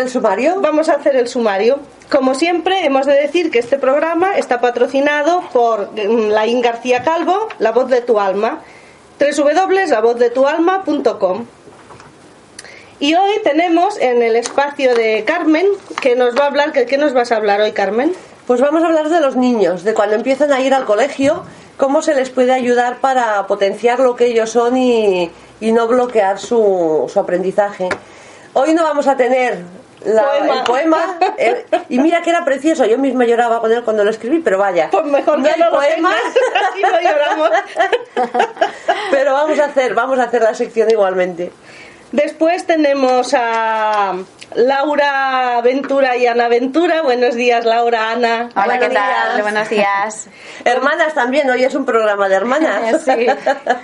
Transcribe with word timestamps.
el 0.00 0.10
sumario. 0.10 0.60
Vamos 0.60 0.88
a 0.88 0.94
hacer 0.94 1.16
el 1.16 1.28
sumario. 1.28 1.78
Como 2.10 2.34
siempre, 2.34 2.84
hemos 2.84 3.06
de 3.06 3.14
decir 3.14 3.50
que 3.50 3.60
este 3.60 3.78
programa 3.78 4.36
está 4.36 4.60
patrocinado 4.60 5.42
por 5.52 5.92
mm, 5.92 6.30
Laín 6.30 6.60
García 6.60 7.04
Calvo, 7.04 7.48
La 7.58 7.72
Voz 7.72 7.88
de 7.88 8.00
tu 8.00 8.18
Alma, 8.18 8.60
www.lavozdetualma.com. 9.20 11.46
Y 12.98 13.14
hoy 13.14 13.30
tenemos 13.44 13.96
en 13.98 14.22
el 14.22 14.34
espacio 14.36 14.94
de 14.94 15.24
Carmen, 15.24 15.66
que 16.02 16.16
nos 16.16 16.36
va 16.36 16.44
a 16.44 16.48
hablar, 16.48 16.72
¿qué 16.72 16.98
nos 16.98 17.14
vas 17.14 17.32
a 17.32 17.36
hablar 17.36 17.60
hoy, 17.60 17.72
Carmen? 17.72 18.12
Pues 18.46 18.60
vamos 18.60 18.82
a 18.82 18.86
hablar 18.86 19.08
de 19.08 19.20
los 19.20 19.36
niños, 19.36 19.84
de 19.84 19.94
cuando 19.94 20.16
empiezan 20.16 20.52
a 20.52 20.60
ir 20.60 20.74
al 20.74 20.84
colegio, 20.84 21.44
cómo 21.76 22.02
se 22.02 22.14
les 22.14 22.28
puede 22.28 22.52
ayudar 22.52 22.98
para 22.98 23.46
potenciar 23.46 24.00
lo 24.00 24.16
que 24.16 24.26
ellos 24.26 24.50
son 24.50 24.76
y, 24.76 25.30
y 25.60 25.72
no 25.72 25.86
bloquear 25.86 26.38
su, 26.38 27.10
su 27.10 27.20
aprendizaje. 27.20 27.88
Hoy 28.52 28.74
no 28.74 28.82
vamos 28.82 29.06
a 29.06 29.16
tener 29.16 29.64
la- 30.04 30.22
Poema. 30.22 30.54
el 30.58 30.64
poema. 30.64 31.18
y 31.88 31.98
mira 31.98 32.22
que 32.22 32.30
era 32.30 32.44
precioso, 32.44 32.84
yo 32.86 32.98
misma 32.98 33.24
lloraba 33.24 33.60
con 33.60 33.70
él 33.72 33.82
cuando 33.84 34.04
lo 34.04 34.10
escribí, 34.10 34.38
pero 34.40 34.58
vaya. 34.58 34.88
Pues 34.90 35.04
mejor 35.04 35.38
no 35.38 35.44
que 35.44 35.50
hay 35.50 35.60
no 35.60 35.66
lo 35.66 35.76
poema, 35.76 36.10
tengas, 36.14 36.70
así 36.70 36.82
no 36.82 37.00
lloramos. 37.00 37.50
pero 39.10 39.32
vamos 39.34 39.58
a 39.58 39.64
hacer, 39.66 39.94
vamos 39.94 40.18
a 40.18 40.24
hacer 40.24 40.42
la 40.42 40.54
sección 40.54 40.90
igualmente. 40.90 41.50
Después 42.12 42.66
tenemos 42.66 43.32
a 43.38 44.14
Laura 44.56 45.60
Ventura 45.62 46.16
y 46.16 46.26
Ana 46.26 46.48
Ventura. 46.48 47.02
Buenos 47.02 47.36
días, 47.36 47.64
Laura, 47.64 48.10
Ana. 48.10 48.48
Hola, 48.56 48.64
Buenos 48.66 48.88
¿qué 48.88 48.94
tal? 48.94 49.32
días. 49.34 49.42
Buenos 49.42 49.68
días. 49.68 50.28
Hermanas 50.64 51.14
también, 51.14 51.48
hoy 51.48 51.62
es 51.62 51.74
un 51.76 51.84
programa 51.84 52.28
de 52.28 52.34
hermanas. 52.34 53.02
Sí. 53.04 53.26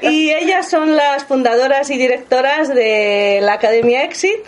Y 0.00 0.32
ellas 0.32 0.68
son 0.68 0.96
las 0.96 1.24
fundadoras 1.24 1.88
y 1.90 1.98
directoras 1.98 2.68
de 2.68 3.38
la 3.42 3.52
Academia 3.52 4.02
Exit, 4.02 4.44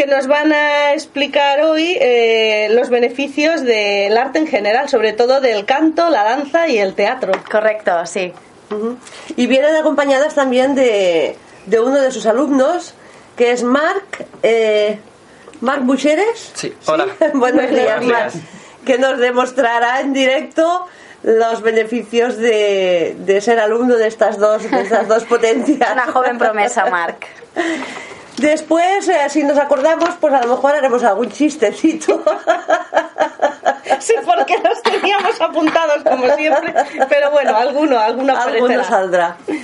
que 0.00 0.06
nos 0.06 0.28
van 0.28 0.50
a 0.50 0.94
explicar 0.94 1.60
hoy 1.60 1.94
eh, 2.00 2.68
los 2.70 2.88
beneficios 2.88 3.60
del 3.60 4.16
arte 4.16 4.38
en 4.38 4.46
general, 4.46 4.88
sobre 4.88 5.12
todo 5.12 5.42
del 5.42 5.66
canto, 5.66 6.08
la 6.08 6.24
danza 6.24 6.68
y 6.68 6.78
el 6.78 6.94
teatro. 6.94 7.32
Correcto, 7.50 8.06
sí. 8.06 8.32
Ujú. 8.70 8.96
Y 9.36 9.46
vienen 9.46 9.76
acompañadas 9.76 10.34
también 10.34 10.74
de, 10.74 11.36
de 11.66 11.80
uno 11.80 12.00
de 12.00 12.10
sus 12.12 12.24
alumnos, 12.24 12.94
que 13.36 13.52
es 13.52 13.62
Marc, 13.62 14.24
eh, 14.42 14.98
Marc 15.60 15.82
Bucheres. 15.82 16.50
Sí, 16.54 16.72
hola. 16.86 17.06
Buenos 17.34 17.68
días, 17.68 18.02
Marc. 18.02 18.32
Que 18.86 18.96
nos 18.96 19.18
demostrará 19.18 20.00
en 20.00 20.14
directo 20.14 20.86
los 21.24 21.60
beneficios 21.60 22.38
de, 22.38 23.16
de 23.18 23.40
ser 23.42 23.60
alumno 23.60 23.96
de 23.96 24.08
estas 24.08 24.38
dos, 24.38 24.62
de 24.62 24.80
estas 24.80 25.08
dos 25.08 25.24
potencias. 25.28 25.92
Una 25.92 26.06
joven 26.06 26.38
promesa, 26.38 26.86
Marc. 26.86 27.26
Después, 28.36 29.08
eh, 29.08 29.28
si 29.28 29.42
nos 29.42 29.58
acordamos, 29.58 30.10
pues 30.20 30.32
a 30.32 30.40
lo 30.42 30.54
mejor 30.54 30.74
haremos 30.74 31.02
algún 31.04 31.30
chistecito. 31.30 32.22
Sí, 33.98 34.14
porque 34.24 34.56
los 34.62 34.80
teníamos 34.82 35.38
apuntados 35.40 36.02
como 36.04 36.34
siempre, 36.34 36.74
pero 37.08 37.30
bueno, 37.30 37.54
alguno, 37.56 37.98
alguno 37.98 38.36
Alguno 38.36 38.84
saldrá. 38.84 39.36
El 39.46 39.58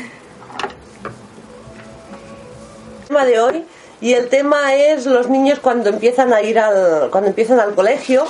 tema 3.09 3.25
de 3.25 3.41
hoy 3.41 3.65
y 4.01 4.13
el 4.13 4.29
tema 4.29 4.75
es 4.75 5.07
los 5.07 5.29
niños 5.29 5.61
cuando 5.61 5.89
empiezan 5.91 6.33
a 6.33 6.43
ir 6.43 6.59
al 6.59 7.09
cuando 7.11 7.29
empiezan 7.29 7.61
al 7.61 7.75
colegio. 7.75 8.27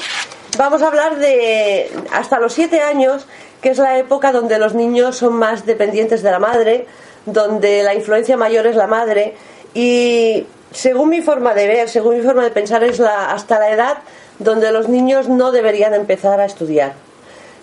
Vamos 0.58 0.82
a 0.82 0.86
hablar 0.88 1.16
de 1.16 1.91
hasta 2.12 2.38
los 2.38 2.53
siete 2.53 2.82
años, 2.82 3.26
que 3.60 3.70
es 3.70 3.78
la 3.78 3.98
época 3.98 4.32
donde 4.32 4.58
los 4.58 4.74
niños 4.74 5.16
son 5.16 5.32
más 5.32 5.66
dependientes 5.66 6.22
de 6.22 6.30
la 6.30 6.38
madre, 6.38 6.86
donde 7.24 7.82
la 7.82 7.94
influencia 7.94 8.36
mayor 8.36 8.66
es 8.66 8.76
la 8.76 8.86
madre 8.86 9.34
y 9.76 10.47
según 10.72 11.10
mi 11.10 11.20
forma 11.20 11.53
de 11.53 11.66
ver, 11.66 11.91
según 11.91 12.16
mi 12.16 12.22
forma 12.22 12.42
de 12.42 12.50
pensar 12.50 12.82
es 12.82 12.98
la 12.98 13.31
hasta 13.31 13.59
la 13.59 13.70
edad 13.70 13.98
donde 14.38 14.72
los 14.72 14.88
niños 14.88 15.28
no 15.28 15.53
deberían 15.53 15.92
empezar 15.92 16.41
a 16.41 16.47
estudiar. 16.47 16.94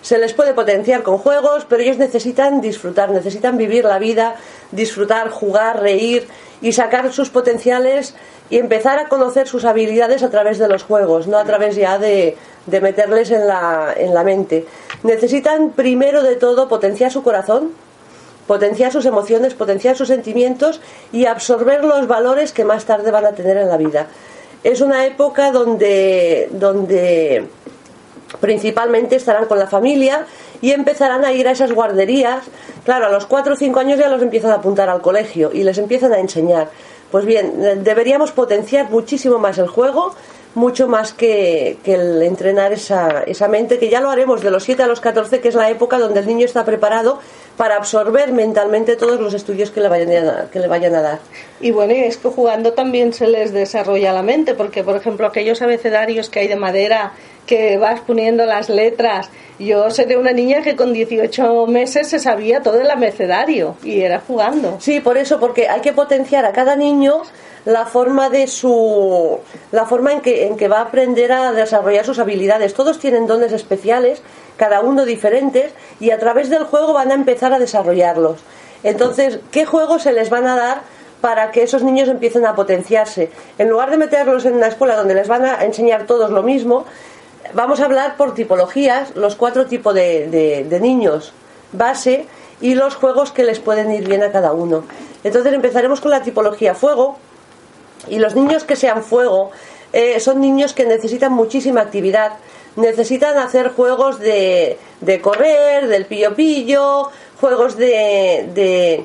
Se 0.00 0.18
les 0.18 0.32
puede 0.32 0.54
potenciar 0.54 1.02
con 1.02 1.18
juegos, 1.18 1.66
pero 1.68 1.82
ellos 1.82 1.98
necesitan 1.98 2.60
disfrutar, 2.60 3.10
necesitan 3.10 3.56
vivir 3.56 3.84
la 3.84 3.98
vida, 3.98 4.36
disfrutar, 4.70 5.28
jugar, 5.30 5.80
reír 5.80 6.28
y 6.62 6.70
sacar 6.72 7.12
sus 7.12 7.30
potenciales 7.30 8.14
y 8.48 8.58
empezar 8.58 9.00
a 9.00 9.08
conocer 9.08 9.48
sus 9.48 9.64
habilidades 9.64 10.22
a 10.22 10.30
través 10.30 10.60
de 10.60 10.68
los 10.68 10.84
juegos, 10.84 11.26
no 11.26 11.38
a 11.38 11.44
través 11.44 11.74
ya 11.74 11.98
de, 11.98 12.36
de 12.66 12.80
meterles 12.80 13.32
en 13.32 13.48
la, 13.48 13.92
en 13.96 14.14
la 14.14 14.22
mente. 14.22 14.66
Necesitan 15.02 15.70
primero 15.70 16.22
de 16.22 16.36
todo 16.36 16.68
potenciar 16.68 17.10
su 17.10 17.24
corazón, 17.24 17.72
potenciar 18.46 18.92
sus 18.92 19.06
emociones, 19.06 19.54
potenciar 19.54 19.96
sus 19.96 20.08
sentimientos 20.08 20.80
y 21.12 21.26
absorber 21.26 21.84
los 21.84 22.06
valores 22.06 22.52
que 22.52 22.64
más 22.64 22.84
tarde 22.84 23.10
van 23.10 23.24
a 23.24 23.32
tener 23.32 23.56
en 23.56 23.68
la 23.68 23.76
vida. 23.76 24.06
Es 24.62 24.80
una 24.80 25.06
época 25.06 25.50
donde, 25.50 26.48
donde 26.52 27.46
principalmente 28.40 29.16
estarán 29.16 29.46
con 29.46 29.58
la 29.58 29.66
familia 29.66 30.26
y 30.60 30.72
empezarán 30.72 31.24
a 31.24 31.32
ir 31.32 31.46
a 31.48 31.52
esas 31.52 31.72
guarderías. 31.72 32.44
Claro, 32.84 33.06
a 33.06 33.10
los 33.10 33.26
4 33.26 33.54
o 33.54 33.56
5 33.56 33.80
años 33.80 33.98
ya 33.98 34.08
los 34.08 34.22
empiezan 34.22 34.52
a 34.52 34.54
apuntar 34.54 34.88
al 34.88 35.02
colegio 35.02 35.50
y 35.52 35.62
les 35.62 35.78
empiezan 35.78 36.12
a 36.12 36.18
enseñar. 36.18 36.70
Pues 37.10 37.26
bien, 37.26 37.84
deberíamos 37.84 38.32
potenciar 38.32 38.90
muchísimo 38.90 39.38
más 39.38 39.58
el 39.58 39.68
juego, 39.68 40.14
mucho 40.54 40.88
más 40.88 41.12
que, 41.12 41.78
que 41.84 41.94
el 41.94 42.22
entrenar 42.22 42.72
esa, 42.72 43.22
esa 43.26 43.48
mente, 43.48 43.78
que 43.78 43.88
ya 43.88 44.00
lo 44.00 44.10
haremos 44.10 44.42
de 44.42 44.50
los 44.50 44.62
7 44.64 44.82
a 44.82 44.86
los 44.86 45.00
14, 45.00 45.40
que 45.40 45.48
es 45.48 45.54
la 45.54 45.70
época 45.70 45.98
donde 45.98 46.20
el 46.20 46.26
niño 46.26 46.44
está 46.44 46.64
preparado 46.64 47.18
para 47.56 47.76
absorber 47.76 48.32
mentalmente 48.32 48.96
todos 48.96 49.20
los 49.20 49.34
estudios 49.34 49.70
que 49.70 49.80
le 49.80 49.88
vayan 49.88 50.28
a, 50.28 50.50
que 50.50 50.58
le 50.58 50.68
vayan 50.68 50.94
a 50.94 51.02
dar. 51.02 51.18
Y 51.60 51.70
bueno, 51.70 51.94
y 51.94 51.98
es 51.98 52.16
que 52.16 52.28
jugando 52.28 52.72
también 52.72 53.12
se 53.12 53.26
les 53.26 53.52
desarrolla 53.52 54.12
la 54.12 54.22
mente, 54.22 54.54
porque 54.54 54.82
por 54.82 54.96
ejemplo 54.96 55.26
aquellos 55.26 55.62
abecedarios 55.62 56.28
que 56.28 56.40
hay 56.40 56.48
de 56.48 56.56
madera, 56.56 57.12
que 57.46 57.76
vas 57.76 58.00
poniendo 58.00 58.46
las 58.46 58.68
letras, 58.68 59.30
yo 59.58 59.90
sé 59.90 60.06
de 60.06 60.16
una 60.16 60.32
niña 60.32 60.62
que 60.62 60.76
con 60.76 60.92
18 60.92 61.66
meses 61.66 62.08
se 62.08 62.18
sabía 62.18 62.62
todo 62.62 62.80
el 62.80 62.90
abecedario 62.90 63.76
y 63.84 64.00
era 64.00 64.20
jugando. 64.20 64.78
Sí, 64.80 65.00
por 65.00 65.18
eso, 65.18 65.38
porque 65.38 65.68
hay 65.68 65.80
que 65.80 65.92
potenciar 65.92 66.44
a 66.44 66.52
cada 66.52 66.74
niño 66.74 67.22
la 67.64 67.86
forma 67.86 68.28
de 68.30 68.46
su 68.46 69.38
la 69.72 69.86
forma 69.86 70.12
en 70.12 70.20
que 70.20 70.46
en 70.46 70.56
que 70.56 70.68
va 70.68 70.78
a 70.78 70.82
aprender 70.82 71.32
a 71.32 71.52
desarrollar 71.52 72.04
sus 72.04 72.18
habilidades. 72.18 72.74
Todos 72.74 72.98
tienen 72.98 73.26
dones 73.26 73.52
especiales, 73.52 74.22
cada 74.56 74.80
uno 74.80 75.04
diferentes 75.04 75.72
y 76.00 76.10
a 76.10 76.18
través 76.18 76.50
del 76.50 76.64
juego 76.64 76.92
van 76.92 77.10
a 77.10 77.14
empezar 77.14 77.52
a 77.52 77.58
desarrollarlos. 77.58 78.40
Entonces, 78.82 79.38
¿qué 79.50 79.64
juegos 79.64 80.02
se 80.02 80.12
les 80.12 80.28
van 80.28 80.46
a 80.46 80.56
dar 80.56 80.82
para 81.22 81.50
que 81.52 81.62
esos 81.62 81.82
niños 81.82 82.08
empiecen 82.08 82.44
a 82.44 82.54
potenciarse? 82.54 83.30
En 83.56 83.70
lugar 83.70 83.90
de 83.90 83.96
meterlos 83.96 84.44
en 84.44 84.54
una 84.54 84.66
escuela 84.68 84.94
donde 84.96 85.14
les 85.14 85.26
van 85.28 85.44
a 85.46 85.64
enseñar 85.64 86.04
todos 86.04 86.30
lo 86.30 86.42
mismo, 86.42 86.84
vamos 87.54 87.80
a 87.80 87.86
hablar 87.86 88.16
por 88.18 88.34
tipologías, 88.34 89.16
los 89.16 89.36
cuatro 89.36 89.64
tipos 89.66 89.94
de, 89.94 90.28
de- 90.28 90.64
de 90.64 90.80
niños 90.80 91.32
base 91.72 92.26
y 92.60 92.74
los 92.74 92.94
juegos 92.94 93.32
que 93.32 93.42
les 93.42 93.58
pueden 93.58 93.90
ir 93.90 94.06
bien 94.06 94.22
a 94.22 94.30
cada 94.30 94.52
uno. 94.52 94.84
Entonces 95.24 95.52
empezaremos 95.54 96.00
con 96.02 96.10
la 96.10 96.22
tipología 96.22 96.74
fuego 96.74 97.16
y 98.08 98.18
los 98.18 98.34
niños 98.34 98.64
que 98.64 98.76
sean 98.76 99.02
fuego 99.02 99.50
eh, 99.92 100.18
son 100.20 100.40
niños 100.40 100.72
que 100.72 100.84
necesitan 100.84 101.32
muchísima 101.32 101.80
actividad, 101.82 102.32
necesitan 102.76 103.38
hacer 103.38 103.70
juegos 103.70 104.18
de, 104.18 104.78
de 105.00 105.20
correr, 105.20 105.86
del 105.86 106.06
pillo 106.06 106.34
pillo, 106.34 107.10
juegos 107.40 107.76
de, 107.76 108.48
de 108.54 109.04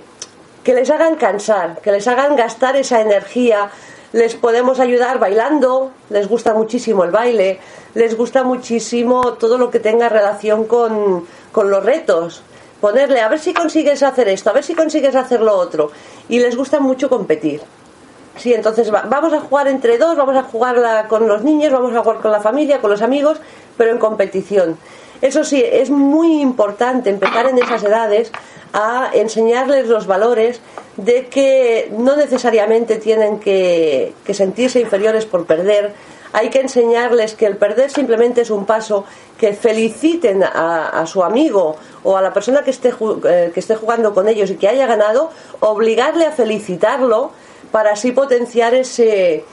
que 0.64 0.74
les 0.74 0.90
hagan 0.90 1.16
cansar, 1.16 1.80
que 1.82 1.92
les 1.92 2.08
hagan 2.08 2.36
gastar 2.36 2.76
esa 2.76 3.02
energía. 3.02 3.70
Les 4.12 4.34
podemos 4.34 4.80
ayudar 4.80 5.20
bailando, 5.20 5.92
les 6.10 6.28
gusta 6.28 6.56
muchísimo 6.56 7.04
el 7.04 7.12
baile, 7.12 7.60
les 7.94 8.18
gusta 8.18 8.44
muchísimo 8.44 9.34
todo 9.34 9.60
lo 9.60 9.70
que 9.70 9.80
tenga 9.80 10.10
relación 10.10 10.66
con, 10.66 11.28
con 11.52 11.70
los 11.70 11.86
retos. 11.86 12.42
Ponerle, 12.82 13.22
a 13.22 13.28
ver 13.28 13.38
si 13.38 13.54
consigues 13.54 14.02
hacer 14.02 14.28
esto, 14.30 14.50
a 14.50 14.54
ver 14.54 14.64
si 14.64 14.74
consigues 14.74 15.16
hacer 15.16 15.42
lo 15.42 15.54
otro. 15.54 15.92
Y 16.28 16.40
les 16.40 16.56
gusta 16.56 16.80
mucho 16.80 17.08
competir. 17.08 17.62
Sí, 18.40 18.54
entonces 18.54 18.92
va- 18.94 19.04
vamos 19.08 19.34
a 19.34 19.42
jugar 19.42 19.68
entre 19.68 19.98
dos, 19.98 20.16
vamos 20.16 20.36
a 20.36 20.44
jugar 20.44 21.08
con 21.08 21.28
los 21.28 21.44
niños, 21.44 21.72
vamos 21.74 21.94
a 21.96 22.00
jugar 22.02 22.20
con 22.22 22.32
la 22.32 22.40
familia, 22.40 22.80
con 22.80 22.90
los 22.90 23.02
amigos, 23.02 23.38
pero 23.78 23.92
en 23.92 23.98
competición. 24.00 24.78
Eso 25.22 25.44
sí, 25.44 25.62
es 25.64 25.90
muy 25.90 26.42
importante 26.42 27.10
empezar 27.10 27.48
en 27.48 27.58
esas 27.58 27.84
edades 27.84 28.32
a 28.72 29.10
enseñarles 29.14 29.88
los 29.88 30.08
valores 30.08 30.62
de 30.96 31.28
que 31.28 31.92
no 31.98 32.16
necesariamente 32.16 32.96
tienen 32.98 33.40
que, 33.40 34.14
que 34.24 34.34
sentirse 34.34 34.80
inferiores 34.80 35.26
por 35.26 35.46
perder. 35.46 35.94
Hay 36.32 36.50
que 36.50 36.62
enseñarles 36.62 37.34
que 37.34 37.48
el 37.48 37.58
perder 37.58 37.90
simplemente 37.90 38.42
es 38.42 38.52
un 38.52 38.66
paso, 38.66 39.04
que 39.38 39.54
feliciten 39.54 40.44
a, 40.44 40.90
a 40.90 41.06
su 41.08 41.24
amigo 41.24 41.76
o 42.04 42.16
a 42.16 42.22
la 42.22 42.32
persona 42.32 42.62
que 42.64 42.70
esté, 42.70 42.94
eh, 43.28 43.52
que 43.54 43.60
esté 43.60 43.76
jugando 43.76 44.14
con 44.14 44.30
ellos 44.30 44.50
y 44.52 44.56
que 44.56 44.68
haya 44.70 44.86
ganado, 44.86 45.32
obligarle 45.60 46.26
a 46.28 46.32
felicitarlo 46.32 47.32
para 47.72 47.92
así 47.92 48.12
potenciar 48.12 48.74
ese, 48.74 49.44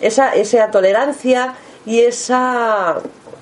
esa, 0.00 0.34
esa 0.34 0.70
tolerancia 0.70 1.54
y 1.86 2.00
esa, 2.00 2.96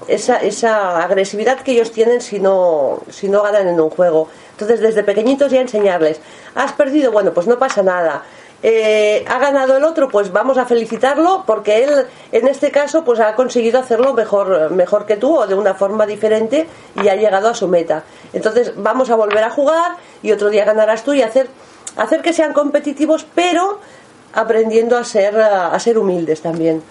esa, 0.09 0.37
esa 0.39 1.03
agresividad 1.03 1.61
que 1.61 1.73
ellos 1.73 1.93
tienen 1.93 2.21
si 2.21 2.41
no, 2.41 3.01
si 3.11 3.29
no 3.29 3.43
ganan 3.43 3.69
en 3.69 3.81
un 3.81 3.91
juego. 3.91 4.29
Entonces, 4.53 4.81
desde 4.81 5.03
pequeñitos 5.03 5.51
ya 5.51 5.61
enseñarles, 5.61 6.21
has 6.55 6.73
perdido, 6.73 7.11
bueno, 7.13 7.33
pues 7.33 7.47
no 7.47 7.59
pasa 7.59 7.83
nada. 7.83 8.23
eh, 8.63 9.25
ha 9.29 9.39
ganado 9.39 9.77
el 9.77 9.85
otro, 9.85 10.09
pues 10.09 10.31
vamos 10.33 10.57
a 10.57 10.67
felicitarlo 10.67 11.43
porque 11.47 11.83
él 11.83 12.07
en 12.31 12.47
este 12.47 12.71
caso 12.71 13.03
pues 13.05 13.19
ha 13.19 13.35
conseguido 13.35 13.81
hacerlo 13.81 14.15
mejor, 14.15 14.71
mejor 14.71 15.05
que 15.05 15.17
tú 15.17 15.37
o 15.37 15.47
de 15.47 15.55
una 15.55 15.75
forma 15.75 16.07
diferente 16.07 16.69
y 17.03 17.09
ha 17.09 17.17
llegado 17.17 17.49
a 17.49 17.55
su 17.55 17.67
meta. 17.67 18.05
Entonces 18.33 18.73
vamos 18.77 19.11
a 19.11 19.17
volver 19.17 19.43
a 19.43 19.51
jugar 19.51 19.97
y 20.23 20.31
otro 20.31 20.49
día 20.49 20.65
ganarás 20.65 21.03
tú 21.03 21.13
y 21.13 21.23
hacer, 21.23 21.49
hacer 21.97 22.23
que 22.23 22.33
sean 22.33 22.53
competitivos 22.53 23.27
pero 23.35 23.81
aprendiendo 24.33 24.97
a 24.97 25.05
ser, 25.05 25.37
a 25.41 25.79
ser 25.79 25.99
humildes 25.99 26.41
también 26.41 26.83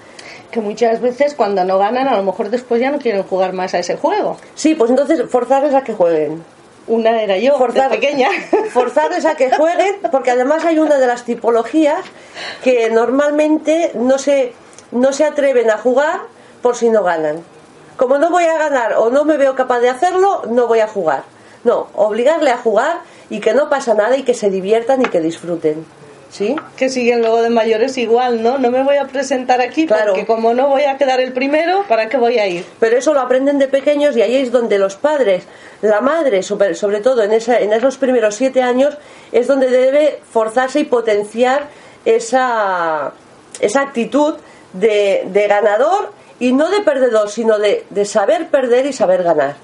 que 0.52 0.60
muchas 0.60 1.02
veces 1.02 1.34
cuando 1.34 1.64
no 1.64 1.80
ganan 1.80 2.08
a 2.08 2.18
lo 2.18 2.24
mejor 2.24 2.50
después 2.50 2.82
ya 2.82 2.92
no 2.92 3.00
quieren 3.00 3.24
jugar 3.24 3.54
más 3.54 3.74
a 3.74 3.80
ese 3.80 3.96
juego. 3.96 4.38
Sí, 4.54 4.76
pues 4.76 4.92
entonces 4.92 5.24
forzarles 5.30 5.74
a 5.74 5.84
que 5.84 5.94
jueguen. 5.94 6.44
Una 6.88 7.22
era 7.22 7.38
yo, 7.38 7.58
Forzar, 7.58 7.90
pequeña. 7.90 8.30
Forzarles 8.72 9.26
a 9.26 9.36
que 9.36 9.50
jueguen, 9.52 9.98
porque 10.12 10.32
además 10.32 10.66
hay 10.66 10.78
una 10.80 10.98
de 10.98 11.08
las 11.08 11.24
tipologías 11.24 12.04
que 12.64 12.90
normalmente 12.90 13.92
no 13.96 14.18
se, 14.18 14.54
no 14.92 15.14
se 15.14 15.24
atreven 15.26 15.70
a 15.70 15.78
jugar 15.78 16.22
por 16.62 16.76
si 16.76 16.90
no 16.90 17.04
ganan. 17.04 17.44
Como 17.98 18.18
no 18.18 18.30
voy 18.30 18.44
a 18.44 18.58
ganar 18.58 18.94
o 18.94 19.10
no 19.10 19.26
me 19.26 19.38
veo 19.38 19.56
capaz 19.56 19.80
de 19.80 19.90
hacerlo, 19.90 20.44
no 20.50 20.68
voy 20.68 20.80
a 20.80 20.88
jugar. 20.88 21.24
No, 21.64 21.88
obligarle 21.96 22.50
a 22.50 22.58
jugar 22.58 23.02
y 23.30 23.40
que 23.40 23.54
no 23.54 23.70
pasa 23.70 23.94
nada 23.94 24.18
y 24.18 24.24
que 24.24 24.34
se 24.34 24.50
diviertan 24.50 25.02
y 25.04 25.06
que 25.06 25.22
disfruten. 25.22 25.86
¿Sí? 26.32 26.56
Que 26.78 26.90
siguen 26.90 27.20
luego 27.20 27.42
de 27.42 27.50
mayores 27.50 27.98
igual, 27.98 28.42
¿no? 28.42 28.58
No 28.58 28.72
me 28.72 28.84
voy 28.84 28.96
a 28.96 29.06
presentar 29.06 29.60
aquí 29.60 29.86
claro. 29.86 30.14
porque 30.14 30.26
como 30.26 30.54
no 30.54 30.70
voy 30.70 30.84
a 30.84 30.98
quedar 30.98 31.20
el 31.20 31.34
primero, 31.34 31.84
¿para 31.90 32.08
qué 32.08 32.16
voy 32.16 32.40
a 32.40 32.48
ir? 32.48 32.66
Pero 32.80 32.98
eso 32.98 33.14
lo 33.14 33.20
aprenden 33.20 33.60
de 33.60 33.68
pequeños 33.68 34.16
y 34.16 34.22
ahí 34.22 34.38
es 34.38 34.50
donde 34.50 34.78
los 34.78 34.96
padres, 34.96 35.44
la 35.82 36.00
madre, 36.00 36.42
sobre, 36.42 36.74
sobre 36.76 37.02
todo 37.02 37.22
en, 37.24 37.34
esa, 37.34 37.60
en 37.60 37.74
esos 37.74 37.98
primeros 37.98 38.36
siete 38.36 38.62
años, 38.62 38.98
es 39.34 39.48
donde 39.48 39.70
debe 39.70 40.22
forzarse 40.32 40.80
y 40.80 40.84
potenciar 40.86 41.68
esa, 42.06 43.12
esa 43.60 43.82
actitud 43.82 44.36
de, 44.72 45.24
de 45.26 45.48
ganador 45.48 46.14
y 46.40 46.54
no 46.54 46.70
de 46.70 46.80
perdedor, 46.80 47.30
sino 47.30 47.60
de, 47.60 47.86
de, 47.90 48.06
saber 48.06 48.48
perder 48.48 48.86
y 48.86 48.94
saber 48.94 49.24
ganar. 49.24 49.58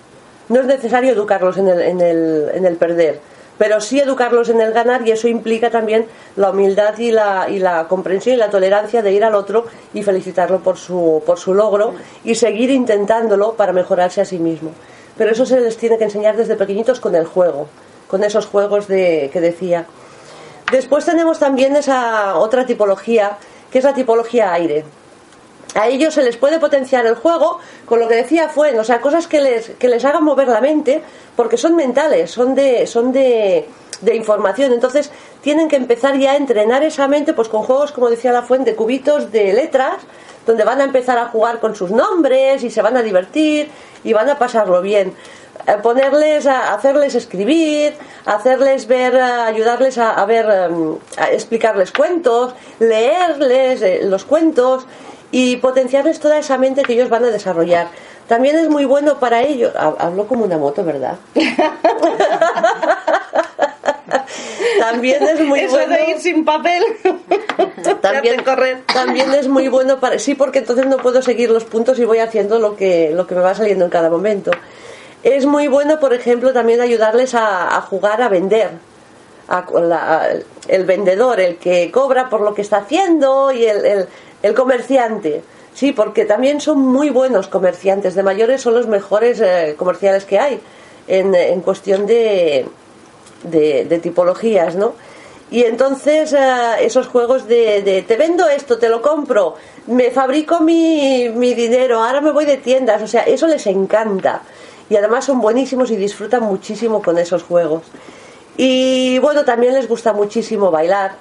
No 0.49 0.59
es 0.59 0.65
necesario 0.65 1.13
educarlos 1.13 1.57
en 1.57 1.69
el, 1.69 1.81
en 1.81 2.01
el, 2.01 2.51
en 2.53 2.65
el 2.65 2.75
perder 2.75 3.21
pero 3.57 3.81
sí 3.81 3.99
educarlos 3.99 4.49
en 4.49 4.61
el 4.61 4.71
ganar 4.71 5.07
y 5.07 5.11
eso 5.11 5.27
implica 5.27 5.69
también 5.69 6.05
la 6.35 6.51
humildad 6.51 6.97
y 6.97 7.11
la, 7.11 7.49
y 7.49 7.59
la 7.59 7.87
comprensión 7.87 8.35
y 8.35 8.37
la 8.37 8.49
tolerancia 8.49 9.01
de 9.01 9.11
ir 9.11 9.23
al 9.23 9.35
otro 9.35 9.65
y 9.93 10.03
felicitarlo 10.03 10.59
por 10.59 10.77
su, 10.77 11.21
por 11.25 11.39
su 11.39 11.53
logro 11.53 11.93
y 12.23 12.35
seguir 12.35 12.69
intentándolo 12.69 13.53
para 13.53 13.73
mejorarse 13.73 14.21
a 14.21 14.25
sí 14.25 14.39
mismo. 14.39 14.71
Pero 15.17 15.31
eso 15.31 15.45
se 15.45 15.59
les 15.59 15.77
tiene 15.77 15.97
que 15.97 16.03
enseñar 16.03 16.37
desde 16.37 16.55
pequeñitos 16.55 16.99
con 16.99 17.15
el 17.15 17.25
juego, 17.25 17.67
con 18.07 18.23
esos 18.23 18.45
juegos 18.45 18.87
de, 18.87 19.29
que 19.33 19.41
decía. 19.41 19.85
Después 20.71 21.05
tenemos 21.05 21.39
también 21.39 21.75
esa 21.75 22.37
otra 22.37 22.65
tipología, 22.65 23.37
que 23.71 23.79
es 23.79 23.83
la 23.83 23.93
tipología 23.93 24.53
aire 24.53 24.85
a 25.77 25.87
ellos 25.87 26.15
se 26.15 26.23
les 26.23 26.37
puede 26.37 26.59
potenciar 26.59 27.05
el 27.05 27.13
juego 27.13 27.59
con 27.85 27.99
lo 27.99 28.07
que 28.07 28.15
decía 28.15 28.49
fue, 28.49 28.77
o 28.79 28.83
sea, 28.83 28.99
cosas 28.99 29.27
que 29.27 29.39
les, 29.39 29.69
que 29.77 29.87
les 29.87 30.03
hagan 30.05 30.23
mover 30.23 30.47
la 30.47 30.59
mente, 30.59 31.03
porque 31.35 31.55
son 31.55 31.75
mentales, 31.75 32.31
son 32.31 32.55
de, 32.55 32.87
son 32.87 33.11
de, 33.11 33.67
de 34.01 34.15
información. 34.15 34.73
Entonces 34.73 35.11
tienen 35.41 35.67
que 35.67 35.75
empezar 35.75 36.17
ya 36.17 36.31
a 36.31 36.35
entrenar 36.35 36.83
esa 36.83 37.07
mente 37.07 37.33
pues 37.33 37.47
con 37.47 37.61
juegos, 37.61 37.91
como 37.91 38.09
decía 38.09 38.31
la 38.31 38.41
fuente, 38.41 38.75
cubitos 38.75 39.31
de 39.31 39.53
letras, 39.53 39.97
donde 40.47 40.63
van 40.63 40.81
a 40.81 40.85
empezar 40.85 41.19
a 41.19 41.27
jugar 41.27 41.59
con 41.59 41.75
sus 41.75 41.91
nombres 41.91 42.63
y 42.63 42.71
se 42.71 42.81
van 42.81 42.97
a 42.97 43.03
divertir 43.03 43.69
y 44.03 44.13
van 44.13 44.29
a 44.31 44.39
pasarlo 44.39 44.81
bien. 44.81 45.13
Eh, 45.67 45.75
ponerles, 45.83 46.47
a 46.47 46.73
hacerles 46.73 47.13
escribir, 47.13 47.93
hacerles 48.25 48.87
ver, 48.87 49.15
ayudarles 49.15 49.99
a, 49.99 50.25
ver, 50.25 50.45
em, 50.49 50.95
a 51.17 51.29
explicarles 51.31 51.91
cuentos, 51.91 52.55
leerles 52.79 53.81
eh, 53.81 53.99
los 54.03 54.23
cuentos 54.23 54.85
y 55.31 55.57
potenciarles 55.57 56.19
toda 56.19 56.37
esa 56.39 56.57
mente 56.57 56.83
que 56.83 56.93
ellos 56.93 57.09
van 57.09 57.25
a 57.25 57.29
desarrollar. 57.29 57.87
También 58.27 58.57
es 58.57 58.69
muy 58.69 58.85
bueno 58.85 59.19
para 59.19 59.41
ellos. 59.43 59.73
Hablo 59.75 60.27
como 60.27 60.45
una 60.45 60.57
moto, 60.57 60.83
¿verdad? 60.83 61.17
también 64.79 65.23
es 65.23 65.39
muy 65.41 65.61
Eso 65.61 65.77
bueno. 65.77 65.95
de 65.95 66.09
ir 66.11 66.19
sin 66.19 66.43
papel. 66.43 66.83
también 68.01 68.43
correr. 68.43 68.83
También 68.93 69.33
es 69.33 69.47
muy 69.47 69.69
bueno 69.69 69.99
para 69.99 70.19
sí, 70.19 70.35
porque 70.35 70.59
entonces 70.59 70.85
no 70.87 70.97
puedo 70.97 71.21
seguir 71.21 71.49
los 71.51 71.63
puntos 71.63 71.99
y 71.99 72.05
voy 72.05 72.19
haciendo 72.19 72.59
lo 72.59 72.75
que 72.75 73.11
lo 73.13 73.27
que 73.27 73.35
me 73.35 73.41
va 73.41 73.55
saliendo 73.55 73.85
en 73.85 73.91
cada 73.91 74.09
momento. 74.09 74.51
Es 75.23 75.45
muy 75.45 75.67
bueno, 75.67 75.99
por 75.99 76.13
ejemplo, 76.13 76.53
también 76.53 76.79
ayudarles 76.81 77.33
a, 77.33 77.81
jugar 77.81 78.21
a 78.21 78.29
vender. 78.29 78.71
el 80.67 80.83
vendedor, 80.85 81.39
el 81.39 81.57
que 81.57 81.91
cobra 81.91 82.29
por 82.29 82.41
lo 82.41 82.53
que 82.53 82.61
está 82.61 82.77
haciendo 82.77 83.51
y 83.51 83.65
el 83.65 83.85
el 83.85 84.07
comerciante, 84.53 85.43
sí, 85.73 85.91
porque 85.91 86.25
también 86.25 86.61
son 86.61 86.79
muy 86.79 87.09
buenos 87.09 87.47
comerciantes. 87.47 88.15
De 88.15 88.23
mayores 88.23 88.61
son 88.61 88.73
los 88.73 88.87
mejores 88.87 89.39
eh, 89.41 89.75
comerciales 89.77 90.25
que 90.25 90.39
hay 90.39 90.59
en, 91.07 91.61
cuestión 91.61 92.05
de, 92.05 92.67
tipologías, 94.01 94.75
¿no? 94.75 94.93
Y 95.49 95.63
entonces 95.63 96.33
eh, 96.33 96.39
esos 96.81 97.07
juegos 97.07 97.47
de, 97.47 97.81
de, 97.81 98.01
te 98.01 98.17
vendo 98.17 98.47
esto, 98.49 98.77
te 98.77 98.89
lo 98.89 99.01
compro, 99.01 99.55
me 99.87 100.11
fabrico 100.11 100.59
mi, 100.59 101.29
mi 101.29 101.53
dinero, 101.53 102.03
ahora 102.03 102.19
me 102.19 102.31
voy 102.31 102.45
de 102.45 102.57
tiendas, 102.57 103.01
o 103.01 103.07
sea, 103.07 103.21
eso 103.21 103.47
les 103.47 103.65
encanta. 103.67 104.41
Y 104.89 104.95
además 104.95 105.25
son 105.25 105.39
buenísimos 105.39 105.91
y 105.91 105.95
disfrutan 105.95 106.43
muchísimo 106.43 107.01
con 107.01 107.17
esos 107.17 107.43
juegos. 107.43 107.83
Y 108.57 109.19
bueno, 109.19 109.45
también 109.45 109.73
les 109.73 109.87
gusta 109.87 110.13
muchísimo 110.13 110.71
bailar, 110.71 111.15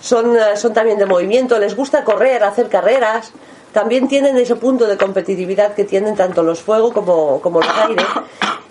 son, 0.00 0.36
eh, 0.36 0.56
son 0.56 0.72
también 0.72 0.98
de 0.98 1.06
movimiento, 1.06 1.58
les 1.58 1.74
gusta 1.74 2.04
correr, 2.04 2.44
hacer 2.44 2.68
carreras, 2.68 3.32
también 3.72 4.08
tienen 4.08 4.36
ese 4.38 4.56
punto 4.56 4.86
de 4.86 4.96
competitividad 4.96 5.74
que 5.74 5.84
tienen 5.84 6.16
tanto 6.16 6.42
los 6.42 6.60
fuego 6.60 6.92
como, 6.92 7.40
como 7.42 7.60
los 7.60 7.76
aire. 7.76 8.04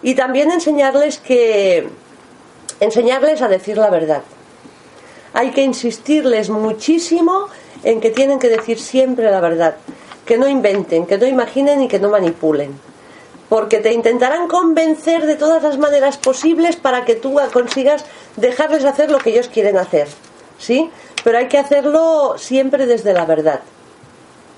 Y 0.02 0.16
también 0.16 0.52
enseñarles 0.52 1.20
que 1.20 1.88
enseñarles 2.80 3.42
a 3.42 3.48
decir 3.48 3.78
la 3.78 3.90
verdad. 3.90 4.24
Hay 5.34 5.52
que 5.52 5.62
insistirles 5.62 6.50
muchísimo 6.50 7.48
en 7.84 8.02
que 8.02 8.10
tienen 8.10 8.40
que 8.40 8.50
decir 8.50 8.80
siempre 8.80 9.30
la 9.30 9.42
verdad, 9.42 9.76
que 10.26 10.38
no 10.38 10.48
inventen, 10.48 11.06
que 11.06 11.18
no 11.18 11.26
imaginen 11.26 11.82
y 11.84 11.88
que 11.88 12.00
no 12.00 12.10
manipulen. 12.10 12.80
Porque 13.48 13.78
te 13.78 13.94
intentarán 13.94 14.48
convencer 14.48 15.26
de 15.28 15.36
todas 15.36 15.62
las 15.62 15.78
maneras 15.78 16.18
posibles 16.18 16.78
para 16.78 17.06
que 17.06 17.16
tú 17.16 17.40
consigas 17.54 18.06
dejarles 18.38 18.86
hacer 18.86 19.12
lo 19.12 19.20
que 19.20 19.30
ellos 19.30 19.50
quieren 19.50 19.78
hacer. 19.78 20.08
¿Sí? 20.58 20.90
Pero 21.26 21.40
hay 21.40 21.48
que 21.48 21.58
hacerlo 21.58 22.36
siempre 22.38 22.86
desde 22.86 23.12
la 23.12 23.26
verdad. 23.26 23.62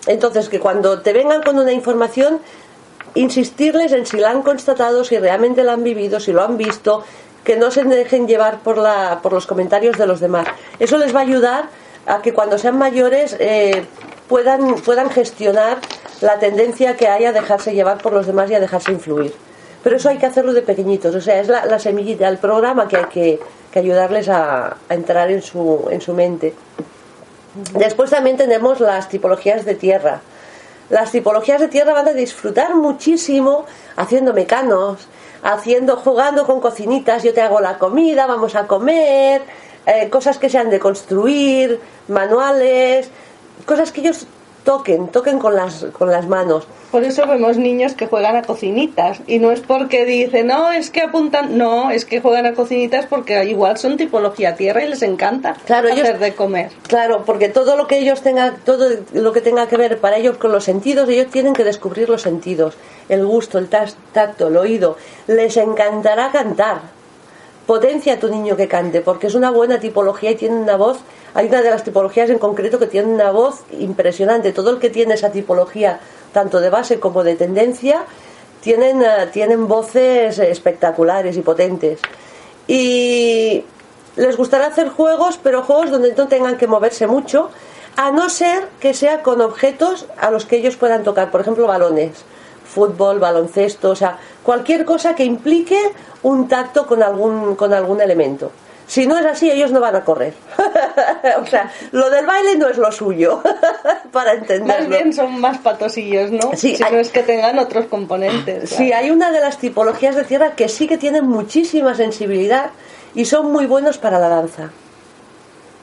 Entonces, 0.05 0.49
que 0.49 0.59
cuando 0.59 1.01
te 1.01 1.13
vengan 1.13 1.41
con 1.41 1.57
una 1.57 1.71
información, 1.71 2.41
insistirles 3.15 3.93
en 3.93 4.05
si 4.05 4.17
la 4.17 4.31
han 4.31 4.41
constatado, 4.41 5.05
si 5.05 5.17
realmente 5.17 5.63
la 5.63 5.71
han 5.71 5.83
vivido, 5.85 6.19
si 6.19 6.33
lo 6.33 6.43
han 6.43 6.57
visto, 6.57 7.05
que 7.45 7.55
no 7.55 7.71
se 7.71 7.85
dejen 7.85 8.27
llevar 8.27 8.59
por, 8.59 8.77
la, 8.77 9.21
por 9.23 9.31
los 9.31 9.47
comentarios 9.47 9.97
de 9.97 10.07
los 10.07 10.19
demás. 10.19 10.45
Eso 10.77 10.97
les 10.97 11.15
va 11.15 11.19
a 11.19 11.23
ayudar 11.23 11.69
a 12.05 12.21
que 12.21 12.33
cuando 12.33 12.57
sean 12.57 12.77
mayores 12.77 13.37
eh, 13.39 13.85
puedan, 14.27 14.75
puedan 14.75 15.09
gestionar 15.09 15.77
la 16.19 16.37
tendencia 16.37 16.97
que 16.97 17.07
hay 17.07 17.23
a 17.23 17.31
dejarse 17.31 17.73
llevar 17.73 17.99
por 17.99 18.11
los 18.11 18.27
demás 18.27 18.51
y 18.51 18.55
a 18.55 18.59
dejarse 18.59 18.91
influir. 18.91 19.33
Pero 19.83 19.95
eso 19.95 20.09
hay 20.09 20.17
que 20.17 20.25
hacerlo 20.25 20.51
de 20.51 20.63
pequeñitos, 20.63 21.15
o 21.15 21.21
sea, 21.21 21.39
es 21.39 21.47
la, 21.47 21.65
la 21.65 21.79
semillita, 21.79 22.27
el 22.27 22.39
programa 22.39 22.89
que 22.89 22.97
hay 22.97 23.05
que, 23.05 23.39
que 23.77 23.81
ayudarles 23.81 24.27
a, 24.27 24.77
entrar 24.89 25.29
en 25.29 25.43
su, 25.43 25.87
en 25.91 26.01
su 26.01 26.13
mente. 26.13 26.55
Después 27.73 28.09
también 28.09 28.35
tenemos 28.35 28.79
las 28.79 29.07
tipologías 29.07 29.65
de 29.65 29.75
tierra. 29.75 30.21
Las 30.89 31.11
tipologías 31.11 31.61
de 31.61 31.67
tierra 31.67 31.93
van 31.93 32.07
a 32.07 32.13
disfrutar 32.13 32.73
muchísimo 32.73 33.65
haciendo 33.95 34.33
mecanos, 34.33 35.07
haciendo, 35.43 35.97
jugando 35.97 36.45
con 36.47 36.59
cocinitas, 36.59 37.21
yo 37.21 37.35
te 37.35 37.41
hago 37.41 37.59
la 37.59 37.77
comida, 37.77 38.25
vamos 38.25 38.55
a 38.55 38.65
comer, 38.65 39.43
eh, 39.85 40.09
cosas 40.09 40.39
que 40.39 40.49
sean 40.49 40.71
de 40.71 40.79
construir, 40.79 41.79
manuales, 42.07 43.11
cosas 43.65 43.91
que 43.91 44.01
ellos 44.01 44.25
toquen, 44.67 45.07
toquen 45.07 45.39
con 45.39 45.55
las, 45.55 45.85
con 45.93 46.11
las 46.11 46.27
manos. 46.27 46.67
Por 46.91 47.05
eso 47.05 47.25
vemos 47.25 47.55
niños 47.55 47.93
que 47.93 48.07
juegan 48.07 48.35
a 48.35 48.41
cocinitas 48.41 49.21
y 49.25 49.39
no 49.39 49.53
es 49.53 49.61
porque 49.61 50.03
dicen, 50.03 50.47
no, 50.47 50.73
es 50.73 50.89
que 50.89 51.03
apuntan, 51.03 51.57
no, 51.57 51.89
es 51.89 52.03
que 52.03 52.19
juegan 52.19 52.45
a 52.45 52.53
cocinitas 52.53 53.05
porque 53.05 53.45
igual 53.45 53.77
son 53.77 53.95
tipología 53.95 54.57
tierra 54.57 54.83
y 54.83 54.89
les 54.89 55.03
encanta 55.03 55.55
claro, 55.65 55.87
hacer 55.93 56.19
de 56.19 56.35
comer. 56.35 56.71
Claro, 56.85 57.23
porque 57.25 57.47
todo 57.47 57.77
lo 57.77 57.87
que 57.87 57.99
ellos 57.99 58.21
tengan, 58.21 58.57
todo 58.65 58.89
lo 59.13 59.31
que 59.31 59.39
tenga 59.39 59.67
que 59.67 59.77
ver 59.77 59.99
para 59.99 60.17
ellos 60.17 60.37
con 60.37 60.51
los 60.51 60.65
sentidos, 60.65 61.07
ellos 61.07 61.27
tienen 61.27 61.53
que 61.53 61.63
descubrir 61.63 62.09
los 62.09 62.23
sentidos, 62.23 62.75
el 63.07 63.25
gusto, 63.25 63.59
el 63.59 63.69
tacto, 63.69 64.49
el 64.49 64.57
oído. 64.57 64.97
Les 65.27 65.55
encantará 65.55 66.29
cantar. 66.31 66.96
Potencia 67.67 68.13
a 68.13 68.19
tu 68.19 68.29
niño 68.29 68.55
que 68.55 68.67
cante, 68.67 69.01
porque 69.01 69.27
es 69.27 69.35
una 69.35 69.51
buena 69.51 69.79
tipología 69.79 70.31
y 70.31 70.35
tiene 70.35 70.55
una 70.55 70.77
voz 70.77 70.97
hay 71.37 71.49
una 71.49 71.61
de 71.61 71.69
las 71.69 71.83
tipologías 71.83 72.31
en 72.31 72.39
concreto 72.39 72.79
que 72.79 72.87
tiene 72.87 73.13
una 73.13 73.29
voz 73.29 73.61
impresionante. 73.79 74.53
Todo 74.53 74.71
el 74.71 74.79
que 74.79 74.89
tiene 74.89 75.13
esa 75.13 75.31
tipología, 75.31 75.99
tanto 76.33 76.59
de 76.59 76.71
base 76.71 76.99
como 76.99 77.23
de 77.23 77.35
tendencia, 77.35 78.05
tienen, 78.59 79.03
eh, 79.03 79.27
tienen 79.31 79.67
voces 79.67 80.39
espectaculares 80.39 81.37
y 81.37 81.41
potentes. 81.41 81.99
Y 82.67 83.63
les 84.15 84.35
gustará 84.35 84.65
hacer 84.65 84.89
juegos, 84.89 85.39
pero 85.43 85.61
juegos 85.61 85.91
donde 85.91 86.15
no 86.15 86.27
tengan 86.27 86.57
que 86.57 86.65
moverse 86.65 87.05
mucho, 87.05 87.51
a 87.95 88.09
no 88.09 88.29
ser 88.29 88.67
que 88.79 88.95
sea 88.95 89.21
con 89.21 89.39
objetos 89.41 90.07
a 90.17 90.31
los 90.31 90.45
que 90.45 90.57
ellos 90.57 90.75
puedan 90.75 91.03
tocar, 91.03 91.29
por 91.29 91.41
ejemplo, 91.41 91.67
balones, 91.67 92.25
fútbol, 92.67 93.19
baloncesto, 93.19 93.89
o 93.91 93.95
sea, 93.95 94.17
cualquier 94.43 94.85
cosa 94.85 95.15
que 95.15 95.23
implique 95.23 95.79
un 96.23 96.47
tacto 96.47 96.85
con 96.87 97.01
algún, 97.03 97.55
con 97.55 97.73
algún 97.73 98.01
elemento. 98.01 98.51
Si 98.87 99.05
no 99.05 99.17
es 99.17 99.25
así, 99.25 99.51
ellos 99.51 99.71
no 99.73 99.81
van 99.81 99.97
a 99.97 100.05
correr. 100.05 100.33
o 101.41 101.45
sea, 101.45 101.71
lo 101.91 102.09
del 102.09 102.25
baile 102.25 102.55
no 102.55 102.69
es 102.69 102.77
lo 102.77 102.89
suyo, 102.91 103.41
para 104.13 104.33
entenderlo. 104.33 104.87
Más 104.87 104.87
bien 104.89 105.11
son 105.13 105.41
más 105.41 105.57
patosillos, 105.57 106.31
¿no? 106.31 106.51
Sí, 106.55 106.75
si 106.77 106.83
hay- 106.83 106.93
no 106.93 106.99
es 106.99 107.09
que 107.09 107.21
tengan 107.23 107.59
otros 107.59 107.85
componentes. 107.87 108.69
Sí, 108.69 108.93
hay 108.93 109.11
una 109.11 109.31
de 109.31 109.41
las 109.41 109.57
tipologías 109.57 110.15
de 110.15 110.23
tierra 110.23 110.51
que 110.55 110.69
sí 110.69 110.87
que 110.87 110.97
tienen 110.97 111.25
muchísima 111.27 111.95
sensibilidad 111.95 112.69
y 113.13 113.25
son 113.25 113.51
muy 113.51 113.65
buenos 113.65 113.97
para 113.97 114.19
la 114.19 114.29
danza. 114.29 114.69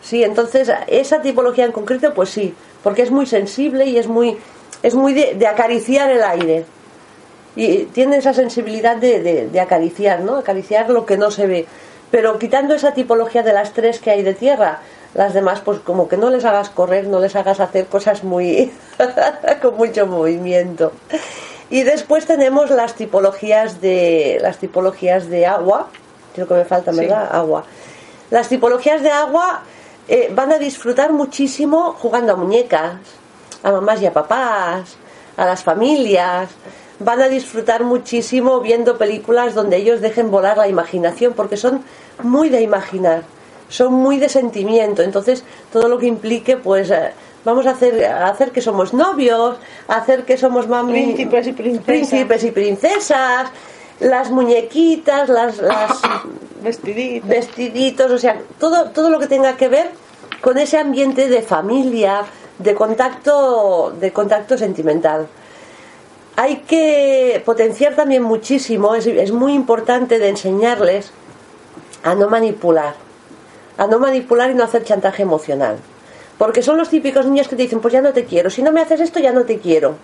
Sí, 0.02 0.22
entonces 0.22 0.70
esa 0.86 1.20
tipología 1.22 1.64
en 1.64 1.72
concreto, 1.72 2.12
pues 2.14 2.30
sí, 2.30 2.54
porque 2.82 3.02
es 3.02 3.10
muy 3.10 3.26
sensible 3.26 3.86
y 3.86 3.96
es 3.98 4.06
muy, 4.06 4.38
es 4.84 4.94
muy 4.94 5.12
de, 5.14 5.34
de 5.34 5.46
acariciar 5.48 6.08
el 6.10 6.22
aire. 6.22 6.64
Y 7.56 7.84
tiene 7.86 8.18
esa 8.18 8.32
sensibilidad 8.34 8.96
de, 8.96 9.20
de- 9.20 9.48
de 9.48 9.60
acariciar, 9.60 10.20
¿no? 10.20 10.36
Acariciar 10.36 10.90
lo 10.90 11.04
que 11.06 11.16
no 11.16 11.30
se 11.30 11.46
ve. 11.46 11.66
Pero 12.10 12.38
quitando 12.38 12.74
esa 12.74 12.92
tipología 12.94 13.42
de 13.42 13.52
las 13.52 13.72
tres 13.72 13.98
que 13.98 14.10
hay 14.10 14.22
de 14.22 14.34
tierra, 14.34 14.80
las 15.14 15.34
demás, 15.34 15.60
pues 15.64 15.78
como 15.80 16.06
que 16.08 16.16
no 16.16 16.30
les 16.30 16.44
hagas 16.44 16.70
correr, 16.70 17.06
no 17.08 17.18
les 17.20 17.34
hagas 17.36 17.60
hacer 17.60 17.86
cosas 17.86 18.22
muy. 18.24 18.72
con 19.62 19.76
mucho 19.76 20.06
movimiento. 20.06 20.92
Y 21.70 21.82
después 21.82 22.26
tenemos 22.26 22.70
las 22.70 22.94
tipologías 22.94 23.80
de. 23.80 24.38
las 24.42 24.58
tipologías 24.58 25.28
de 25.28 25.46
agua. 25.46 25.88
Creo 26.34 26.46
que 26.48 26.54
me 26.54 26.64
falta, 26.64 26.92
Sí. 26.92 27.00
¿verdad? 27.00 27.28
Agua. 27.32 27.64
Las 28.30 28.48
tipologías 28.48 29.02
de 29.02 29.10
agua 29.10 29.62
eh, 30.08 30.30
van 30.34 30.50
a 30.52 30.58
disfrutar 30.58 31.12
muchísimo 31.12 31.92
jugando 31.92 32.32
a 32.32 32.36
muñecas, 32.36 32.94
a 33.64 33.72
mamás 33.72 34.00
y 34.00 34.06
a 34.06 34.12
papás, 34.12 34.96
a 35.36 35.44
las 35.44 35.64
familias. 35.64 36.50
Van 37.00 37.20
a 37.20 37.28
disfrutar 37.28 37.82
muchísimo 37.82 38.60
viendo 38.60 38.96
películas 38.96 39.54
donde 39.54 39.78
ellos 39.78 40.00
dejen 40.00 40.30
volar 40.30 40.56
la 40.56 40.68
imaginación, 40.68 41.32
porque 41.32 41.56
son 41.56 41.82
muy 42.22 42.48
de 42.50 42.60
imaginar, 42.60 43.24
son 43.68 43.92
muy 43.94 44.18
de 44.18 44.28
sentimiento. 44.28 45.02
Entonces, 45.02 45.42
todo 45.72 45.88
lo 45.88 45.98
que 45.98 46.06
implique, 46.06 46.56
pues, 46.56 46.90
eh, 46.90 47.10
vamos 47.44 47.66
a 47.66 47.70
hacer, 47.70 48.04
a 48.04 48.28
hacer 48.28 48.52
que 48.52 48.60
somos 48.60 48.94
novios, 48.94 49.56
a 49.88 49.96
hacer 49.96 50.24
que 50.24 50.36
somos 50.36 50.68
mami, 50.68 50.92
Príncipes 50.92 51.46
y 51.48 51.52
princesas. 51.52 51.86
príncipes 51.86 52.44
y 52.44 52.50
princesas, 52.52 53.48
las 54.00 54.30
muñequitas, 54.30 55.28
las, 55.28 55.58
las 55.58 56.00
Vestidito. 56.62 57.26
vestiditos, 57.26 58.10
o 58.10 58.18
sea, 58.18 58.40
todo, 58.60 58.90
todo 58.90 59.10
lo 59.10 59.18
que 59.18 59.26
tenga 59.26 59.56
que 59.56 59.68
ver 59.68 59.90
con 60.40 60.58
ese 60.58 60.78
ambiente 60.78 61.28
de 61.28 61.42
familia, 61.42 62.22
de 62.58 62.74
contacto, 62.74 63.92
de 63.98 64.12
contacto 64.12 64.56
sentimental. 64.56 65.26
Hay 66.36 66.58
que 66.66 67.42
potenciar 67.44 67.94
también 67.94 68.22
muchísimo, 68.22 68.94
es, 68.94 69.06
es 69.06 69.32
muy 69.32 69.54
importante 69.54 70.18
de 70.18 70.28
enseñarles 70.28 71.12
a 72.02 72.14
no 72.14 72.28
manipular, 72.28 72.94
a 73.78 73.86
no 73.86 73.98
manipular 73.98 74.50
y 74.50 74.54
no 74.54 74.64
hacer 74.64 74.84
chantaje 74.84 75.22
emocional. 75.22 75.78
Porque 76.38 76.62
son 76.62 76.76
los 76.76 76.88
típicos 76.88 77.26
niños 77.26 77.46
que 77.46 77.56
te 77.56 77.62
dicen, 77.62 77.80
pues 77.80 77.92
ya 77.92 78.02
no 78.02 78.12
te 78.12 78.24
quiero, 78.24 78.50
si 78.50 78.62
no 78.62 78.72
me 78.72 78.80
haces 78.80 79.00
esto 79.00 79.20
ya 79.20 79.32
no 79.32 79.44
te 79.44 79.58
quiero. 79.58 79.94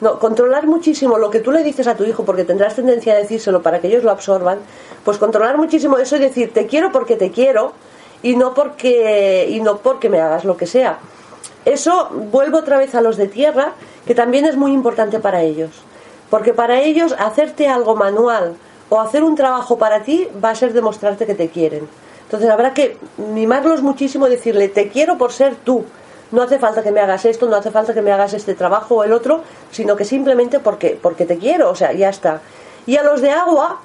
No, 0.00 0.20
controlar 0.20 0.66
muchísimo 0.66 1.18
lo 1.18 1.30
que 1.30 1.40
tú 1.40 1.50
le 1.50 1.64
dices 1.64 1.88
a 1.88 1.96
tu 1.96 2.04
hijo, 2.04 2.24
porque 2.24 2.44
tendrás 2.44 2.76
tendencia 2.76 3.14
a 3.14 3.16
decírselo 3.16 3.62
para 3.62 3.80
que 3.80 3.88
ellos 3.88 4.04
lo 4.04 4.12
absorban, 4.12 4.58
pues 5.04 5.18
controlar 5.18 5.56
muchísimo 5.56 5.98
eso 5.98 6.16
y 6.16 6.20
decir, 6.20 6.52
te 6.52 6.66
quiero 6.66 6.92
porque 6.92 7.16
te 7.16 7.32
quiero 7.32 7.72
y 8.22 8.36
no 8.36 8.54
porque, 8.54 9.48
y 9.48 9.60
no 9.60 9.78
porque 9.78 10.08
me 10.08 10.20
hagas 10.20 10.44
lo 10.44 10.56
que 10.56 10.66
sea. 10.66 10.98
Eso 11.64 12.08
vuelvo 12.10 12.58
otra 12.58 12.78
vez 12.78 12.94
a 12.94 13.00
los 13.00 13.16
de 13.16 13.28
tierra, 13.28 13.72
que 14.06 14.14
también 14.14 14.44
es 14.44 14.56
muy 14.56 14.72
importante 14.72 15.18
para 15.18 15.42
ellos. 15.42 15.70
Porque 16.30 16.54
para 16.54 16.80
ellos 16.80 17.14
hacerte 17.18 17.68
algo 17.68 17.96
manual 17.96 18.56
o 18.88 19.00
hacer 19.00 19.22
un 19.22 19.34
trabajo 19.34 19.78
para 19.78 20.02
ti 20.02 20.28
va 20.42 20.50
a 20.50 20.54
ser 20.54 20.72
demostrarte 20.72 21.26
que 21.26 21.34
te 21.34 21.48
quieren. 21.48 21.88
Entonces 22.24 22.50
habrá 22.50 22.74
que 22.74 22.98
mimarlos 23.16 23.82
muchísimo 23.82 24.28
decirle, 24.28 24.68
te 24.68 24.88
quiero 24.88 25.16
por 25.16 25.32
ser 25.32 25.56
tú. 25.56 25.84
No 26.30 26.42
hace 26.42 26.58
falta 26.58 26.82
que 26.82 26.92
me 26.92 27.00
hagas 27.00 27.24
esto, 27.24 27.48
no 27.48 27.56
hace 27.56 27.70
falta 27.70 27.94
que 27.94 28.02
me 28.02 28.12
hagas 28.12 28.34
este 28.34 28.54
trabajo 28.54 28.96
o 28.96 29.04
el 29.04 29.12
otro, 29.12 29.42
sino 29.70 29.96
que 29.96 30.04
simplemente 30.04 30.60
porque, 30.60 30.98
porque 31.00 31.24
te 31.24 31.38
quiero, 31.38 31.70
o 31.70 31.74
sea, 31.74 31.92
ya 31.92 32.10
está. 32.10 32.42
Y 32.86 32.96
a 32.96 33.02
los 33.02 33.22
de 33.22 33.30
agua, 33.30 33.80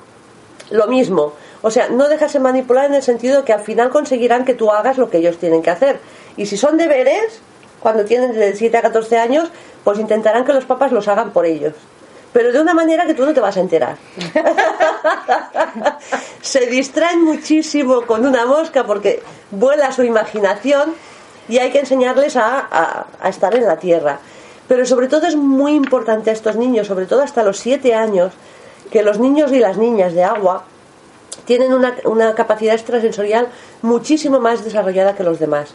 lo 0.70 0.88
mismo. 0.88 1.34
O 1.62 1.72
sea, 1.72 1.88
no 1.88 2.10
dejarse 2.10 2.40
manipular 2.40 2.86
en 2.86 2.96
el 2.96 3.04
sentido 3.04 3.38
de 3.38 3.44
que 3.46 3.54
al 3.54 3.62
final 3.62 3.90
conseguirán 3.90 4.44
que 4.44 4.54
tú 4.54 4.72
hagas 4.72 4.98
lo 4.98 5.10
que 5.10 5.20
ellos 5.20 5.38
tienen 5.38 5.62
que 5.62 5.70
hacer. 5.70 6.00
Y 6.36 6.46
si 6.46 6.58
son 6.58 6.78
deberes, 6.78 7.40
cuando 7.84 8.06
tienen 8.06 8.34
de 8.34 8.56
7 8.56 8.76
a 8.78 8.82
14 8.82 9.18
años, 9.20 9.50
pues 9.84 10.00
intentarán 10.00 10.46
que 10.46 10.54
los 10.54 10.66
papás 10.66 10.92
los 10.92 11.08
hagan 11.08 11.32
por 11.32 11.46
ellos. 11.46 11.74
Pero 12.32 12.52
de 12.52 12.60
una 12.60 12.74
manera 12.74 13.06
que 13.06 13.14
tú 13.14 13.24
no 13.26 13.34
te 13.34 13.40
vas 13.40 13.58
a 13.58 13.60
enterar. 13.60 13.98
Se 16.42 16.66
distraen 16.68 17.24
muchísimo 17.24 18.02
con 18.04 18.26
una 18.26 18.46
mosca 18.46 18.86
porque 18.86 19.22
vuela 19.52 19.92
su 19.92 20.04
imaginación 20.04 20.94
y 21.48 21.60
hay 21.60 21.72
que 21.72 21.80
enseñarles 21.80 22.36
a, 22.36 22.60
a- 22.72 23.06
a 23.22 23.30
estar 23.30 23.54
en 23.56 23.66
la 23.66 23.78
tierra. 23.78 24.20
Pero 24.68 24.86
sobre 24.86 25.08
todo 25.08 25.28
es 25.28 25.36
muy 25.36 25.74
importante 25.74 26.30
a 26.30 26.34
estos 26.34 26.56
niños, 26.56 26.88
sobre 26.88 27.06
todo 27.06 27.22
hasta 27.22 27.44
los 27.44 27.60
7 27.60 27.94
años, 27.94 28.34
que 28.92 29.04
los 29.04 29.20
niños 29.20 29.52
y 29.52 29.60
las 29.60 29.78
niñas 29.78 30.14
de 30.14 30.24
agua 30.24 30.64
tienen 31.46 31.74
una, 31.74 31.96
una 32.06 32.34
capacidad 32.36 32.76
extrasensorial 32.76 33.48
muchísimo 33.82 34.40
más 34.40 34.64
desarrollada 34.64 35.16
que 35.16 35.24
los 35.24 35.40
demás. 35.40 35.74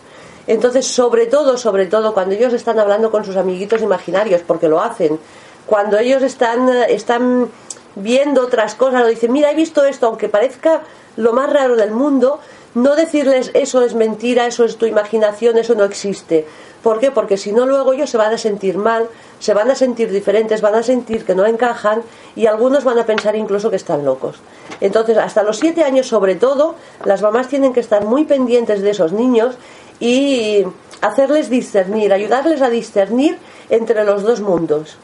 Entonces, 0.49 0.87
sobre 0.87 1.27
todo, 1.27 1.59
sobre 1.59 1.85
todo, 1.85 2.15
cuando 2.15 2.35
ellos 2.35 2.55
están 2.55 2.79
hablando 2.79 3.11
con 3.11 3.23
sus 3.23 3.37
amiguitos 3.37 3.83
imaginarios, 3.83 4.41
porque 4.47 4.67
lo 4.67 4.81
hacen, 4.81 5.21
cuando 5.67 5.99
ellos 5.99 6.23
están, 6.23 6.71
eh, 6.71 6.87
están 6.89 7.51
viendo 7.95 8.43
otras 8.43 8.75
cosas, 8.75 9.05
o 9.05 9.07
dicen, 9.07 9.31
mira, 9.31 9.51
he 9.51 9.55
visto 9.55 9.85
esto, 9.85 10.07
aunque 10.07 10.31
parezca 10.31 10.81
lo 11.17 11.35
más 11.35 11.53
raro 11.53 11.77
del 11.77 11.91
mundo, 11.91 12.41
no 12.75 12.97
decirles 12.97 13.51
eso 13.53 13.83
es 13.83 13.95
mentira, 13.95 14.47
eso 14.47 14.65
es 14.65 14.79
tu 14.79 14.87
imaginación, 14.87 15.59
eso 15.59 15.75
no 15.75 15.85
existe. 15.85 16.47
¿Por 16.83 17.01
qué? 17.01 17.11
Porque 17.11 17.37
si 17.37 17.53
no, 17.53 17.67
luego 17.67 17.93
ellos 17.93 18.09
se 18.09 18.17
van 18.17 18.33
a 18.33 18.39
sentir 18.39 18.79
mal, 18.79 19.09
se 19.41 19.53
van 19.53 19.71
a 19.71 19.75
sentir 19.75 20.11
diferentes, 20.11 20.61
van 20.61 20.77
a 20.77 20.83
sentir 20.83 21.25
que 21.25 21.35
no 21.35 21.45
encajan 21.45 22.03
y 22.37 22.47
algunos 22.47 22.85
van 22.85 22.99
a 22.99 23.05
pensar 23.05 23.37
incluso 23.37 23.69
que 23.69 23.77
están 23.77 24.05
locos. 24.05 24.37
Entonces, 24.81 25.19
hasta 25.19 25.43
los 25.43 25.59
siete 25.59 25.83
años, 25.83 26.07
sobre 26.07 26.37
todo, 26.37 26.77
las 27.05 27.21
mamás 27.21 27.49
tienen 27.49 27.73
que 27.73 27.81
estar 27.81 28.05
muy 28.05 28.25
pendientes 28.25 28.81
de 28.81 28.91
esos 28.91 29.13
niños 29.13 29.57
y 30.01 30.65
hacerles 31.01 31.51
discernir, 31.51 32.13
ayudarles 32.13 32.63
a 32.63 32.71
discernir 32.71 33.39
entre 33.71 34.05
los 34.05 34.23
dos 34.23 34.41
mundos 34.41 34.97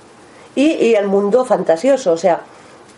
y, 0.55 0.95
el 0.95 1.07
mundo 1.07 1.45
fantasioso, 1.45 2.13
o 2.13 2.17
sea, 2.17 2.43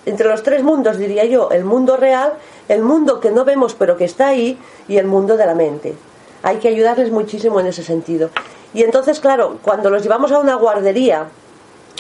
entre 0.05 0.29
los 0.29 0.43
tres 0.43 0.63
mundos 0.63 0.99
diría 0.99 1.25
yo, 1.25 1.51
el 1.51 1.65
mundo 1.65 1.97
real, 1.97 2.35
el 2.69 2.83
mundo 2.83 3.19
que 3.21 3.31
no 3.31 3.45
vemos 3.45 3.75
pero 3.75 3.97
que 3.97 4.05
está 4.05 4.29
ahí 4.29 4.59
y 4.89 4.99
el 4.99 5.07
mundo 5.07 5.37
de 5.37 5.47
la 5.47 5.55
mente. 5.55 5.95
Hay 6.43 6.57
que 6.59 6.69
ayudarles 6.69 7.11
muchísimo 7.11 7.59
en 7.61 7.67
ese 7.67 7.83
sentido. 7.83 8.31
Y 8.73 8.83
entonces, 8.83 9.21
claro, 9.21 9.59
cuando 9.63 9.91
los 9.91 10.03
llevamos 10.03 10.31
a 10.33 10.39
una 10.39 10.55
guardería 10.55 11.27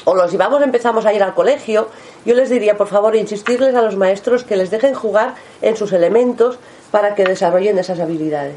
o 0.04 0.14
los 0.14 0.30
llevamos, 0.30 0.62
empezamos 0.62 1.06
a 1.06 1.12
ir 1.14 1.22
al 1.22 1.34
colegio, 1.34 1.88
yo 2.24 2.34
les 2.34 2.50
diría, 2.50 2.76
por 2.76 2.86
favor, 2.86 3.16
insistirles 3.16 3.74
a 3.74 3.82
los 3.82 3.96
maestros 3.96 4.44
que 4.44 4.56
les 4.56 4.70
dejen 4.70 4.94
jugar 4.94 5.34
en 5.62 5.76
sus 5.76 5.92
elementos 5.92 6.58
para 6.90 7.14
que 7.14 7.24
desarrollen 7.24 7.78
esas 7.78 7.98
habilidades. 7.98 8.56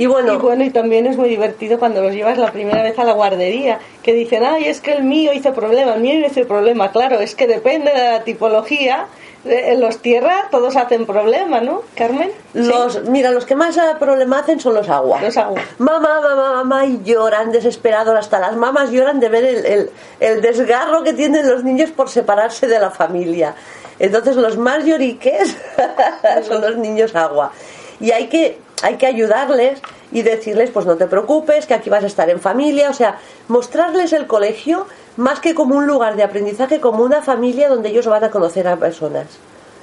Y 0.00 0.06
bueno, 0.06 0.32
Y 0.32 0.36
bueno, 0.38 0.64
y 0.64 0.70
también 0.70 1.06
es 1.06 1.16
muy 1.18 1.28
divertido 1.28 1.78
cuando 1.78 2.00
los 2.00 2.12
llevas 2.14 2.38
la 2.38 2.50
primera 2.52 2.82
vez 2.82 2.98
a 2.98 3.04
la 3.04 3.12
guardería, 3.12 3.78
que 4.02 4.14
dicen, 4.14 4.44
ay, 4.44 4.64
es 4.64 4.80
que 4.80 4.92
el 4.92 5.02
mío 5.04 5.32
hizo 5.34 5.52
problema, 5.52 5.94
el 5.94 6.00
mío 6.00 6.26
hizo 6.26 6.46
problema. 6.48 6.90
Claro, 6.90 7.20
es 7.20 7.34
que 7.34 7.46
depende 7.46 7.90
de 7.92 8.02
la 8.12 8.24
tipología. 8.24 9.06
En 9.44 9.80
los 9.80 9.98
tierra 9.98 10.48
todos 10.50 10.76
hacen 10.76 11.06
problema, 11.06 11.60
¿no, 11.60 11.82
Carmen? 11.94 12.30
Sí. 12.52 12.60
los, 12.60 13.04
mira, 13.08 13.30
los 13.30 13.46
que 13.46 13.54
más 13.54 13.78
problema 13.98 14.38
hacen 14.40 14.58
son 14.60 14.74
los 14.74 14.88
aguas. 14.88 15.22
Los 15.22 15.36
agua. 15.36 15.60
Mamá, 15.78 16.20
mamá, 16.22 16.52
mamá, 16.62 16.86
y 16.86 17.00
lloran 17.04 17.50
desesperados. 17.52 18.14
Hasta 18.18 18.38
las 18.38 18.54
mamás 18.56 18.90
lloran 18.90 19.18
de 19.20 19.28
ver 19.30 19.44
el, 19.44 19.66
el- 19.66 19.90
el 20.20 20.40
desgarro 20.42 21.02
que 21.02 21.12
tienen 21.14 21.46
los 21.48 21.62
niños 21.64 21.90
por 21.90 22.08
separarse 22.08 22.66
de 22.66 22.78
la 22.78 22.90
familia. 22.90 23.54
Entonces, 23.98 24.36
los 24.36 24.56
más 24.56 24.84
lloriques 24.84 25.56
son 26.48 26.60
los 26.62 26.76
niños 26.76 27.14
agua. 27.14 27.52
Y 27.98 28.12
hay 28.12 28.28
que, 28.28 28.58
hay 28.82 28.96
que 28.96 29.06
ayudarles 29.06 29.80
y 30.12 30.22
decirles, 30.22 30.70
pues 30.70 30.86
no 30.86 30.96
te 30.96 31.06
preocupes, 31.06 31.66
que 31.66 31.74
aquí 31.74 31.90
vas 31.90 32.04
a 32.04 32.06
estar 32.06 32.28
en 32.30 32.40
familia. 32.40 32.90
O 32.90 32.94
sea, 32.94 33.18
mostrarles 33.48 34.12
el 34.12 34.26
colegio 34.26 34.86
más 35.16 35.40
que 35.40 35.54
como 35.54 35.76
un 35.76 35.86
lugar 35.86 36.16
de 36.16 36.22
aprendizaje, 36.22 36.80
como 36.80 37.04
una 37.04 37.22
familia 37.22 37.68
donde 37.68 37.90
ellos 37.90 38.06
van 38.06 38.24
a 38.24 38.30
conocer 38.30 38.66
a 38.68 38.76
personas. 38.76 39.26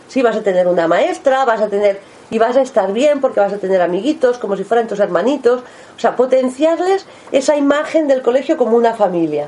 Sí, 0.07 0.21
vas 0.21 0.35
a 0.35 0.41
tener 0.41 0.67
una 0.67 0.87
maestra, 0.87 1.45
vas 1.45 1.61
a 1.61 1.67
tener 1.67 1.99
y 2.29 2.39
vas 2.39 2.57
a 2.57 2.61
estar 2.61 2.91
bien 2.91 3.21
porque 3.21 3.39
vas 3.39 3.53
a 3.53 3.57
tener 3.57 3.81
amiguitos 3.81 4.37
como 4.37 4.57
si 4.57 4.63
fueran 4.63 4.87
tus 4.87 4.99
hermanitos, 4.99 5.61
o 5.95 5.99
sea, 5.99 6.15
potenciarles 6.15 7.05
esa 7.31 7.55
imagen 7.55 8.07
del 8.07 8.21
colegio 8.21 8.57
como 8.57 8.75
una 8.75 8.93
familia, 8.93 9.47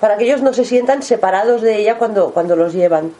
para 0.00 0.16
que 0.16 0.24
ellos 0.24 0.42
no 0.42 0.52
se 0.52 0.64
sientan 0.64 1.02
separados 1.02 1.62
de 1.62 1.78
ella 1.78 1.98
cuando, 1.98 2.30
cuando 2.30 2.56
los 2.56 2.74
llevan. 2.74 3.12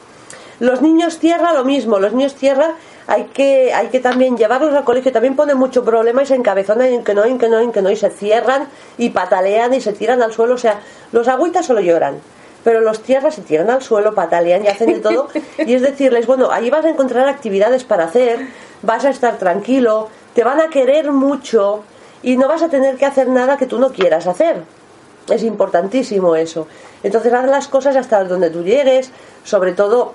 Los 0.61 0.83
niños 0.83 1.19
tierra 1.19 1.53
lo 1.53 1.65
mismo, 1.65 2.01
los 2.01 2.13
niños 2.13 2.35
tierra 2.35 2.75
hay 3.09 3.25
que, 3.25 3.73
hay 3.73 3.89
que 3.89 4.01
también 4.01 4.37
llevarlos 4.37 4.75
al 4.75 4.85
colegio. 4.85 5.11
También 5.11 5.35
ponen 5.35 5.57
mucho 5.57 5.83
problema 5.83 6.23
y 6.23 6.27
se 6.27 6.35
encabezonan 6.35 6.89
en 6.89 7.03
que 7.03 7.15
no, 7.15 7.25
en 7.25 7.39
que 7.39 7.49
no, 7.49 7.59
en 7.59 7.73
que 7.73 7.81
no, 7.81 7.91
y 7.91 7.97
se 7.97 8.11
cierran 8.11 8.69
y 8.99 9.11
patalean 9.11 9.73
y 9.73 9.81
se 9.81 9.95
tiran 9.95 10.23
al 10.23 10.33
suelo. 10.33 10.55
O 10.55 10.59
sea, 10.59 10.81
los 11.11 11.27
agüitas 11.27 11.65
solo 11.65 11.81
lloran, 11.81 12.21
pero 12.63 12.83
los 12.83 13.03
tierras 13.03 13.35
se 13.35 13.41
tiran 13.41 13.71
al 13.71 13.81
suelo, 13.81 14.15
patalean 14.15 14.63
y 14.63 14.69
hacen 14.69 14.93
de 14.93 15.01
todo. 15.01 15.29
Y 15.57 15.73
es 15.73 15.81
decirles, 15.81 16.27
bueno, 16.27 16.51
allí 16.51 16.69
vas 16.69 16.85
a 16.85 16.91
encontrar 16.91 17.27
actividades 17.29 17.83
para 17.85 18.05
hacer, 18.05 18.47
vas 18.83 19.07
a 19.07 19.11
estar 19.11 19.39
tranquilo, 19.39 20.09
te 20.35 20.45
van 20.45 20.61
a 20.61 20.69
querer 20.69 21.11
mucho 21.11 21.85
y 22.23 22.37
no 22.37 22.47
vas 22.47 22.63
a 22.63 22.69
tener 22.69 22.97
que 22.97 23.07
hacer 23.07 23.29
nada 23.29 23.57
que 23.57 23.65
tú 23.65 23.79
no 23.79 23.91
quieras 23.91 24.27
hacer. 24.27 24.65
Es 25.31 25.43
importantísimo 25.43 26.37
eso. 26.37 26.67
Entonces 27.03 27.33
haz 27.33 27.47
las 27.47 27.69
cosas 27.69 27.97
hasta 27.97 28.25
donde 28.25 28.51
tú 28.51 28.63
llegues, 28.63 29.11
sobre 29.45 29.73
todo 29.73 30.13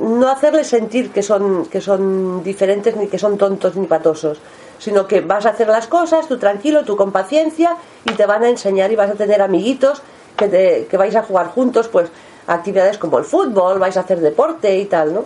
no 0.00 0.28
hacerles 0.28 0.66
sentir 0.66 1.10
que 1.10 1.22
son, 1.22 1.66
que 1.66 1.80
son 1.80 2.42
diferentes 2.42 2.96
ni 2.96 3.08
que 3.08 3.18
son 3.18 3.38
tontos 3.38 3.76
ni 3.76 3.86
patosos, 3.86 4.38
sino 4.78 5.06
que 5.06 5.20
vas 5.20 5.46
a 5.46 5.50
hacer 5.50 5.68
las 5.68 5.86
cosas, 5.86 6.28
tú 6.28 6.38
tranquilo, 6.38 6.84
tú 6.84 6.96
con 6.96 7.12
paciencia 7.12 7.76
y 8.04 8.12
te 8.12 8.26
van 8.26 8.42
a 8.42 8.48
enseñar 8.48 8.92
y 8.92 8.96
vas 8.96 9.10
a 9.10 9.14
tener 9.14 9.42
amiguitos 9.42 10.02
que, 10.36 10.48
te, 10.48 10.86
que 10.90 10.96
vais 10.96 11.14
a 11.16 11.22
jugar 11.22 11.48
juntos, 11.48 11.88
pues 11.88 12.10
actividades 12.46 12.98
como 12.98 13.18
el 13.18 13.24
fútbol, 13.24 13.78
vais 13.78 13.96
a 13.96 14.00
hacer 14.00 14.20
deporte 14.20 14.76
y 14.76 14.86
tal, 14.86 15.14
¿no? 15.14 15.24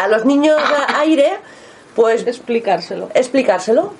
A 0.00 0.08
los 0.08 0.24
niños 0.24 0.60
aire, 0.96 1.38
pues 1.94 2.26
explicárselo. 2.26 3.08
Explicárselo. 3.14 3.92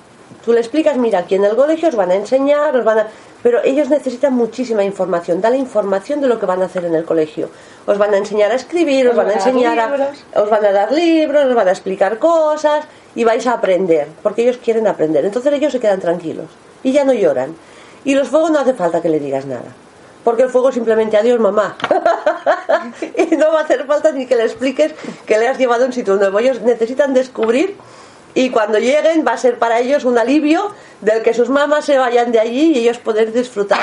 Tú 0.47 0.53
le 0.53 0.61
explicas, 0.61 0.97
mira, 0.97 1.19
aquí 1.19 1.35
en 1.35 1.45
el 1.45 1.57
colegio 1.57 1.89
os 1.89 1.97
van 1.97 2.13
a 2.13 2.15
enseñar, 2.15 2.77
os 2.77 2.85
van 2.85 3.01
a 3.01 3.07
pero 3.43 3.63
ellos 3.65 3.89
necesitan 3.89 4.33
muchísima 4.33 4.85
información. 4.85 5.41
Dale 5.41 5.57
información 5.57 6.21
de 6.21 6.29
lo 6.29 6.39
que 6.39 6.47
van 6.47 6.63
a 6.63 6.67
hacer 6.67 6.85
en 6.85 6.95
el 6.95 7.05
colegio. 7.05 7.51
Os 7.85 7.99
van 7.99 8.15
a 8.15 8.17
enseñar 8.17 8.53
a 8.53 8.55
escribir, 8.55 9.09
os, 9.09 9.17
van 9.17 9.29
a 9.29 9.35
enseñar 9.35 9.79
a, 9.79 10.41
os 10.41 10.49
van 10.49 10.65
a 10.65 10.71
dar 10.71 10.93
libros, 10.93 11.45
os 11.47 11.55
van 11.55 11.67
a 11.67 11.73
explicar 11.73 12.19
cosas 12.19 12.85
y 13.17 13.25
vais 13.25 13.45
a 13.49 13.55
aprender, 13.55 14.07
porque 14.23 14.43
ellos 14.43 14.59
quieren 14.59 14.87
aprender. 14.87 15.25
Entonces 15.25 15.53
ellos 15.53 15.73
se 15.73 15.81
quedan 15.81 16.01
tranquilos 16.01 16.47
y 16.85 16.93
ya 16.93 17.05
no 17.05 17.13
lloran. 17.13 17.57
Y 18.05 18.15
los 18.15 18.29
fuegos 18.29 18.53
no 18.53 18.61
hace 18.61 18.75
falta 18.75 19.03
que 19.03 19.09
le 19.09 19.19
digas 19.19 19.47
nada. 19.47 19.75
Porque 20.23 20.45
el 20.45 20.49
fuego 20.49 20.71
simplemente 20.71 21.17
adiós 21.17 21.41
mamá. 21.41 21.77
y 23.17 23.35
no 23.37 23.53
va 23.53 23.61
a 23.61 23.63
hacer 23.65 23.85
falta 23.87 24.13
ni 24.13 24.27
que 24.27 24.37
le 24.37 24.45
expliques 24.45 24.93
que 25.27 25.39
le 25.39 25.49
has 25.49 25.59
llevado 25.59 25.85
a 25.85 25.87
un 25.87 25.93
sitio 25.93 26.15
nuevo. 26.15 26.39
Ellos 26.39 26.63
necesitan 26.63 27.15
descubrir 27.15 27.77
y 28.37 28.51
cuando 28.51 28.79
lleguen 28.79 29.25
va 29.27 29.33
a 29.33 29.39
ser 29.39 29.59
para 29.59 29.81
ellos 29.81 30.05
un 30.05 30.19
alivio 30.19 30.71
del 31.01 31.23
que 31.23 31.33
sus 31.33 31.49
mamás 31.49 31.87
se 31.87 31.97
vayan 31.97 32.31
de 32.33 32.39
allí 32.39 32.73
y 32.75 32.79
ellos 32.81 32.99
poder 32.99 33.33
disfrutar 33.33 33.81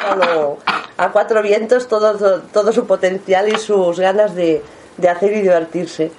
a, 0.95 1.11
cuatro 1.11 1.41
vientos 1.41 1.87
todo, 1.87 2.39
todo, 2.39 2.71
su 2.71 2.85
potencial 2.85 3.49
y 3.49 3.57
sus 3.57 3.99
ganas 3.99 4.35
de, 4.35 4.61
hacer 5.09 5.33
y 5.33 5.41
divertirse. 5.41 6.11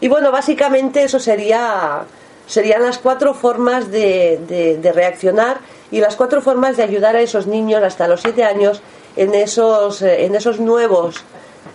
Y 0.00 0.08
bueno, 0.08 0.32
básicamente 0.32 1.02
eso 1.02 1.20
sería 1.20 2.04
serían 2.46 2.82
las 2.82 2.96
cuatro 2.96 3.34
formas 3.34 3.90
de, 3.90 4.80
reaccionar 4.94 5.58
y 5.90 6.00
las 6.00 6.16
cuatro 6.16 6.40
formas 6.40 6.78
de 6.78 6.82
ayudar 6.82 7.14
a 7.14 7.20
esos 7.20 7.46
niños 7.46 7.82
hasta 7.82 8.08
los 8.08 8.22
siete 8.22 8.44
años 8.44 8.80
en 9.16 9.34
esos, 9.34 10.00
eh, 10.00 10.24
en 10.24 10.34
esos 10.34 10.60
nuevos 10.60 11.24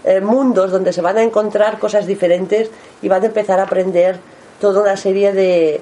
eh, 0.04 0.20
mundos 0.20 0.72
donde 0.72 0.94
se 0.94 1.02
van 1.02 1.20
a 1.20 1.22
encontrar 1.22 1.78
cosas 1.78 2.08
diferentes 2.08 2.72
y 3.04 3.08
van 3.08 3.22
a 3.22 3.28
empezar 3.28 3.60
a 3.60 3.64
aprender 3.64 4.20
toda 4.62 4.82
una 4.82 4.96
serie 4.96 5.34
de, 5.34 5.82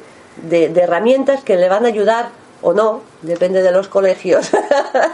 de, 0.50 0.82
herramientas 0.82 1.44
que 1.44 1.58
le 1.58 1.70
van 1.70 1.86
a 1.86 1.90
ayudar 1.90 2.30
o 2.62 2.74
no, 2.74 3.02
depende 3.22 3.62
de 3.62 3.72
los 3.72 3.88
colegios, 3.88 4.50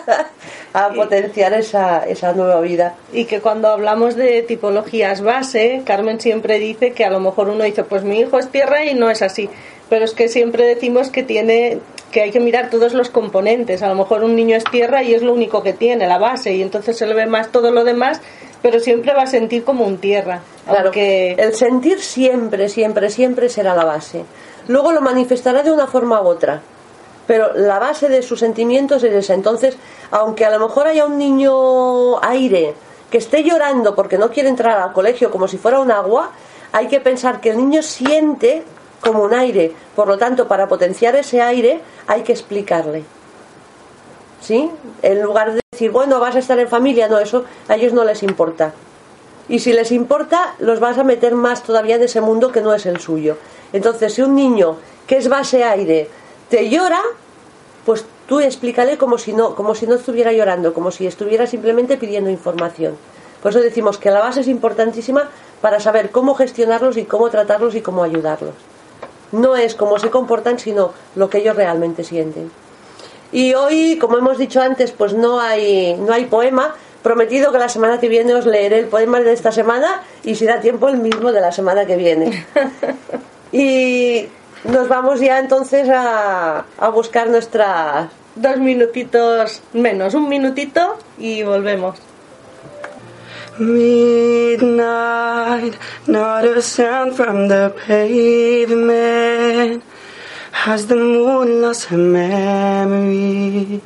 a 0.73 0.89
potenciar 0.89 1.53
esa, 1.53 2.05
esa 2.05 2.33
nueva 2.33 2.61
vida. 2.61 2.95
Y 3.11 3.25
que 3.25 3.41
cuando 3.41 3.67
hablamos 3.67 4.15
de 4.15 4.41
tipologías 4.41 5.21
base, 5.21 5.81
Carmen 5.85 6.19
siempre 6.21 6.59
dice 6.59 6.93
que 6.93 7.05
a 7.05 7.09
lo 7.09 7.19
mejor 7.19 7.49
uno 7.49 7.63
dice, 7.63 7.83
pues 7.83 8.03
mi 8.03 8.19
hijo 8.19 8.39
es 8.39 8.49
tierra 8.49 8.85
y 8.85 8.93
no 8.93 9.09
es 9.09 9.21
así. 9.21 9.49
Pero 9.89 10.05
es 10.05 10.13
que 10.13 10.29
siempre 10.29 10.65
decimos 10.65 11.09
que 11.09 11.21
tiene 11.21 11.79
que 12.15 12.21
hay 12.21 12.31
que 12.31 12.39
mirar 12.39 12.69
todos 12.69 12.93
los 12.93 13.09
componentes. 13.09 13.83
A 13.83 13.89
lo 13.89 13.95
mejor 13.95 14.23
un 14.23 14.37
niño 14.37 14.55
es 14.55 14.63
tierra 14.63 15.03
y 15.03 15.13
es 15.13 15.21
lo 15.21 15.33
único 15.33 15.61
que 15.63 15.73
tiene, 15.73 16.07
la 16.07 16.17
base, 16.17 16.53
y 16.53 16.61
entonces 16.61 16.97
se 16.97 17.05
le 17.05 17.13
ve 17.13 17.25
más 17.25 17.51
todo 17.51 17.71
lo 17.71 17.83
demás, 17.83 18.21
pero 18.65 18.79
siempre 18.79 19.13
va 19.13 19.21
a 19.21 19.27
sentir 19.27 19.63
como 19.63 19.85
un 19.85 19.99
tierra. 19.99 20.41
Claro, 20.67 20.89
que 20.89 21.33
el 21.33 21.53
sentir 21.53 22.01
siempre, 22.01 22.67
siempre, 22.67 23.11
siempre 23.11 23.47
será 23.47 23.75
la 23.75 23.85
base. 23.85 24.25
Luego 24.67 24.91
lo 24.91 25.01
manifestará 25.01 25.61
de 25.61 25.71
una 25.71 25.85
forma 25.85 26.19
u 26.19 26.25
otra, 26.25 26.63
pero 27.27 27.53
la 27.53 27.77
base 27.77 28.09
de 28.09 28.23
sus 28.23 28.39
sentimientos 28.39 29.03
es 29.03 29.13
esa. 29.13 29.35
Entonces, 29.35 29.77
aunque 30.09 30.45
a 30.45 30.49
lo 30.49 30.57
mejor 30.57 30.87
haya 30.87 31.05
un 31.05 31.19
niño 31.19 32.19
aire 32.23 32.73
que 33.11 33.19
esté 33.19 33.43
llorando 33.43 33.93
porque 33.93 34.17
no 34.17 34.31
quiere 34.31 34.49
entrar 34.49 34.79
al 34.79 34.93
colegio 34.93 35.29
como 35.29 35.47
si 35.47 35.59
fuera 35.59 35.79
un 35.79 35.91
agua, 35.91 36.31
hay 36.71 36.87
que 36.87 36.99
pensar 36.99 37.41
que 37.41 37.51
el 37.51 37.57
niño 37.57 37.83
siente 37.83 38.63
como 38.99 39.21
un 39.21 39.35
aire. 39.35 39.73
Por 39.95 40.07
lo 40.07 40.17
tanto, 40.17 40.47
para 40.47 40.67
potenciar 40.67 41.15
ese 41.15 41.39
aire 41.39 41.81
hay 42.07 42.23
que 42.23 42.31
explicarle. 42.31 43.03
¿Sí? 44.45 44.69
En 45.01 45.23
lugar 45.23 45.53
de 45.53 45.61
decir, 45.71 45.89
bueno, 45.89 46.19
vas 46.19 46.35
a 46.35 46.39
estar 46.39 46.59
en 46.59 46.67
familia, 46.67 47.07
no, 47.07 47.17
eso 47.17 47.45
a 47.67 47.75
ellos 47.77 47.93
no 47.93 48.03
les 48.03 48.21
importa. 48.21 48.73
Y 49.49 49.57
si 49.57 49.73
les 49.73 49.91
importa, 49.91 50.53
los 50.59 50.79
vas 50.79 50.99
a 50.99 51.03
meter 51.03 51.33
más 51.33 51.63
todavía 51.63 51.95
en 51.95 52.03
ese 52.03 52.21
mundo 52.21 52.51
que 52.51 52.61
no 52.61 52.71
es 52.71 52.85
el 52.85 52.99
suyo. 52.99 53.37
Entonces, 53.73 54.13
si 54.13 54.21
un 54.21 54.35
niño 54.35 54.77
que 55.07 55.17
es 55.17 55.29
base 55.29 55.63
aire 55.63 56.09
te 56.47 56.69
llora, 56.69 57.01
pues 57.87 58.05
tú 58.27 58.39
explícale 58.39 58.99
como 58.99 59.17
si 59.17 59.33
no, 59.33 59.55
como 59.55 59.73
si 59.73 59.87
no 59.87 59.95
estuviera 59.95 60.31
llorando, 60.31 60.75
como 60.75 60.91
si 60.91 61.07
estuviera 61.07 61.47
simplemente 61.47 61.97
pidiendo 61.97 62.29
información. 62.29 62.95
Por 63.41 63.49
eso 63.49 63.61
decimos 63.61 63.97
que 63.97 64.11
la 64.11 64.19
base 64.19 64.41
es 64.41 64.47
importantísima 64.47 65.27
para 65.59 65.79
saber 65.79 66.11
cómo 66.11 66.35
gestionarlos 66.35 66.97
y 66.97 67.05
cómo 67.05 67.31
tratarlos 67.31 67.73
y 67.73 67.81
cómo 67.81 68.03
ayudarlos. 68.03 68.53
No 69.31 69.55
es 69.55 69.73
cómo 69.73 69.97
se 69.97 70.11
comportan, 70.11 70.59
sino 70.59 70.91
lo 71.15 71.31
que 71.31 71.39
ellos 71.39 71.55
realmente 71.55 72.03
sienten. 72.03 72.51
Y 73.31 73.53
hoy, 73.53 73.97
como 73.99 74.17
hemos 74.17 74.37
dicho 74.37 74.61
antes, 74.61 74.91
pues 74.91 75.13
no 75.13 75.39
hay, 75.39 75.95
no 75.95 76.13
hay 76.13 76.25
poema, 76.25 76.75
prometido 77.03 77.51
que 77.51 77.59
la 77.59 77.69
semana 77.69 77.99
que 77.99 78.09
viene 78.09 78.33
os 78.33 78.45
leeré 78.45 78.79
el 78.79 78.87
poema 78.87 79.19
de 79.19 79.33
esta 79.33 79.51
semana 79.51 80.01
y 80.23 80.35
si 80.35 80.45
da 80.45 80.59
tiempo 80.59 80.87
el 80.87 80.97
mismo 80.97 81.31
de 81.31 81.41
la 81.41 81.51
semana 81.51 81.85
que 81.85 81.95
viene. 81.95 82.45
y 83.51 84.27
nos 84.63 84.87
vamos 84.87 85.19
ya 85.19 85.39
entonces 85.39 85.87
a, 85.89 86.65
a 86.77 86.89
buscar 86.89 87.29
nuestras... 87.29 88.09
Dos 88.35 88.57
minutitos 88.57 89.61
menos, 89.71 90.13
un 90.13 90.27
minutito 90.27 90.97
y 91.17 91.41
volvemos. 91.43 91.97
Midnight, 93.57 94.65
not 96.05 96.43
a 96.43 96.61
sound 96.61 97.15
from 97.15 97.47
the 97.47 97.73
pavement. 97.87 99.81
Has 100.63 100.87
the 100.87 100.95
moon 100.95 101.61
lost 101.61 101.85
her 101.89 101.97
memory? 101.97 103.81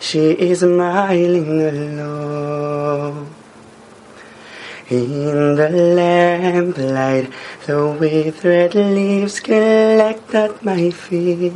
She 0.00 0.30
is 0.30 0.60
smiling 0.60 1.60
alone. 1.60 3.34
In 4.88 5.56
the 5.56 5.68
lamplight, 5.98 7.30
the 7.66 7.86
withered 8.00 8.74
leaves 8.74 9.40
collect 9.40 10.34
at 10.34 10.64
my 10.64 10.90
feet, 10.90 11.52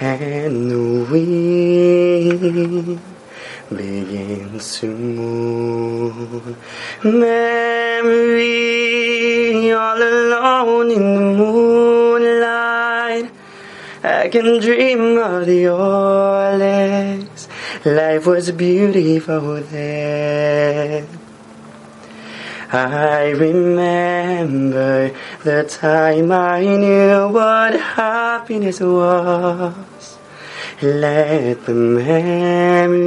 and 0.00 0.70
the 0.70 1.04
wind 1.10 2.40
begins 3.68 4.78
to 4.78 4.86
move. 4.86 6.56
Memory, 7.04 8.52
all 9.72 10.02
alone 10.02 10.90
in 10.90 11.14
the 11.14 11.20
moonlight 11.36 11.89
I 14.02 14.28
can 14.28 14.60
dream 14.60 15.18
of 15.18 15.46
your 15.46 16.56
legs. 16.56 17.48
Life 17.84 18.26
was 18.26 18.50
beautiful 18.50 19.60
then. 19.60 21.06
I 22.72 23.28
remember 23.30 25.10
the 25.44 25.64
time 25.64 26.32
I 26.32 26.60
knew 26.60 27.28
what 27.28 27.78
happiness 27.78 28.80
was. 28.80 30.16
Let 30.80 31.66
the 31.66 31.74
memory 31.74 33.00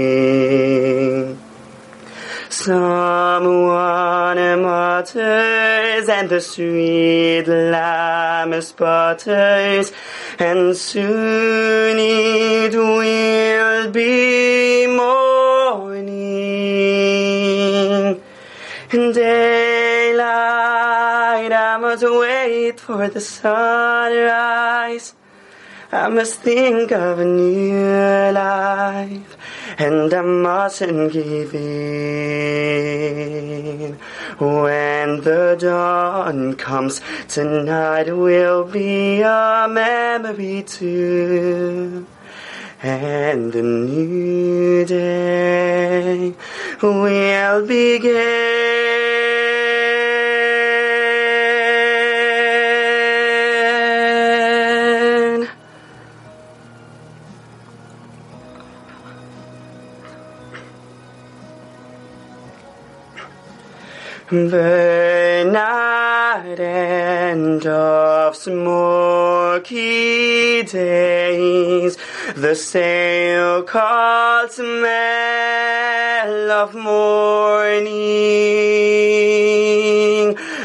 Someone 2.50 4.38
and 6.06 6.30
the 6.30 6.40
street 6.40 7.48
lamp 7.48 8.54
sputters 8.64 9.92
and 10.38 10.78
soon 10.78 11.98
it 11.98 12.74
will 12.74 13.92
be 13.92 14.86
morning. 14.88 15.98
In 18.94 19.12
daylight, 19.12 20.22
I 21.52 21.78
must 21.82 22.04
wait 22.04 22.80
for 22.80 23.10
the 23.10 23.20
sunrise. 23.20 25.14
I 25.92 26.10
must 26.10 26.42
think 26.42 26.92
of 26.92 27.20
a 27.20 27.26
new 27.26 28.32
life, 28.34 29.37
and 29.78 30.14
I 30.14 30.22
mustn't 30.22 31.14
give 31.14 31.54
in. 31.54 31.68
When 34.40 35.22
the 35.22 35.56
dawn 35.60 36.56
comes, 36.56 37.02
tonight 37.28 38.16
will 38.16 38.64
be 38.64 39.22
a 39.22 39.68
memory 39.70 40.64
too. 40.64 42.08
And 42.82 43.54
the 43.54 43.62
new 43.62 44.86
day 44.86 46.34
will 46.82 47.66
begin. 47.66 49.07
Bernard 64.30 64.60
of 67.66 68.36
smoky 68.36 69.74
days, 70.64 71.98
the 72.36 72.54
sail 72.54 73.64
cold 73.64 74.52
smell 74.52 74.92
of 76.52 76.76
morning, 76.76 77.88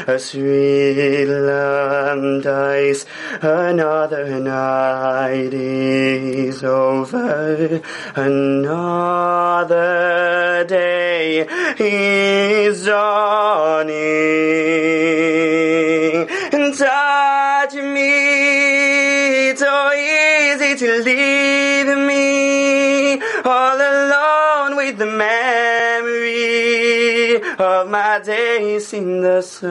a 0.07 0.19
sweet 0.19 1.27
lamb 1.27 2.41
dies, 2.41 3.05
another 3.41 4.41
night 4.41 5.53
is 5.53 6.65
over, 6.65 7.81
another 8.17 9.93
day 10.67 11.47
is 11.79 12.89
dawning. 13.83 15.43
Touch 16.73 17.75
me, 17.75 19.55
so 19.55 19.91
easy 19.93 20.75
to 20.75 21.03
leave 21.03 21.97
me 22.07 23.21
all 23.45 23.77
alone 23.77 24.75
with 24.75 24.97
the 24.97 25.05
memory 25.05 26.33
of 27.59 27.87
my 27.89 28.19
days 28.25 28.91
in 28.93 29.21
the 29.21 29.41
sun. 29.43 29.69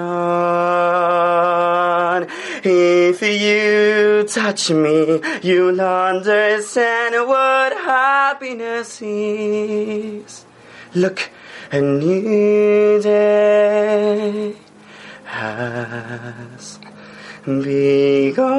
If 2.63 3.21
you 3.21 4.25
touch 4.29 4.71
me, 4.71 5.21
you'll 5.43 5.81
understand 5.81 7.27
what 7.27 7.73
happiness 7.73 9.03
is. 9.03 10.47
Look, 10.95 11.31
a 11.75 11.81
new 11.81 13.01
day 13.01 14.55
has 15.25 16.79
begun. 17.47 18.53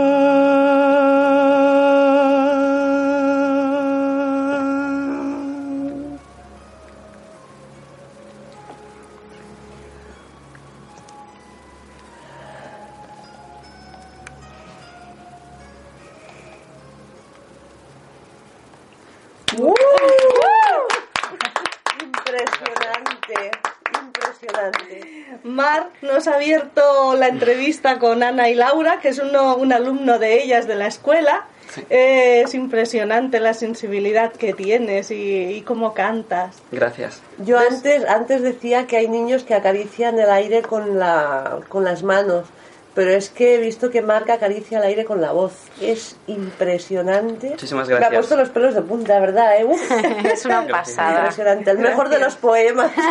Ha 26.27 26.36
abierto 26.36 27.15
la 27.15 27.27
entrevista 27.27 27.99
con 27.99 28.23
Ana 28.23 28.49
y 28.49 28.55
Laura, 28.55 28.99
que 29.01 29.09
es 29.09 29.19
uno, 29.19 29.55
un 29.57 29.73
alumno 29.73 30.19
de 30.19 30.41
ellas 30.43 30.67
de 30.67 30.75
la 30.75 30.88
escuela. 30.88 31.45
Eh, 31.89 32.41
es 32.45 32.53
impresionante 32.53 33.39
la 33.39 33.53
sensibilidad 33.55 34.31
que 34.31 34.53
tienes 34.53 35.09
y, 35.09 35.15
y 35.55 35.62
cómo 35.62 35.93
cantas. 35.95 36.57
Gracias. 36.71 37.21
Yo 37.39 37.57
antes, 37.57 38.05
antes 38.07 38.43
decía 38.43 38.86
que 38.86 38.97
hay 38.97 39.07
niños 39.07 39.43
que 39.43 39.55
acarician 39.55 40.19
el 40.19 40.29
aire 40.29 40.62
con, 40.62 40.99
la, 40.99 41.59
con 41.69 41.83
las 41.83 42.03
manos, 42.03 42.45
pero 42.93 43.09
es 43.09 43.31
que 43.31 43.55
he 43.55 43.57
visto 43.57 43.89
que 43.89 44.03
Marca 44.03 44.33
acaricia 44.36 44.77
el 44.77 44.83
aire 44.83 45.03
con 45.03 45.19
la 45.19 45.31
voz. 45.31 45.53
Es 45.81 46.15
impresionante. 46.27 47.49
Muchísimas 47.49 47.88
Me 47.88 47.95
ha 47.95 47.97
gracias. 47.97 48.19
puesto 48.19 48.38
los 48.38 48.49
pelos 48.49 48.75
de 48.75 48.81
punta, 48.83 49.19
¿verdad? 49.19 49.57
eh? 49.57 49.65
Es 50.31 50.45
una 50.45 50.62
Gracias. 50.65 50.71
pasada. 50.95 51.19
impresionante. 51.21 51.71
El 51.71 51.79
mejor 51.79 52.09
de 52.09 52.19
los 52.19 52.36
poemas. 52.36 52.91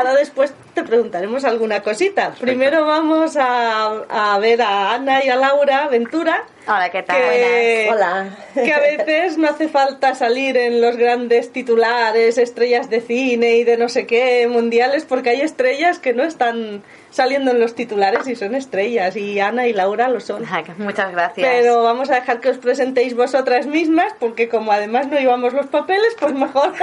Ahora 0.00 0.14
después 0.14 0.54
te 0.72 0.82
preguntaremos 0.82 1.44
alguna 1.44 1.82
cosita. 1.82 2.32
Primero 2.40 2.86
vamos 2.86 3.36
a, 3.36 4.04
a 4.08 4.38
ver 4.38 4.62
a 4.62 4.94
Ana 4.94 5.22
y 5.22 5.28
a 5.28 5.36
Laura 5.36 5.88
Ventura. 5.88 6.44
Hola, 6.66 6.88
¿qué 6.90 7.02
tal? 7.02 7.18
Que, 7.18 7.88
Hola. 7.92 8.38
que 8.54 8.72
a 8.72 8.80
veces 8.80 9.36
no 9.36 9.48
hace 9.48 9.68
falta 9.68 10.14
salir 10.14 10.56
en 10.56 10.80
los 10.80 10.96
grandes 10.96 11.52
titulares, 11.52 12.38
estrellas 12.38 12.88
de 12.88 13.02
cine 13.02 13.56
y 13.56 13.64
de 13.64 13.76
no 13.76 13.90
sé 13.90 14.06
qué 14.06 14.48
mundiales, 14.48 15.04
porque 15.04 15.28
hay 15.30 15.42
estrellas 15.42 15.98
que 15.98 16.14
no 16.14 16.22
están 16.22 16.82
saliendo 17.10 17.50
en 17.50 17.60
los 17.60 17.74
titulares 17.74 18.26
y 18.26 18.36
son 18.36 18.54
estrellas, 18.54 19.16
y 19.16 19.38
Ana 19.40 19.66
y 19.66 19.74
Laura 19.74 20.08
lo 20.08 20.20
son. 20.20 20.46
Muchas 20.78 21.12
gracias. 21.12 21.46
Pero 21.46 21.82
vamos 21.82 22.08
a 22.10 22.14
dejar 22.14 22.40
que 22.40 22.48
os 22.48 22.58
presentéis 22.58 23.14
vosotras 23.14 23.66
mismas, 23.66 24.14
porque 24.18 24.48
como 24.48 24.72
además 24.72 25.08
no 25.08 25.18
llevamos 25.18 25.52
los 25.52 25.66
papeles, 25.66 26.16
pues 26.18 26.32
mejor. 26.32 26.72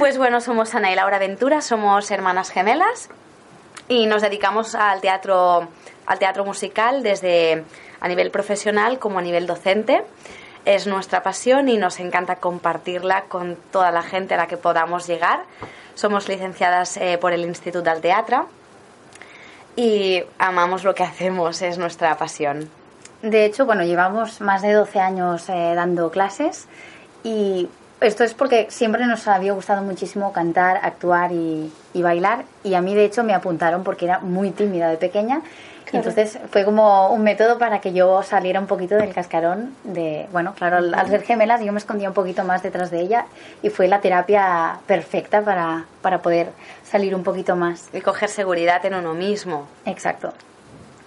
Pues 0.00 0.16
bueno, 0.16 0.40
somos 0.40 0.74
Ana 0.74 0.90
y 0.90 0.94
Laura 0.94 1.18
Ventura, 1.18 1.60
somos 1.60 2.10
hermanas 2.10 2.48
gemelas 2.48 3.10
y 3.86 4.06
nos 4.06 4.22
dedicamos 4.22 4.74
al 4.74 5.02
teatro, 5.02 5.68
al 6.06 6.18
teatro 6.18 6.42
musical 6.46 7.02
desde 7.02 7.64
a 8.00 8.08
nivel 8.08 8.30
profesional 8.30 8.98
como 8.98 9.18
a 9.18 9.22
nivel 9.22 9.46
docente. 9.46 10.02
Es 10.64 10.86
nuestra 10.86 11.22
pasión 11.22 11.68
y 11.68 11.76
nos 11.76 12.00
encanta 12.00 12.36
compartirla 12.36 13.24
con 13.28 13.56
toda 13.70 13.90
la 13.90 14.00
gente 14.00 14.32
a 14.32 14.36
la 14.38 14.46
que 14.46 14.56
podamos 14.56 15.06
llegar. 15.06 15.42
Somos 15.94 16.30
licenciadas 16.30 16.96
eh, 16.96 17.18
por 17.20 17.34
el 17.34 17.42
Instituto 17.42 17.90
del 17.90 18.00
Teatro 18.00 18.48
y 19.76 20.24
amamos 20.38 20.82
lo 20.82 20.94
que 20.94 21.02
hacemos, 21.02 21.60
es 21.60 21.76
nuestra 21.76 22.16
pasión. 22.16 22.70
De 23.20 23.44
hecho, 23.44 23.66
bueno, 23.66 23.84
llevamos 23.84 24.40
más 24.40 24.62
de 24.62 24.72
12 24.72 24.98
años 24.98 25.46
eh, 25.50 25.74
dando 25.74 26.10
clases 26.10 26.68
y 27.22 27.68
esto 28.00 28.24
es 28.24 28.34
porque 28.34 28.66
siempre 28.70 29.06
nos 29.06 29.28
había 29.28 29.52
gustado 29.52 29.82
muchísimo 29.82 30.32
cantar, 30.32 30.80
actuar 30.82 31.32
y, 31.32 31.72
y 31.92 32.02
bailar 32.02 32.44
y 32.64 32.74
a 32.74 32.80
mí 32.80 32.94
de 32.94 33.04
hecho 33.04 33.24
me 33.24 33.34
apuntaron 33.34 33.84
porque 33.84 34.06
era 34.06 34.20
muy 34.20 34.50
tímida 34.50 34.88
de 34.88 34.96
pequeña 34.96 35.42
y 35.92 35.96
entonces 35.96 36.38
fue 36.50 36.64
como 36.64 37.08
un 37.12 37.22
método 37.22 37.58
para 37.58 37.80
que 37.80 37.92
yo 37.92 38.22
saliera 38.22 38.60
un 38.60 38.66
poquito 38.66 38.94
del 38.94 39.12
cascarón 39.12 39.74
de, 39.82 40.28
bueno, 40.30 40.54
claro, 40.54 40.76
al, 40.76 40.94
al 40.94 41.08
ser 41.08 41.22
gemelas 41.22 41.60
yo 41.62 41.72
me 41.72 41.78
escondía 41.78 42.08
un 42.08 42.14
poquito 42.14 42.44
más 42.44 42.62
detrás 42.62 42.92
de 42.92 43.00
ella 43.00 43.26
y 43.62 43.70
fue 43.70 43.88
la 43.88 44.00
terapia 44.00 44.78
perfecta 44.86 45.42
para, 45.42 45.86
para 46.00 46.22
poder 46.22 46.50
salir 46.84 47.14
un 47.14 47.24
poquito 47.24 47.56
más. 47.56 47.88
Y 47.92 48.00
coger 48.00 48.28
seguridad 48.28 48.84
en 48.86 48.94
uno 48.94 49.14
mismo. 49.14 49.66
Exacto. 49.84 50.32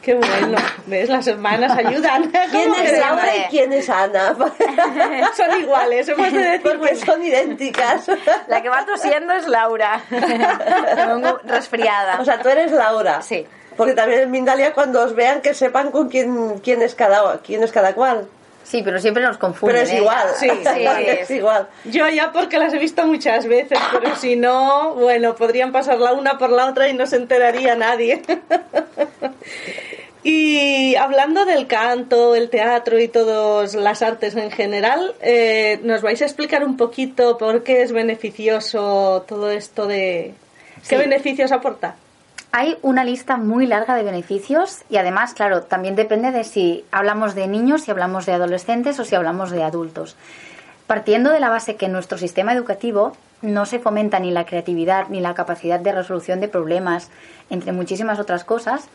Qué 0.04 0.16
bueno, 0.16 0.58
¿ves? 0.86 1.08
Las 1.08 1.26
hermanas 1.28 1.72
ayudan. 1.78 2.30
¿Quién 2.52 2.70
¿Cómo 2.70 2.76
es 2.76 2.92
que 2.92 3.00
Laura 3.00 3.38
y 3.38 3.44
quién 3.50 3.72
es 3.72 3.90
Ana? 3.90 4.36
Son 5.38 5.60
iguales, 5.62 6.10
hemos 6.10 6.34
de 6.34 6.40
decir 6.40 6.62
Porque 6.62 6.90
que 6.90 6.96
son 6.98 7.24
idénticas. 7.24 8.08
La 8.48 8.62
que 8.62 8.68
va 8.68 8.86
tosiendo 8.86 9.34
es 9.34 9.48
Laura. 9.48 10.04
Resfriada. 11.46 12.20
O 12.20 12.26
sea, 12.26 12.42
tú 12.42 12.50
eres 12.50 12.74
Laura. 12.74 13.22
Sí. 13.22 13.48
Porque 13.78 13.94
también 13.94 14.22
en 14.22 14.32
Mindalia 14.32 14.74
cuando 14.74 15.02
os 15.02 15.16
vean 15.16 15.42
que 15.42 15.54
sepan 15.54 15.92
con 15.92 16.10
quién, 16.10 16.60
quién, 16.60 16.82
es, 16.82 16.96
cada, 16.96 17.40
quién 17.40 17.64
es 17.64 17.72
cada 17.72 17.96
cual. 17.96 18.28
Sí, 18.64 18.82
pero 18.84 19.00
siempre 19.00 19.24
nos 19.24 19.38
confunden. 19.38 19.76
Pero 19.76 19.86
es 19.88 19.92
¿eh? 19.94 19.98
igual. 19.98 20.28
Sí, 20.40 20.50
sí. 20.76 20.86
es 21.20 21.32
igual. 21.32 21.68
Yo 21.86 22.08
ya 22.10 22.32
porque 22.32 22.58
las 22.58 22.74
he 22.74 22.80
visto 22.80 23.06
muchas 23.06 23.46
veces, 23.46 23.78
pero 23.92 24.16
si 24.16 24.36
no, 24.36 24.96
bueno, 24.96 25.36
podrían 25.36 25.72
pasar 25.72 26.00
la 26.00 26.14
una 26.14 26.38
por 26.38 26.50
la 26.50 26.68
otra 26.68 26.88
y 26.88 26.94
no 26.94 27.06
se 27.06 27.18
enteraría 27.18 27.76
nadie. 27.76 28.22
Y 30.26 30.96
hablando 30.96 31.44
del 31.44 31.68
canto, 31.68 32.34
el 32.34 32.50
teatro 32.50 32.98
y 32.98 33.10
todas 33.10 33.76
las 33.76 34.02
artes 34.02 34.38
en 34.38 34.52
general, 34.52 35.14
eh, 35.20 35.82
¿nos 35.84 36.02
vais 36.02 36.22
a 36.22 36.26
explicar 36.26 36.64
un 36.64 36.78
poquito 36.78 37.38
por 37.38 37.64
qué 37.64 37.82
es 37.82 37.92
beneficioso 37.92 39.26
todo 39.28 39.52
esto 39.52 39.86
de... 39.86 40.34
¿Qué 40.88 40.96
Sí. 40.96 40.96
beneficios 40.96 41.52
aporta? 41.52 41.96
Hay 42.56 42.78
una 42.84 43.04
lista 43.04 43.38
muy 43.38 43.66
larga 43.66 43.96
de 43.96 44.04
beneficios 44.04 44.84
y 44.88 44.98
además, 44.98 45.34
claro, 45.34 45.64
también 45.64 45.96
depende 45.96 46.30
de 46.32 46.44
si 46.44 46.86
hablamos 46.92 47.34
de 47.34 47.48
niños, 47.48 47.82
si 47.82 47.90
hablamos 47.90 48.28
de 48.28 48.34
adolescentes 48.34 49.00
o 49.00 49.06
si 49.06 49.16
hablamos 49.16 49.50
de 49.50 49.64
adultos. 49.64 50.16
partiendo 50.88 51.32
de 51.32 51.40
la 51.40 51.50
base 51.50 51.76
que 51.76 51.86
en 51.88 51.92
nuestro 51.92 52.18
sistema 52.18 52.54
educativo 52.54 53.16
no 53.42 53.66
se 53.66 53.80
fomenta 53.80 54.20
ni 54.20 54.32
la 54.32 54.46
creatividad 54.46 55.08
ni 55.10 55.20
la 55.20 55.34
capacidad 55.34 55.80
de 55.80 55.92
resolución 55.92 56.40
de 56.40 56.48
problemas, 56.48 57.10
entre 57.50 57.72
muchísimas 57.72 58.20
otras 58.20 58.44
cosas, 58.44 58.88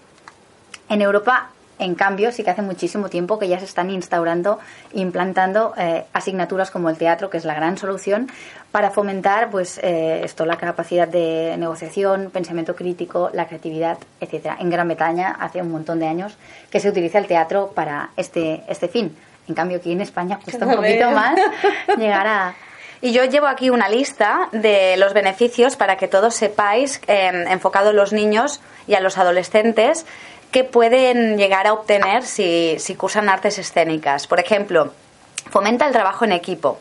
en 0.88 1.02
Europa 1.02 1.50
en 1.78 1.94
cambio, 1.94 2.32
sí 2.32 2.42
que 2.42 2.50
hace 2.50 2.62
muchísimo 2.62 3.08
tiempo 3.08 3.38
que 3.38 3.48
ya 3.48 3.58
se 3.58 3.64
están 3.64 3.90
instaurando, 3.90 4.58
implantando 4.92 5.74
eh, 5.76 6.04
asignaturas 6.12 6.70
como 6.70 6.90
el 6.90 6.96
teatro, 6.96 7.30
que 7.30 7.36
es 7.36 7.44
la 7.44 7.54
gran 7.54 7.78
solución, 7.78 8.28
para 8.72 8.90
fomentar 8.90 9.50
pues 9.50 9.78
eh, 9.82 10.22
esto, 10.24 10.44
la 10.44 10.56
capacidad 10.56 11.08
de 11.08 11.56
negociación, 11.58 12.30
pensamiento 12.30 12.74
crítico, 12.74 13.30
la 13.32 13.46
creatividad, 13.46 13.98
etcétera. 14.20 14.56
En 14.60 14.70
Gran 14.70 14.88
Bretaña 14.88 15.36
hace 15.40 15.62
un 15.62 15.70
montón 15.70 16.00
de 16.00 16.06
años 16.06 16.36
que 16.70 16.80
se 16.80 16.88
utiliza 16.88 17.18
el 17.18 17.26
teatro 17.26 17.72
para 17.74 18.10
este, 18.16 18.64
este 18.68 18.88
fin. 18.88 19.16
En 19.48 19.54
cambio, 19.54 19.78
aquí 19.78 19.92
en 19.92 20.00
España 20.00 20.38
cuesta 20.42 20.66
un 20.66 20.76
poquito 20.76 21.10
más 21.10 21.38
llegar 21.96 22.26
a, 22.26 22.54
y 23.00 23.12
yo 23.12 23.24
llevo 23.24 23.46
aquí 23.46 23.70
una 23.70 23.88
lista 23.88 24.48
de 24.50 24.96
los 24.96 25.14
beneficios 25.14 25.76
para 25.76 25.96
que 25.96 26.08
todos 26.08 26.34
sepáis, 26.34 27.00
eh, 27.06 27.44
enfocado 27.48 27.90
a 27.90 27.92
los 27.92 28.12
niños 28.12 28.60
y 28.88 28.94
a 28.94 29.00
los 29.00 29.18
adolescentes, 29.18 30.04
que 30.50 30.64
pueden 30.64 31.36
llegar 31.36 31.66
a 31.66 31.72
obtener 31.72 32.24
si, 32.24 32.76
si 32.78 32.94
cursan 32.94 33.28
artes 33.28 33.58
escénicas. 33.58 34.26
Por 34.26 34.40
ejemplo, 34.40 34.92
fomenta 35.50 35.86
el 35.86 35.92
trabajo 35.92 36.24
en 36.24 36.32
equipo, 36.32 36.78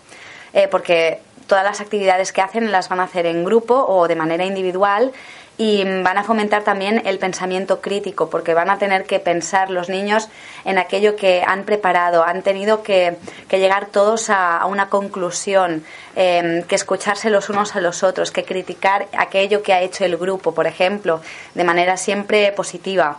eh, 0.54 0.68
porque 0.70 1.20
todas 1.48 1.64
las 1.64 1.82
actividades 1.82 2.32
que 2.32 2.42
hacen 2.42 2.72
las 2.72 2.90
van 2.90 3.00
a 3.00 3.04
hacer 3.04 3.26
en 3.26 3.44
grupo 3.44 3.76
o 3.76 4.08
de 4.08 4.16
manera 4.16 4.46
individual 4.46 5.12
y 5.60 5.84
van 5.84 6.20
a 6.20 6.24
fomentar 6.24 6.64
también 6.64 7.02
el 7.06 7.18
pensamiento 7.18 7.82
crítico, 7.82 8.30
porque 8.30 8.54
van 8.54 8.70
a 8.70 8.78
tener 8.78 9.06
que 9.06 9.20
pensar 9.20 9.72
los 9.72 9.90
niños 9.90 10.30
en 10.66 10.78
aquello 10.78 11.16
que 11.16 11.42
han 11.46 11.64
preparado, 11.64 12.24
han 12.24 12.44
tenido 12.44 12.84
que, 12.84 13.18
llegar 13.50 13.88
todos 13.88 14.30
a, 14.30 14.64
una 14.68 14.90
conclusión, 14.90 15.84
eh, 16.16 16.64
que 16.68 16.76
escucharse 16.76 17.32
los 17.32 17.50
unos 17.50 17.76
a 17.76 17.82
los 17.82 18.04
otros, 18.04 18.30
que 18.30 18.44
criticar 18.44 19.08
aquello 19.18 19.64
que 19.64 19.74
ha 19.74 19.82
hecho 19.82 20.06
el 20.06 20.16
grupo, 20.18 20.54
por 20.54 20.68
ejemplo, 20.68 21.22
de 21.56 21.64
manera 21.64 21.98
siempre 21.98 22.52
positiva 22.52 23.18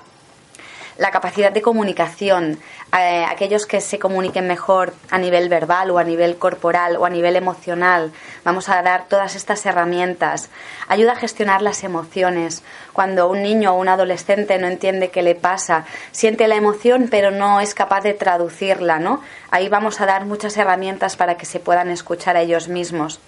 la 0.99 1.13
capacidad 1.13 1.53
de 1.53 1.63
comunicación, 1.63 2.59
eh, 2.99 3.25
aquellos 3.29 3.67
que 3.67 3.81
se 3.81 3.99
comuniquen 4.01 4.49
mejor 4.49 4.93
a 5.11 5.19
nivel 5.19 5.49
verbal 5.49 5.91
o 5.91 5.99
a 5.99 6.05
nivel 6.05 6.37
corporal 6.37 6.97
o 6.97 7.07
a 7.07 7.11
nivel 7.11 7.37
emocional. 7.37 8.13
Vamos 8.45 8.69
a 8.69 8.83
dar 8.83 9.07
todas 9.09 9.37
estas 9.37 9.65
herramientas. 9.65 10.51
Ayuda 10.89 11.13
a 11.13 11.17
gestionar 11.17 11.63
las 11.63 11.85
emociones. 11.85 12.65
Cuando 12.93 13.31
un 13.31 13.43
niño 13.43 13.73
o 13.73 13.79
un 13.79 13.89
adolescente 13.89 14.59
no 14.59 14.67
entiende 14.67 15.11
qué 15.11 15.23
le 15.23 15.37
pasa, 15.37 15.87
siente 16.11 16.49
la 16.49 16.57
emoción 16.57 17.07
pero 17.09 17.31
no 17.31 17.61
es 17.61 17.75
capaz 17.75 18.01
de 18.01 18.15
traducirla, 18.15 18.99
¿no? 18.99 19.23
Ahí 19.51 19.69
vamos 19.69 20.01
a 20.01 20.07
dar 20.07 20.27
muchas 20.27 20.57
herramientas 20.57 21.17
para 21.17 21.37
que 21.37 21.47
se 21.47 21.61
puedan 21.61 21.91
escuchar 21.91 22.37
a 22.37 22.43
ellos 22.43 22.69
mismos. 22.69 23.21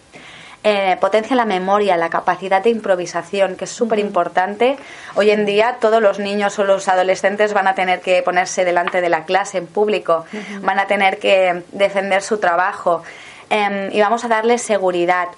Eh, 0.62 0.98
potencia 1.00 1.34
la 1.34 1.46
memoria, 1.46 1.96
la 1.96 2.10
capacidad 2.10 2.62
de 2.62 2.68
improvisación, 2.68 3.56
que 3.56 3.64
es 3.64 3.70
súper 3.70 3.98
importante. 3.98 4.76
Hoy 5.14 5.30
en 5.30 5.46
día 5.46 5.78
todos 5.80 6.02
los 6.02 6.18
niños 6.18 6.58
o 6.58 6.64
los 6.64 6.86
adolescentes 6.86 7.54
van 7.54 7.66
a 7.66 7.74
tener 7.74 8.00
que 8.00 8.20
ponerse 8.22 8.66
delante 8.66 9.00
de 9.00 9.08
la 9.08 9.24
clase 9.24 9.56
en 9.56 9.66
público, 9.66 10.26
van 10.60 10.78
a 10.78 10.86
tener 10.86 11.18
que 11.18 11.62
defender 11.72 12.20
su 12.20 12.36
trabajo 12.38 13.02
em, 13.48 13.90
y 13.90 14.02
vamos 14.02 14.22
a 14.24 14.28
darles 14.28 14.60
seguridad, 14.60 15.28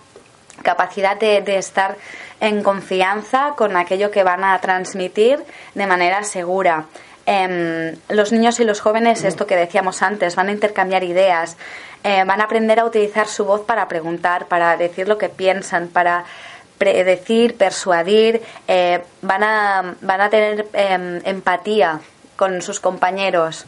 capacidad 0.65 1.17
de, 1.17 1.41
de 1.41 1.57
estar 1.57 1.97
en 2.41 2.65
confianza 2.65 3.55
con 3.57 3.77
aquello 3.77 4.11
que 4.11 4.25
van 4.25 4.43
a 4.43 4.59
transmitir 4.61 5.39
de 5.77 5.87
manera 5.87 6.25
segura. 6.25 6.87
Em, 7.25 7.95
los 8.09 8.33
niños 8.33 8.59
y 8.59 8.65
los 8.65 8.81
jóvenes, 8.81 9.23
esto 9.23 9.47
que 9.47 9.55
decíamos 9.55 10.03
antes, 10.03 10.35
van 10.35 10.49
a 10.49 10.53
intercambiar 10.53 11.05
ideas, 11.05 11.57
eh, 12.05 12.25
van 12.25 12.41
a 12.41 12.45
aprender 12.45 12.81
a 12.81 12.85
utilizar 12.85 13.29
su 13.29 13.45
voz 13.45 13.63
para 13.63 13.89
preguntar, 13.89 14.47
para 14.47 14.77
decir 14.77 15.09
lo 15.09 15.19
que 15.19 15.29
piensan, 15.29 15.89
para 15.89 16.25
predecir, 16.79 17.57
persuadir, 17.57 18.43
eh, 18.67 19.05
van, 19.21 19.45
a, 19.45 19.95
van 20.01 20.21
a 20.21 20.31
tener 20.31 20.67
em, 20.73 21.21
empatía 21.25 22.01
con 22.37 22.61
sus 22.61 22.81
compañeros. 22.81 23.67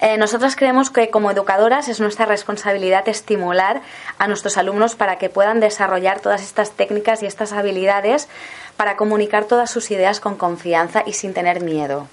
Eh, 0.00 0.16
nosotras 0.16 0.54
creemos 0.54 0.90
que 0.90 1.10
como 1.10 1.30
educadoras 1.30 1.88
es 1.88 1.98
nuestra 1.98 2.26
responsabilidad 2.26 3.08
estimular 3.08 3.80
a 4.18 4.28
nuestros 4.28 4.56
alumnos 4.56 4.94
para 4.94 5.16
que 5.16 5.28
puedan 5.28 5.60
desarrollar 5.60 6.20
todas 6.20 6.42
estas 6.42 6.72
técnicas 6.72 7.22
y 7.22 7.26
estas 7.26 7.52
habilidades 7.52 8.28
para 8.76 8.96
comunicar 8.96 9.46
todas 9.46 9.70
sus 9.70 9.90
ideas 9.90 10.20
con 10.20 10.36
confianza 10.36 11.02
y 11.04 11.14
sin 11.14 11.34
tener 11.34 11.62
miedo. 11.62 12.06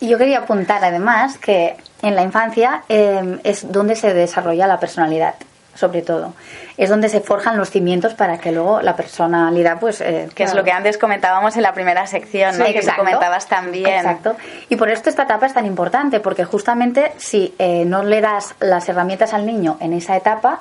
Y 0.00 0.08
yo 0.08 0.18
quería 0.18 0.38
apuntar 0.38 0.84
además 0.84 1.38
que 1.38 1.76
en 2.02 2.14
la 2.14 2.22
infancia 2.22 2.82
em, 2.88 3.38
es 3.44 3.70
donde 3.70 3.96
se 3.96 4.12
desarrolla 4.12 4.66
la 4.66 4.78
personalidad 4.78 5.34
sobre 5.76 6.02
todo. 6.02 6.34
Es 6.76 6.90
donde 6.90 7.08
se 7.08 7.20
forjan 7.20 7.56
los 7.56 7.70
cimientos 7.70 8.14
para 8.14 8.38
que 8.38 8.52
luego 8.52 8.80
la 8.80 8.96
personalidad, 8.96 9.78
pues... 9.78 10.00
Eh, 10.00 10.28
que 10.34 10.42
es 10.42 10.54
lo 10.54 10.64
que 10.64 10.72
antes 10.72 10.98
comentábamos 10.98 11.56
en 11.56 11.62
la 11.62 11.72
primera 11.72 12.06
sección, 12.06 12.58
¿no? 12.58 12.64
que 12.64 12.80
comentabas 12.96 13.46
también. 13.46 13.86
Exacto. 13.86 14.36
Y 14.68 14.76
por 14.76 14.90
esto 14.90 15.08
esta 15.08 15.24
etapa 15.24 15.46
es 15.46 15.54
tan 15.54 15.66
importante, 15.66 16.20
porque 16.20 16.44
justamente 16.44 17.12
si 17.16 17.54
eh, 17.58 17.84
no 17.84 18.02
le 18.02 18.20
das 18.20 18.54
las 18.60 18.88
herramientas 18.88 19.32
al 19.32 19.46
niño 19.46 19.76
en 19.80 19.92
esa 19.92 20.16
etapa, 20.16 20.58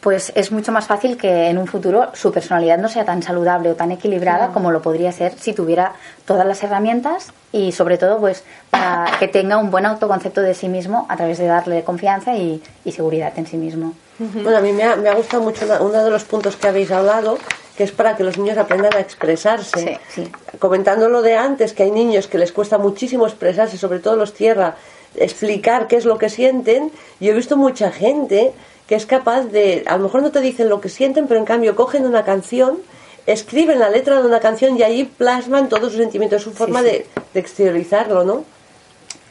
pues 0.00 0.32
es 0.36 0.52
mucho 0.52 0.72
más 0.72 0.86
fácil 0.86 1.16
que 1.16 1.48
en 1.48 1.58
un 1.58 1.66
futuro 1.66 2.10
su 2.14 2.32
personalidad 2.32 2.78
no 2.78 2.88
sea 2.88 3.04
tan 3.04 3.22
saludable 3.22 3.70
o 3.70 3.74
tan 3.74 3.90
equilibrada 3.90 4.48
como 4.48 4.70
lo 4.70 4.80
podría 4.80 5.10
ser 5.12 5.34
si 5.38 5.52
tuviera 5.52 5.92
todas 6.24 6.46
las 6.46 6.62
herramientas 6.62 7.32
y 7.52 7.72
sobre 7.72 7.98
todo 7.98 8.18
pues 8.18 8.44
para 8.70 9.10
que 9.18 9.28
tenga 9.28 9.56
un 9.56 9.70
buen 9.70 9.86
autoconcepto 9.86 10.40
de 10.40 10.54
sí 10.54 10.68
mismo 10.68 11.06
a 11.08 11.16
través 11.16 11.38
de 11.38 11.46
darle 11.46 11.82
confianza 11.82 12.36
y, 12.36 12.62
seguridad 12.92 13.32
en 13.36 13.46
sí 13.46 13.56
mismo. 13.56 13.92
Bueno, 14.18 14.58
a 14.58 14.60
mí 14.60 14.72
me 14.72 14.82
ha, 14.82 14.96
me 14.96 15.08
ha 15.08 15.14
gustado 15.14 15.42
mucho 15.42 15.64
uno 15.80 16.04
de 16.04 16.10
los 16.10 16.24
puntos 16.24 16.56
que 16.56 16.68
habéis 16.68 16.90
hablado, 16.90 17.38
que 17.76 17.84
es 17.84 17.92
para 17.92 18.16
que 18.16 18.24
los 18.24 18.36
niños 18.36 18.58
aprendan 18.58 18.94
a 18.94 19.00
expresarse. 19.00 20.00
Sí, 20.08 20.28
Comentando 20.58 21.08
lo 21.08 21.22
de 21.22 21.36
antes, 21.36 21.72
que 21.72 21.84
hay 21.84 21.92
niños 21.92 22.26
que 22.26 22.36
les 22.38 22.50
cuesta 22.50 22.78
muchísimo 22.78 23.26
expresarse, 23.26 23.78
sobre 23.78 24.00
todo 24.00 24.16
los 24.16 24.34
tierra, 24.34 24.76
explicar 25.14 25.86
qué 25.86 25.96
es 25.96 26.04
lo 26.04 26.18
que 26.18 26.28
sienten. 26.28 26.90
Yo 27.20 27.30
he 27.30 27.34
visto 27.34 27.56
mucha 27.56 27.92
gente 27.92 28.52
que 28.88 28.94
es 28.94 29.06
capaz 29.06 29.44
de, 29.44 29.84
a 29.86 29.96
lo 29.98 30.04
mejor 30.04 30.22
no 30.22 30.30
te 30.32 30.40
dicen 30.40 30.68
lo 30.68 30.80
que 30.80 30.88
sienten, 30.88 31.28
pero 31.28 31.38
en 31.38 31.46
cambio 31.46 31.76
cogen 31.76 32.06
una 32.06 32.24
canción, 32.24 32.78
escriben 33.26 33.78
la 33.78 33.90
letra 33.90 34.20
de 34.20 34.26
una 34.26 34.40
canción 34.40 34.78
y 34.78 34.82
ahí 34.82 35.04
plasman 35.04 35.68
todos 35.68 35.92
sus 35.92 36.00
sentimientos, 36.00 36.38
es 36.38 36.44
su 36.44 36.52
forma 36.52 36.82
De, 36.82 37.06
exteriorizarlo, 37.34 38.24
¿no? 38.24 38.44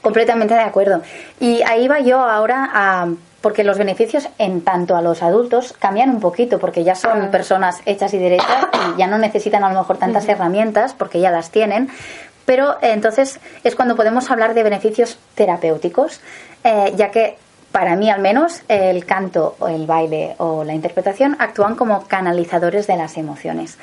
Completamente 0.02 0.54
de 0.54 0.62
acuerdo. 0.62 1.02
Y 1.39 1.63
ahí 1.63 1.88
va 1.88 2.00
yo 2.00 2.19
ahora 2.19 2.69
a 2.71 3.10
porque 3.48 3.64
los 3.64 3.78
beneficios 3.78 4.28
en 4.40 4.60
tanto 4.60 4.98
a 4.98 5.02
los 5.02 5.24
adultos 5.24 5.74
cambian 5.80 6.10
un 6.10 6.20
poquito 6.20 6.60
porque 6.60 6.84
ya 6.84 6.96
son 6.96 7.32
personas 7.32 7.80
hechas 7.86 8.14
y 8.14 8.18
derechas 8.18 8.68
y 8.74 9.00
ya 9.00 9.08
no 9.08 9.18
necesitan 9.18 9.64
a 9.64 9.72
lo 9.72 9.80
mejor 9.80 9.96
tantas 9.98 10.28
herramientas 10.28 10.94
porque 10.94 11.22
ya 11.22 11.32
las 11.32 11.50
tienen. 11.50 11.88
Pero 12.46 12.74
eh, 12.82 12.92
entonces 12.92 13.40
es 13.64 13.74
cuando 13.74 13.96
podemos 13.96 14.30
hablar 14.30 14.54
de 14.54 14.64
beneficios 14.64 15.18
terapéuticos 15.34 16.20
eh, 16.66 16.92
ya 16.98 17.10
que 17.10 17.38
para 17.72 17.96
mí 17.96 18.10
al 18.10 18.20
menos, 18.20 18.64
el 18.68 19.06
canto, 19.06 19.56
o 19.60 19.70
el 19.70 19.86
baile 19.86 20.36
o 20.40 20.66
la 20.66 20.74
interpretación 20.74 21.38
actúan 21.40 21.76
como 21.76 22.06
canalizadores 22.06 22.86
de 22.86 22.98
las 22.98 23.16
emociones. 23.16 23.78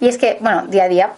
Y 0.00 0.08
es 0.08 0.18
que, 0.18 0.36
bueno, 0.42 0.66
día 0.66 0.84
a 0.84 0.88
día 0.88 1.12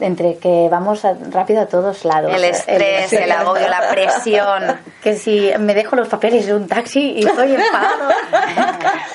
entre 0.00 0.36
que 0.36 0.68
vamos 0.70 1.02
rápido 1.30 1.62
a 1.62 1.66
todos 1.66 2.04
lados. 2.04 2.32
El 2.34 2.44
estrés, 2.44 3.12
el, 3.12 3.30
agobio, 3.32 3.68
la 3.68 3.88
presión. 3.90 4.62
Que 5.02 5.16
si 5.16 5.50
me 5.58 5.74
dejo 5.74 5.96
los 5.96 6.06
papeles 6.06 6.46
en 6.46 6.54
un 6.54 6.68
taxi 6.68 7.14
y 7.16 7.26
estoy 7.26 7.56
enfadado. 7.56 8.08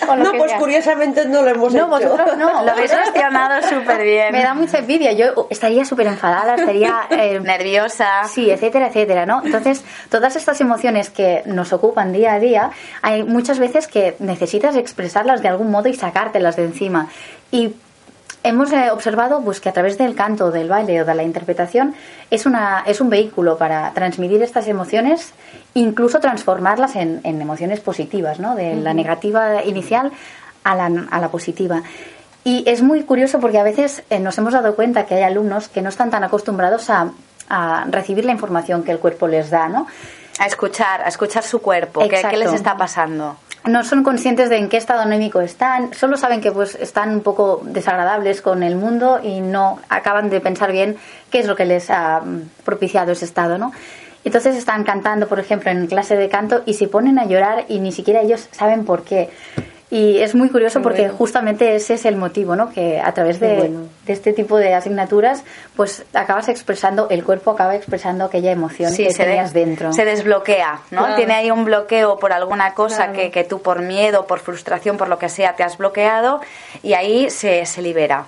no, 0.17 0.31
pues 0.33 0.51
curiosamente 0.55 1.25
no 1.25 1.43
lo 1.43 1.51
hemos 1.51 1.73
no, 1.73 1.97
hecho. 1.97 2.09
vosotros 2.09 2.37
no. 2.37 2.65
Lo 2.65 2.71
habéis 2.71 2.91
gestionado 2.91 3.61
súper 3.69 4.03
bien. 4.03 4.33
Me 4.33 4.43
da 4.43 4.53
mucha 4.53 4.79
envidia. 4.79 5.13
Yo 5.13 5.47
estaría 5.49 5.85
súper 5.85 6.07
enfadada, 6.07 6.55
estaría... 6.55 7.07
Eh, 7.09 7.39
Nerviosa. 7.39 8.25
Sí, 8.27 8.51
etcétera, 8.51 8.87
etcétera, 8.87 9.25
¿no? 9.25 9.41
Entonces, 9.45 9.81
todas 10.09 10.35
estas 10.35 10.59
emociones 10.59 11.09
que 11.09 11.43
nos 11.45 11.71
ocupan 11.71 12.11
día 12.11 12.33
a 12.33 12.39
día, 12.39 12.71
hay 13.01 13.23
muchas 13.23 13.57
veces 13.57 13.87
que 13.87 14.17
necesitas 14.19 14.75
expresarlas 14.75 15.41
de 15.41 15.47
algún 15.47 15.71
modo 15.71 15.87
y 15.87 15.93
sacártelas 15.93 16.57
de 16.57 16.65
encima. 16.65 17.07
Y 17.49 17.75
hemos 18.47 18.71
eh, 18.71 18.89
observado 18.91 19.41
pues, 19.41 19.59
que 19.59 19.69
a 19.69 19.73
través 19.73 19.97
del 19.97 20.15
canto, 20.15 20.51
del 20.51 20.69
baile 20.69 21.01
o 21.01 21.05
de 21.05 21.15
la 21.15 21.23
interpretación 21.23 21.95
es, 22.31 22.45
una, 22.45 22.83
es 22.85 23.01
un 23.01 23.09
vehículo 23.09 23.57
para 23.57 23.91
transmitir 23.93 24.41
estas 24.41 24.67
emociones, 24.67 25.33
incluso 25.73 26.19
transformarlas 26.19 26.95
en, 26.95 27.21
emociones 27.23 27.79
positivas, 27.79 28.39
¿no? 28.39 28.55
de 28.55 28.75
la 28.75 28.93
negativa 28.93 29.63
inicial 29.63 30.11
a 30.63 30.75
la, 30.75 31.07
a 31.09 31.19
la, 31.19 31.29
positiva. 31.29 31.83
Y 32.43 32.63
es 32.67 32.81
muy 32.81 33.03
curioso 33.03 33.39
porque 33.39 33.59
a 33.59 33.63
veces 33.63 34.03
eh, 34.09 34.19
nos 34.19 34.37
hemos 34.37 34.53
dado 34.53 34.75
cuenta 34.75 35.05
que 35.05 35.15
hay 35.15 35.23
alumnos 35.23 35.67
que 35.67 35.81
no 35.81 35.89
están 35.89 36.09
tan 36.09 36.23
acostumbrados 36.23 36.89
a, 36.89 37.11
a 37.49 37.85
recibir 37.89 38.25
la 38.25 38.31
información 38.31 38.83
que 38.83 38.91
el 38.91 38.99
cuerpo 38.99 39.27
les 39.27 39.49
da, 39.49 39.67
¿no? 39.67 39.87
A 40.39 40.45
escuchar, 40.45 41.01
a 41.01 41.07
escuchar 41.07 41.43
su 41.43 41.61
cuerpo, 41.61 42.01
¿qué, 42.07 42.21
¿qué 42.29 42.37
les 42.37 42.53
está 42.53 42.77
pasando? 42.77 43.37
No 43.67 43.83
son 43.83 44.03
conscientes 44.03 44.49
de 44.49 44.57
en 44.57 44.69
qué 44.69 44.77
estado 44.77 45.01
anémico 45.01 45.41
están, 45.41 45.93
solo 45.93 46.17
saben 46.17 46.41
que 46.41 46.51
pues 46.51 46.75
están 46.75 47.11
un 47.11 47.21
poco 47.21 47.61
desagradables 47.63 48.41
con 48.41 48.63
el 48.63 48.75
mundo 48.75 49.19
y 49.23 49.41
no 49.41 49.79
acaban 49.89 50.29
de 50.29 50.39
pensar 50.39 50.71
bien 50.71 50.97
qué 51.29 51.39
es 51.39 51.47
lo 51.47 51.55
que 51.55 51.65
les 51.65 51.89
ha 51.89 52.21
propiciado 52.63 53.11
ese 53.11 53.25
estado, 53.25 53.57
¿no? 53.57 53.71
Entonces 54.23 54.55
están 54.57 54.83
cantando, 54.83 55.27
por 55.27 55.39
ejemplo, 55.39 55.71
en 55.71 55.87
clase 55.87 56.17
de 56.17 56.27
canto 56.27 56.63
y 56.65 56.73
se 56.73 56.87
ponen 56.87 57.19
a 57.19 57.25
llorar 57.25 57.65
y 57.69 57.79
ni 57.79 57.91
siquiera 57.91 58.21
ellos 58.21 58.49
saben 58.51 58.83
por 58.83 59.03
qué. 59.03 59.29
Y 59.89 60.17
es 60.17 60.35
muy 60.35 60.49
curioso 60.49 60.81
porque 60.81 61.07
justamente 61.07 61.73
ese 61.73 61.93
es 61.93 62.03
el 62.03 62.17
motivo, 62.17 62.57
¿no? 62.57 62.73
Que 62.73 62.99
a 62.99 63.13
través 63.13 63.39
de, 63.39 63.71
de, 64.05 64.13
este 64.13 64.33
tipo 64.33 64.57
de 64.57 64.73
asignaturas, 64.73 65.45
pues 65.77 66.03
acabas 66.13 66.49
expresando, 66.49 67.07
el 67.09 67.23
cuerpo 67.23 67.51
acaba 67.51 67.73
expresando 67.73 68.25
aquella 68.25 68.51
emoción 68.51 68.93
que 68.93 69.13
tenías 69.13 69.53
dentro. 69.53 69.93
Se 69.93 70.03
desbloquea, 70.03 70.81
¿no? 70.91 71.15
Tiene 71.15 71.35
ahí 71.35 71.51
un 71.51 71.63
bloqueo 71.63 72.19
por 72.19 72.33
alguna 72.33 72.73
cosa 72.73 73.13
que, 73.13 73.31
que, 73.31 73.45
tú 73.45 73.61
por 73.61 73.81
miedo, 73.81 74.27
por 74.27 74.39
frustración, 74.39 74.97
por 74.97 75.07
lo 75.07 75.19
que 75.19 75.29
sea, 75.29 75.55
te 75.55 75.63
has 75.63 75.77
bloqueado 75.77 76.41
y 76.83 76.91
ahí 76.93 77.29
se, 77.29 77.65
se 77.65 77.81
libera. 77.81 78.25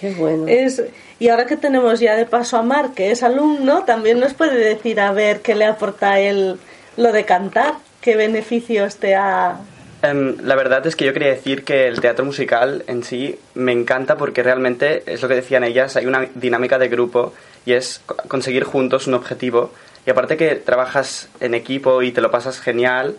Qué 0.00 0.14
bueno. 0.14 0.46
Es, 0.48 0.82
y 1.18 1.28
ahora 1.28 1.44
que 1.44 1.58
tenemos 1.58 2.00
ya 2.00 2.16
de 2.16 2.24
paso 2.24 2.56
a 2.56 2.62
Mar, 2.62 2.92
que 2.94 3.10
es 3.10 3.22
alumno, 3.22 3.84
también 3.84 4.18
nos 4.18 4.32
puede 4.32 4.56
decir 4.56 5.00
a 5.00 5.12
ver 5.12 5.42
qué 5.42 5.54
le 5.54 5.66
aporta 5.66 6.18
él 6.18 6.58
lo 6.96 7.12
de 7.12 7.26
cantar, 7.26 7.74
qué 8.00 8.16
beneficios 8.16 8.96
te 8.96 9.14
ha 9.14 9.58
Um, 10.02 10.36
la 10.42 10.54
verdad 10.54 10.86
es 10.86 10.96
que 10.96 11.04
yo 11.04 11.12
quería 11.12 11.28
decir 11.28 11.62
que 11.62 11.86
el 11.86 12.00
teatro 12.00 12.24
musical 12.24 12.84
en 12.86 13.04
sí 13.04 13.38
me 13.54 13.72
encanta 13.72 14.16
porque 14.16 14.42
realmente 14.42 15.02
es 15.04 15.20
lo 15.20 15.28
que 15.28 15.34
decían 15.34 15.62
ellas, 15.62 15.94
hay 15.96 16.06
una 16.06 16.26
dinámica 16.34 16.78
de 16.78 16.88
grupo 16.88 17.34
y 17.66 17.74
es 17.74 18.00
conseguir 18.28 18.64
juntos 18.64 19.06
un 19.06 19.14
objetivo. 19.14 19.72
Y 20.06 20.10
aparte 20.10 20.38
que 20.38 20.56
trabajas 20.56 21.28
en 21.40 21.52
equipo 21.52 22.00
y 22.00 22.12
te 22.12 22.22
lo 22.22 22.30
pasas 22.30 22.60
genial, 22.60 23.16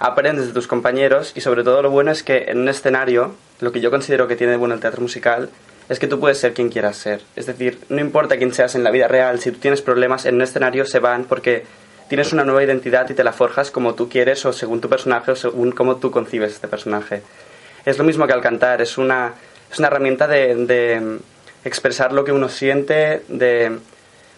aprendes 0.00 0.48
de 0.48 0.52
tus 0.52 0.66
compañeros 0.66 1.32
y 1.36 1.40
sobre 1.40 1.62
todo 1.62 1.82
lo 1.82 1.90
bueno 1.90 2.10
es 2.10 2.24
que 2.24 2.46
en 2.48 2.58
un 2.58 2.68
escenario, 2.68 3.36
lo 3.60 3.70
que 3.70 3.80
yo 3.80 3.92
considero 3.92 4.26
que 4.26 4.34
tiene 4.34 4.56
bueno 4.56 4.74
el 4.74 4.80
teatro 4.80 5.02
musical, 5.02 5.50
es 5.88 6.00
que 6.00 6.08
tú 6.08 6.18
puedes 6.18 6.38
ser 6.38 6.52
quien 6.52 6.68
quieras 6.68 6.96
ser. 6.96 7.20
Es 7.36 7.46
decir, 7.46 7.78
no 7.88 8.00
importa 8.00 8.38
quién 8.38 8.52
seas 8.52 8.74
en 8.74 8.82
la 8.82 8.90
vida 8.90 9.06
real, 9.06 9.38
si 9.38 9.52
tú 9.52 9.58
tienes 9.58 9.82
problemas 9.82 10.26
en 10.26 10.34
un 10.34 10.42
escenario 10.42 10.84
se 10.84 10.98
van 10.98 11.24
porque 11.24 11.64
tienes 12.14 12.32
una 12.32 12.44
nueva 12.44 12.62
identidad 12.62 13.10
y 13.10 13.14
te 13.14 13.24
la 13.24 13.32
forjas 13.32 13.72
como 13.72 13.96
tú 13.96 14.08
quieres 14.08 14.46
o 14.46 14.52
según 14.52 14.80
tu 14.80 14.88
personaje 14.88 15.32
o 15.32 15.34
según 15.34 15.72
cómo 15.72 15.96
tú 15.96 16.12
concibes 16.12 16.52
este 16.52 16.68
personaje. 16.68 17.22
Es 17.84 17.98
lo 17.98 18.04
mismo 18.04 18.24
que 18.28 18.32
al 18.32 18.40
cantar, 18.40 18.80
es 18.80 18.98
una, 18.98 19.34
es 19.68 19.80
una 19.80 19.88
herramienta 19.88 20.28
de, 20.28 20.54
de 20.54 21.18
expresar 21.64 22.12
lo 22.12 22.22
que 22.22 22.30
uno 22.30 22.48
siente, 22.48 23.22
de 23.26 23.78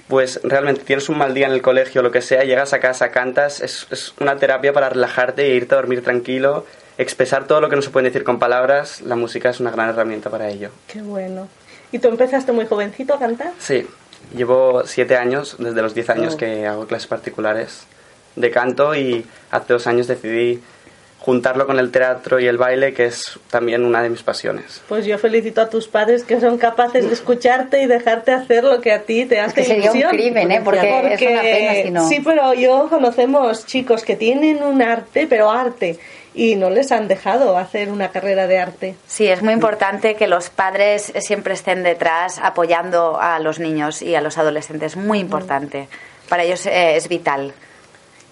pues 0.09 0.41
realmente 0.43 0.85
tienes 0.85 1.11
un 1.11 1.19
mal 1.19 1.35
día 1.35 1.49
en 1.49 1.53
el 1.53 1.61
colegio 1.61 2.01
o 2.01 2.05
lo 2.05 2.11
que 2.11 2.23
sea, 2.23 2.45
llegas 2.45 2.73
a 2.73 2.81
casa, 2.81 3.11
cantas, 3.11 3.61
es, 3.61 3.87
es, 3.91 4.15
una 4.21 4.37
terapia 4.37 4.73
para 4.73 4.89
relajarte 4.89 5.43
e 5.43 5.55
irte 5.57 5.75
a 5.75 5.77
dormir 5.77 6.03
tranquilo, 6.03 6.65
expresar 6.97 7.47
todo 7.47 7.61
lo 7.61 7.69
que 7.69 7.77
no 7.77 7.83
se 7.83 7.91
puede 7.91 8.07
decir 8.07 8.25
con 8.25 8.39
palabras, 8.39 9.03
la 9.03 9.17
música 9.17 9.51
es 9.51 9.61
una 9.61 9.71
gran 9.71 9.91
herramienta 9.91 10.31
para 10.31 10.49
ello. 10.49 10.71
Qué 10.87 11.03
bueno. 11.03 11.47
¿Y 11.93 11.99
tú 11.99 12.09
empezaste 12.09 12.53
muy 12.53 12.65
jovencito 12.65 13.13
a 13.13 13.19
cantar? 13.19 13.53
Sí, 13.59 13.87
Llevo 14.35 14.83
siete 14.87 15.17
años, 15.17 15.57
desde 15.59 15.83
los 15.83 15.95
diez 15.95 16.11
años 16.11 16.37
que 16.37 16.67
hago 16.67 16.87
clases 16.87 17.07
particulares 17.07 17.87
de 18.35 18.51
canto 18.51 18.95
y 18.95 19.25
hace 19.51 19.73
dos 19.73 19.87
años 19.87 20.07
decidí 20.07 20.61
juntarlo 21.19 21.67
con 21.67 21.81
el 21.81 21.91
teatro 21.91 22.39
y 22.39 22.47
el 22.47 22.57
baile, 22.57 22.93
que 22.93 23.07
es 23.07 23.41
también 23.51 23.85
una 23.85 24.01
de 24.01 24.11
mis 24.11 24.23
pasiones. 24.23 24.81
Pues 24.89 25.07
yo 25.07 25.19
felicito 25.19 25.61
a 25.61 25.69
tus 25.69 25.89
padres 25.89 26.23
que 26.23 26.41
son 26.41 26.57
capaces 26.57 27.05
de 27.05 27.13
escucharte 27.13 27.83
y 27.83 27.87
dejarte 27.87 28.31
hacer 28.31 28.63
lo 28.63 28.81
que 28.81 28.93
a 28.93 29.03
ti 29.03 29.25
te 29.25 29.41
hace 29.41 29.63
es 29.63 29.69
que 29.69 29.75
sería 29.83 30.11
un 30.11 30.17
crimen, 30.17 30.53
¿eh? 30.53 30.61
Porque, 30.63 31.01
Porque, 31.01 31.15
es 31.15 31.33
una 31.33 31.43
pena 31.43 31.75
si 31.83 31.91
no. 31.91 32.09
Sí, 32.09 32.21
pero 32.25 32.55
yo 32.55 32.87
conocemos 32.89 33.67
chicos 33.67 34.05
que 34.05 34.15
tienen 34.15 34.63
un 34.63 34.81
arte, 34.83 35.27
pero 35.29 35.51
arte, 35.51 35.99
y 36.37 36.55
no 36.55 36.69
les 36.69 36.93
han 36.93 37.09
dejado 37.09 37.57
hacer 37.57 37.91
una 37.91 38.11
carrera 38.11 38.47
de 38.47 38.59
arte. 38.59 38.95
Sí, 39.07 39.27
es 39.27 39.43
muy 39.43 39.55
importante 39.55 40.15
que 40.15 40.27
los 40.27 40.51
padres 40.51 41.13
siempre 41.21 41.55
estén 41.55 41.83
detrás 41.83 42.39
apoyando 42.41 43.19
a 43.19 43.39
los 43.39 43.59
niños 43.59 44.03
y 44.03 44.15
a 44.15 44.21
los 44.21 44.37
adolescentes. 44.37 44.97
Muy 44.97 45.19
importante. 45.19 45.89
Para 46.29 46.45
ellos 46.45 46.67
eh, 46.67 46.97
es 46.97 47.09
vital. 47.09 47.55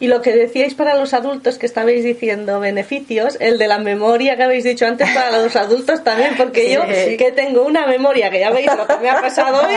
Y 0.00 0.08
lo 0.08 0.22
que 0.22 0.32
decíais 0.32 0.74
para 0.74 0.96
los 0.96 1.14
adultos 1.14 1.56
que 1.56 1.66
estabais 1.66 2.02
diciendo 2.02 2.58
beneficios, 2.58 3.36
el 3.40 3.58
de 3.58 3.68
la 3.68 3.78
memoria 3.78 4.36
que 4.36 4.42
habéis 4.42 4.64
dicho 4.64 4.86
antes 4.86 5.08
para 5.10 5.38
los 5.38 5.54
adultos 5.54 6.02
también, 6.02 6.34
porque 6.36 6.72
yo 6.72 6.82
que 6.84 7.32
tengo 7.32 7.62
una 7.62 7.86
memoria 7.86 8.28
que 8.30 8.40
ya 8.40 8.50
veis 8.50 8.66
lo 8.66 8.86
que 8.86 8.96
me 8.96 9.08
ha 9.08 9.20
pasado 9.20 9.62
hoy 9.66 9.74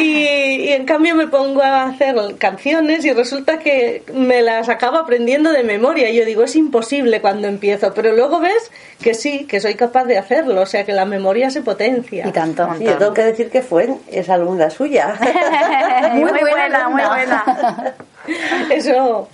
y, 0.00 0.72
en 0.72 0.86
cambio 0.86 1.14
me 1.14 1.28
pongo 1.28 1.62
a 1.62 1.84
hacer 1.84 2.16
canciones 2.38 3.04
y 3.04 3.12
resulta 3.12 3.58
que 3.58 4.02
me 4.14 4.42
las 4.42 4.68
acabo 4.68 4.96
aprendiendo 4.96 5.52
de 5.52 5.64
memoria. 5.64 6.08
Y 6.10 6.16
yo 6.16 6.24
digo, 6.24 6.42
es 6.44 6.56
imposible 6.56 7.20
cuando 7.20 7.46
empiezo, 7.46 7.92
pero 7.94 8.12
luego 8.12 8.40
ves 8.40 8.70
que 9.02 9.14
sí, 9.14 9.46
que 9.46 9.60
soy 9.60 9.74
capaz 9.74 10.04
de 10.04 10.18
hacerlo, 10.18 10.62
o 10.62 10.66
sea 10.66 10.84
que 10.84 10.92
la 10.92 11.04
memoria 11.04 11.50
se 11.50 11.62
potencia. 11.62 12.26
Y 12.26 12.32
tanto. 12.32 12.68
Sí, 12.78 12.84
yo 12.84 12.96
tengo 12.96 13.14
que 13.14 13.24
decir 13.24 13.50
que 13.50 13.62
fue 13.62 13.94
esa 14.10 14.34
alumna 14.34 14.70
suya. 14.70 15.14
muy, 16.14 16.32
muy, 16.32 16.40
buena, 16.40 16.88
muy 16.88 17.02
buena. 17.02 17.94
Eso. 18.70 19.28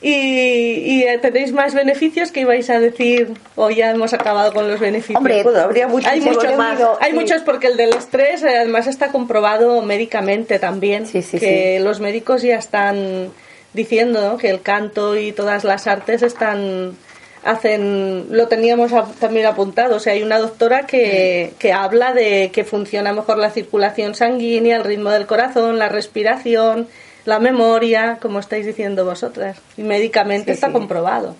Y, 0.00 1.02
y, 1.02 1.06
tenéis 1.22 1.52
más 1.52 1.72
beneficios 1.72 2.30
que 2.30 2.40
ibais 2.40 2.68
a 2.68 2.78
decir 2.78 3.32
o 3.56 3.70
ya 3.70 3.90
hemos 3.90 4.12
acabado 4.12 4.52
con 4.52 4.68
los 4.68 4.78
beneficios. 4.78 5.16
Hombre, 5.16 5.42
habría 5.58 5.88
muchos 5.88 6.12
hay 6.12 6.20
muchos 6.20 6.56
más. 6.56 6.78
Hay 7.00 7.14
muchos 7.14 7.40
porque 7.40 7.68
el 7.68 7.78
del 7.78 7.94
estrés 7.94 8.42
eh, 8.42 8.58
además 8.58 8.86
está 8.86 9.08
comprobado 9.08 9.80
médicamente 9.80 10.58
también. 10.58 11.06
Sí, 11.06 11.22
sí, 11.22 11.38
que 11.38 11.80
los 11.80 12.00
médicos 12.00 12.42
ya 12.42 12.56
están 12.56 13.30
diciendo 13.72 14.20
¿no? 14.20 14.36
que 14.36 14.50
el 14.50 14.60
canto 14.60 15.16
y 15.16 15.32
todas 15.32 15.64
las 15.64 15.86
artes 15.86 16.22
están 16.22 16.96
hacen 17.42 18.28
lo 18.30 18.48
teníamos 18.48 18.92
también 19.18 19.44
apuntado 19.44 19.96
o 19.96 20.00
sea 20.00 20.14
hay 20.14 20.22
una 20.22 20.38
doctora 20.38 20.86
que, 20.86 21.52
que 21.58 21.74
habla 21.74 22.14
de 22.14 22.50
que 22.52 22.64
funciona 22.64 23.12
mejor 23.12 23.36
la 23.36 23.50
circulación 23.50 24.14
sanguínea 24.14 24.76
el 24.76 24.84
ritmo 24.84 25.10
del 25.10 25.26
corazón 25.26 25.78
la 25.78 25.90
respiración 25.90 26.88
la 27.24 27.38
memoria, 27.38 28.18
como 28.20 28.38
estáis 28.38 28.66
diciendo 28.66 29.04
vosotras. 29.04 29.58
Y 29.76 29.82
médicamente 29.82 30.46
sí, 30.46 30.50
está 30.52 30.68
sí. 30.68 30.72
comprobado. 30.72 31.34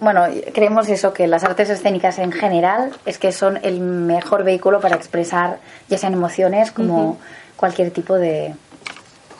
Bueno, 0.00 0.26
creemos 0.52 0.88
eso, 0.88 1.12
que 1.12 1.26
las 1.26 1.42
artes 1.42 1.70
escénicas 1.70 2.18
en 2.18 2.30
general 2.30 2.92
es 3.06 3.18
que 3.18 3.32
son 3.32 3.58
el 3.62 3.80
mejor 3.80 4.44
vehículo 4.44 4.80
para 4.80 4.96
expresar 4.96 5.58
ya 5.88 5.96
sean 5.96 6.12
emociones 6.12 6.70
como 6.70 7.04
uh 7.04 7.12
-huh. 7.14 7.56
cualquier 7.56 7.90
tipo 7.90 8.14
de, 8.14 8.54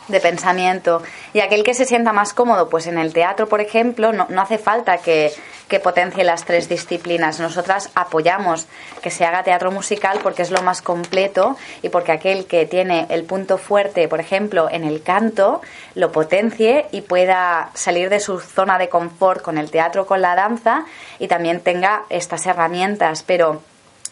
de 0.09 0.21
pensamiento. 0.21 1.03
Y 1.33 1.40
aquel 1.40 1.64
que 1.64 1.75
se 1.75 1.85
sienta 1.85 2.12
más 2.12 2.33
cómodo, 2.33 2.69
pues 2.69 2.87
en 2.87 2.99
el 2.99 3.12
teatro, 3.12 3.49
por 3.49 3.61
ejemplo, 3.61 4.12
no, 4.12 4.27
no 4.29 4.42
hace 4.42 4.59
falta 4.59 4.99
que, 4.99 5.33
que, 5.69 5.81
potencie 5.81 6.25
las 6.25 6.45
tres 6.45 6.69
disciplinas. 6.69 7.40
Nosotras 7.40 7.90
apoyamos 7.95 8.66
que 9.03 9.11
se 9.11 9.25
haga 9.25 9.42
teatro 9.42 9.71
musical 9.71 10.21
porque 10.23 10.42
es 10.42 10.51
lo 10.51 10.62
más 10.62 10.83
completo 10.83 11.57
y 11.83 11.88
porque 11.88 12.12
aquel 12.12 12.47
que 12.47 12.66
tiene 12.66 13.07
el 13.09 13.25
punto 13.25 13.59
fuerte, 13.59 14.09
por 14.09 14.21
ejemplo, 14.21 14.69
en 14.71 14.85
el 14.85 15.03
canto, 15.03 15.61
lo 15.95 16.12
potencie 16.12 16.87
y 16.92 17.03
pueda 17.03 17.71
salir 17.75 18.09
de 18.09 18.21
su 18.21 18.40
zona 18.40 18.79
de 18.79 18.88
confort 18.88 19.42
con 19.42 19.59
el 19.59 19.71
teatro, 19.71 20.07
con 20.07 20.23
la 20.23 20.35
danza 20.35 20.85
y 21.19 21.29
también 21.29 21.61
tenga 21.61 22.05
estas 22.11 22.47
herramientas. 22.47 23.23
Pero 23.25 23.62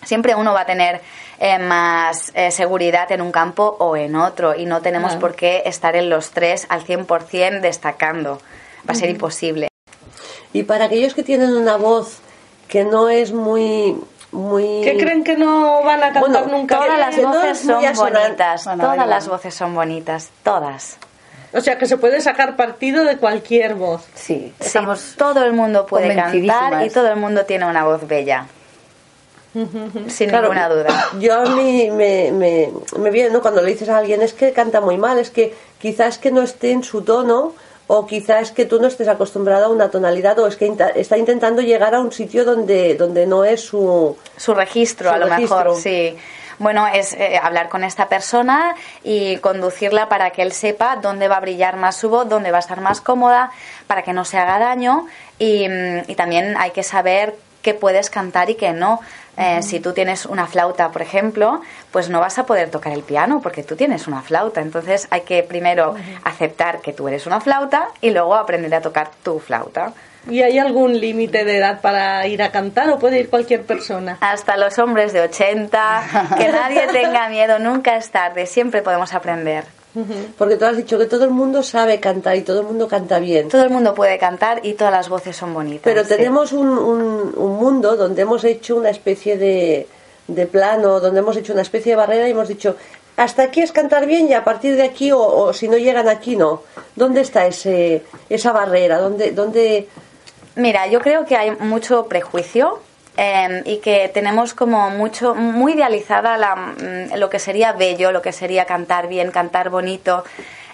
siempre 0.05 0.35
uno 0.35 0.53
va 0.53 0.63
a 0.63 0.67
tener 0.67 1.01
eh, 1.39 1.59
más 1.59 2.33
eh, 2.35 2.51
seguridad 2.51 3.11
en 3.13 3.21
un 3.21 3.33
campo 3.33 3.77
o 3.79 3.97
en 3.97 4.17
otro 4.17 4.55
y 4.55 4.67
no 4.67 4.81
tenemos 4.83 5.13
claro. 5.13 5.21
por 5.21 5.35
qué 5.35 5.63
estar 5.67 5.97
en 5.97 6.11
los 6.11 6.31
tres 6.31 6.67
al 6.69 6.85
100% 6.85 7.61
destacando. 7.61 8.41
Va 8.89 8.93
a 8.93 8.95
ser 8.95 9.09
uh 9.09 9.13
-huh. 9.13 9.15
imposible. 9.15 9.69
Y 10.53 10.63
para 10.63 10.85
aquellos 10.85 11.15
que 11.15 11.23
tienen 11.23 11.57
una 11.57 11.77
voz 11.77 12.21
que 12.69 12.85
no 12.85 13.09
es 13.09 13.33
muy 13.33 13.97
muy 14.35 14.83
que 14.83 14.97
creen 14.99 15.23
que 15.23 15.37
no 15.37 15.83
van 15.85 16.03
a 16.03 16.13
cantar 16.13 16.23
bueno, 16.23 16.47
nunca 16.47 16.77
todas 16.77 16.99
las 16.99 17.23
voces 17.23 17.65
no 17.65 17.81
son 17.95 18.13
bonitas 18.13 18.65
bueno, 18.65 18.85
todas 18.85 19.07
las 19.07 19.29
voces 19.29 19.55
son 19.55 19.75
bonitas 19.75 20.31
todas 20.43 20.99
o 21.53 21.61
sea 21.61 21.79
que 21.79 21.87
se 21.87 21.97
puede 21.97 22.21
sacar 22.21 22.57
partido 22.57 23.05
de 23.05 23.17
cualquier 23.17 23.77
voz 23.77 24.05
sí, 24.15 24.53
estamos 24.59 25.01
sí 25.01 25.17
todo 25.17 25.45
el 25.45 25.53
mundo 25.53 25.87
puede 25.87 26.15
cantar 26.17 26.85
y 26.85 26.91
todo 26.91 27.09
el 27.09 27.17
mundo 27.17 27.45
tiene 27.45 27.67
una 27.67 27.85
voz 27.85 28.07
bella 28.09 28.47
sin 30.09 30.29
claro, 30.29 30.49
ninguna 30.49 30.69
duda. 30.69 31.11
Yo 31.21 31.35
a 31.35 31.47
mí 31.47 31.91
me, 31.91 32.33
me, 32.33 32.71
me 32.99 33.11
viene, 33.11 33.31
¿no? 33.31 33.41
Cuando 33.41 33.63
le 33.63 33.71
dices 33.71 33.89
a 33.89 33.99
alguien 33.99 34.21
es 34.23 34.33
que 34.33 34.53
canta 34.53 34.81
muy 34.81 34.97
mal, 34.97 35.19
es 35.19 35.31
que 35.31 35.55
quizás 35.81 36.19
que 36.19 36.31
no 36.31 36.43
esté 36.43 36.73
en 36.73 36.83
su 36.83 37.03
tono 37.03 37.53
o 37.87 38.07
quizás 38.07 38.51
que 38.51 38.65
tú 38.65 38.81
no 38.81 38.89
estés 38.89 39.09
acostumbrado 39.09 39.67
a 39.67 39.69
una 39.69 39.91
tonalidad 39.91 40.39
o 40.39 40.47
es 40.47 40.57
que 40.57 40.75
está 40.97 41.19
intentando 41.19 41.63
llegar 41.63 41.95
a 41.95 42.01
un 42.01 42.13
sitio 42.13 42.45
donde, 42.45 42.95
donde 42.95 43.27
no 43.27 43.45
es 43.45 43.61
su... 43.61 44.17
Su 44.37 44.55
registro, 44.55 45.11
su 45.11 45.15
a 45.15 45.19
lo 45.19 45.27
registro. 45.27 45.59
mejor, 45.59 45.77
sí. 45.77 46.17
Bueno, 46.59 46.87
es 46.87 47.13
eh, 47.15 47.39
hablar 47.43 47.69
con 47.69 47.85
esta 47.85 48.09
persona 48.09 48.77
y 49.03 49.37
conducirla 49.39 50.09
para 50.09 50.31
que 50.31 50.43
él 50.43 50.53
sepa 50.53 50.97
dónde 50.97 51.29
va 51.29 51.37
a 51.37 51.41
brillar 51.41 51.77
más 51.77 51.97
su 51.97 52.09
voz, 52.09 52.29
dónde 52.29 52.53
va 52.53 52.59
a 52.59 52.61
estar 52.61 52.81
más 52.81 53.01
cómoda, 53.01 53.51
para 53.87 54.03
que 54.03 54.13
no 54.13 54.25
se 54.25 54.39
haga 54.39 54.59
daño 54.59 55.07
y, 55.39 55.69
mm, 55.69 56.03
y 56.07 56.15
también 56.15 56.57
hay 56.57 56.71
que 56.71 56.85
saber 56.85 57.35
qué 57.65 57.75
puedes 57.75 58.11
cantar 58.11 58.51
y 58.51 58.55
qué 58.55 58.73
no. 58.73 59.01
Eh, 59.37 59.63
si 59.63 59.81
tú 59.81 59.93
tienes 59.93 60.27
una 60.27 60.47
flauta, 60.47 60.93
por 60.93 61.03
ejemplo, 61.03 61.61
pues 61.91 62.09
no 62.09 62.21
vas 62.21 62.39
a 62.39 62.47
poder 62.47 62.71
tocar 62.71 62.93
el 62.93 63.03
piano 63.03 63.41
porque 63.43 63.65
tú 63.65 63.75
tienes 63.75 64.07
una 64.07 64.23
flauta. 64.23 64.61
Entonces 64.61 65.09
hay 65.11 65.23
que 65.23 65.43
primero 65.43 65.97
aceptar 66.23 66.81
que 66.81 66.93
tú 66.93 67.09
eres 67.09 67.27
una 67.27 67.41
flauta 67.41 67.89
y 68.01 68.11
luego 68.11 68.37
aprender 68.37 68.73
a 68.77 68.81
tocar 68.81 69.11
tu 69.25 69.41
flauta. 69.41 69.93
¿Y 70.31 70.43
hay 70.43 70.59
algún 70.59 70.99
límite 71.01 71.45
de 71.45 71.59
edad 71.59 71.81
para 71.81 72.27
ir 72.27 72.43
a 72.43 72.51
cantar 72.51 72.89
o 72.91 72.99
puede 72.99 73.19
ir 73.19 73.29
cualquier 73.29 73.63
persona? 73.65 74.19
Hasta 74.21 74.57
los 74.57 74.79
hombres 74.79 75.13
de 75.13 75.21
80, 75.21 76.31
que 76.39 76.49
nadie 76.49 76.87
tenga 76.93 77.29
miedo, 77.29 77.59
nunca 77.59 77.97
es 77.97 78.11
tarde, 78.11 78.47
siempre 78.47 78.83
podemos 78.83 79.13
aprender. 79.13 79.65
Porque 80.37 80.57
tú 80.57 80.65
has 80.65 80.77
dicho 80.77 80.99
que 80.99 81.07
todo 81.07 81.25
el 81.25 81.31
mundo 81.31 81.63
sabe 81.63 82.01
cantar 82.01 82.37
y 82.37 82.43
todo 82.43 82.61
el 82.61 82.67
mundo 82.67 82.89
canta 82.89 83.19
bien. 83.21 83.49
Todo 83.49 83.63
el 83.63 83.71
mundo 83.71 83.95
puede 83.95 84.19
cantar 84.19 84.61
y 84.65 84.73
todas 84.75 84.93
las 84.93 85.09
voces 85.09 85.37
son 85.37 85.55
bonitas. 85.55 85.83
Pero 85.85 86.03
sí. 86.03 86.09
tenemos 86.09 86.53
un, 86.53 86.67
un- 86.69 87.33
un 87.37 87.57
mundo 87.57 87.97
donde 87.97 88.23
hemos 88.23 88.43
hecho 88.45 88.75
una 88.77 88.91
especie 88.91 89.39
de, 89.39 89.87
de 90.27 90.47
plano, 90.47 90.99
donde 91.01 91.21
hemos 91.21 91.37
hecho 91.37 91.53
una 91.53 91.63
especie 91.63 91.93
de 91.93 91.97
barrera 91.97 92.27
y 92.27 92.33
hemos 92.33 92.49
dicho, 92.49 92.75
hasta 93.17 93.45
aquí 93.45 93.61
es 93.61 93.71
cantar 93.71 94.07
bien 94.07 94.29
y 94.29 94.35
a 94.35 94.43
partir 94.43 94.75
de 94.77 94.83
aquí, 94.83 95.13
o, 95.13 95.21
o 95.21 95.53
si 95.53 95.69
no 95.69 95.77
llegan 95.77 96.09
aquí, 96.09 96.35
no. 96.35 96.63
¿Dónde 96.97 97.21
está 97.21 97.47
ese, 97.47 98.03
esa 98.29 98.51
barrera? 98.53 98.99
¿Dónde, 98.99 99.31
dónde... 99.31 99.89
Mira, 100.57 100.87
yo 100.89 101.01
creo 101.01 101.25
que 101.25 101.37
hay 101.37 101.53
mucho 101.53 102.07
prejuicio 102.07 102.81
eh, 103.17 103.63
y 103.65 103.79
que 103.79 104.11
tenemos 104.13 104.55
como 104.55 104.91
mucho, 104.91 105.35
muy 105.35 105.75
idealizada 105.75 106.37
la, 106.37 106.57
mm, 106.57 107.17
lo 107.17 107.31
que 107.31 107.39
sería 107.39 107.73
bello, 107.73 108.13
lo 108.13 108.23
que 108.23 108.33
sería 108.33 108.65
cantar 108.65 109.09
bien, 109.09 109.31
cantar 109.31 109.71
bonito. 109.71 110.25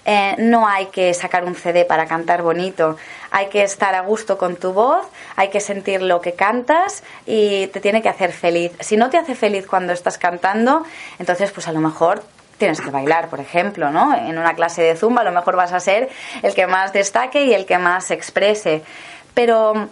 Eh, 0.03 0.35
no 0.39 0.67
hay 0.67 0.87
que 0.87 1.13
sacar 1.13 1.45
un 1.45 1.53
CD 1.53 1.85
para 1.85 2.07
cantar 2.07 2.41
bonito, 2.41 2.97
hay 3.29 3.49
que 3.49 3.61
estar 3.61 3.93
a 3.93 4.01
gusto 4.01 4.35
con 4.35 4.55
tu 4.55 4.73
voz, 4.73 5.05
hay 5.35 5.49
que 5.49 5.59
sentir 5.59 6.01
lo 6.01 6.21
que 6.21 6.33
cantas 6.33 7.03
y 7.27 7.67
te 7.67 7.79
tiene 7.79 8.01
que 8.01 8.09
hacer 8.09 8.33
feliz. 8.33 8.71
Si 8.79 8.97
no 8.97 9.11
te 9.11 9.17
hace 9.17 9.35
feliz 9.35 9.67
cuando 9.67 9.93
estás 9.93 10.17
cantando, 10.17 10.83
entonces 11.19 11.51
pues 11.51 11.67
a 11.67 11.71
lo 11.71 11.81
mejor 11.81 12.23
tienes 12.57 12.81
que 12.81 12.89
bailar, 12.89 13.27
por 13.27 13.39
ejemplo, 13.39 13.91
¿no? 13.91 14.15
En 14.15 14.37
una 14.39 14.55
clase 14.55 14.81
de 14.81 14.95
zumba 14.95 15.21
a 15.21 15.23
lo 15.23 15.31
mejor 15.31 15.55
vas 15.55 15.71
a 15.71 15.79
ser 15.79 16.09
el 16.41 16.55
que 16.55 16.65
más 16.65 16.93
destaque 16.93 17.45
y 17.45 17.53
el 17.53 17.67
que 17.67 17.77
más 17.77 18.05
se 18.05 18.15
exprese. 18.15 18.83
Pero 19.35 19.89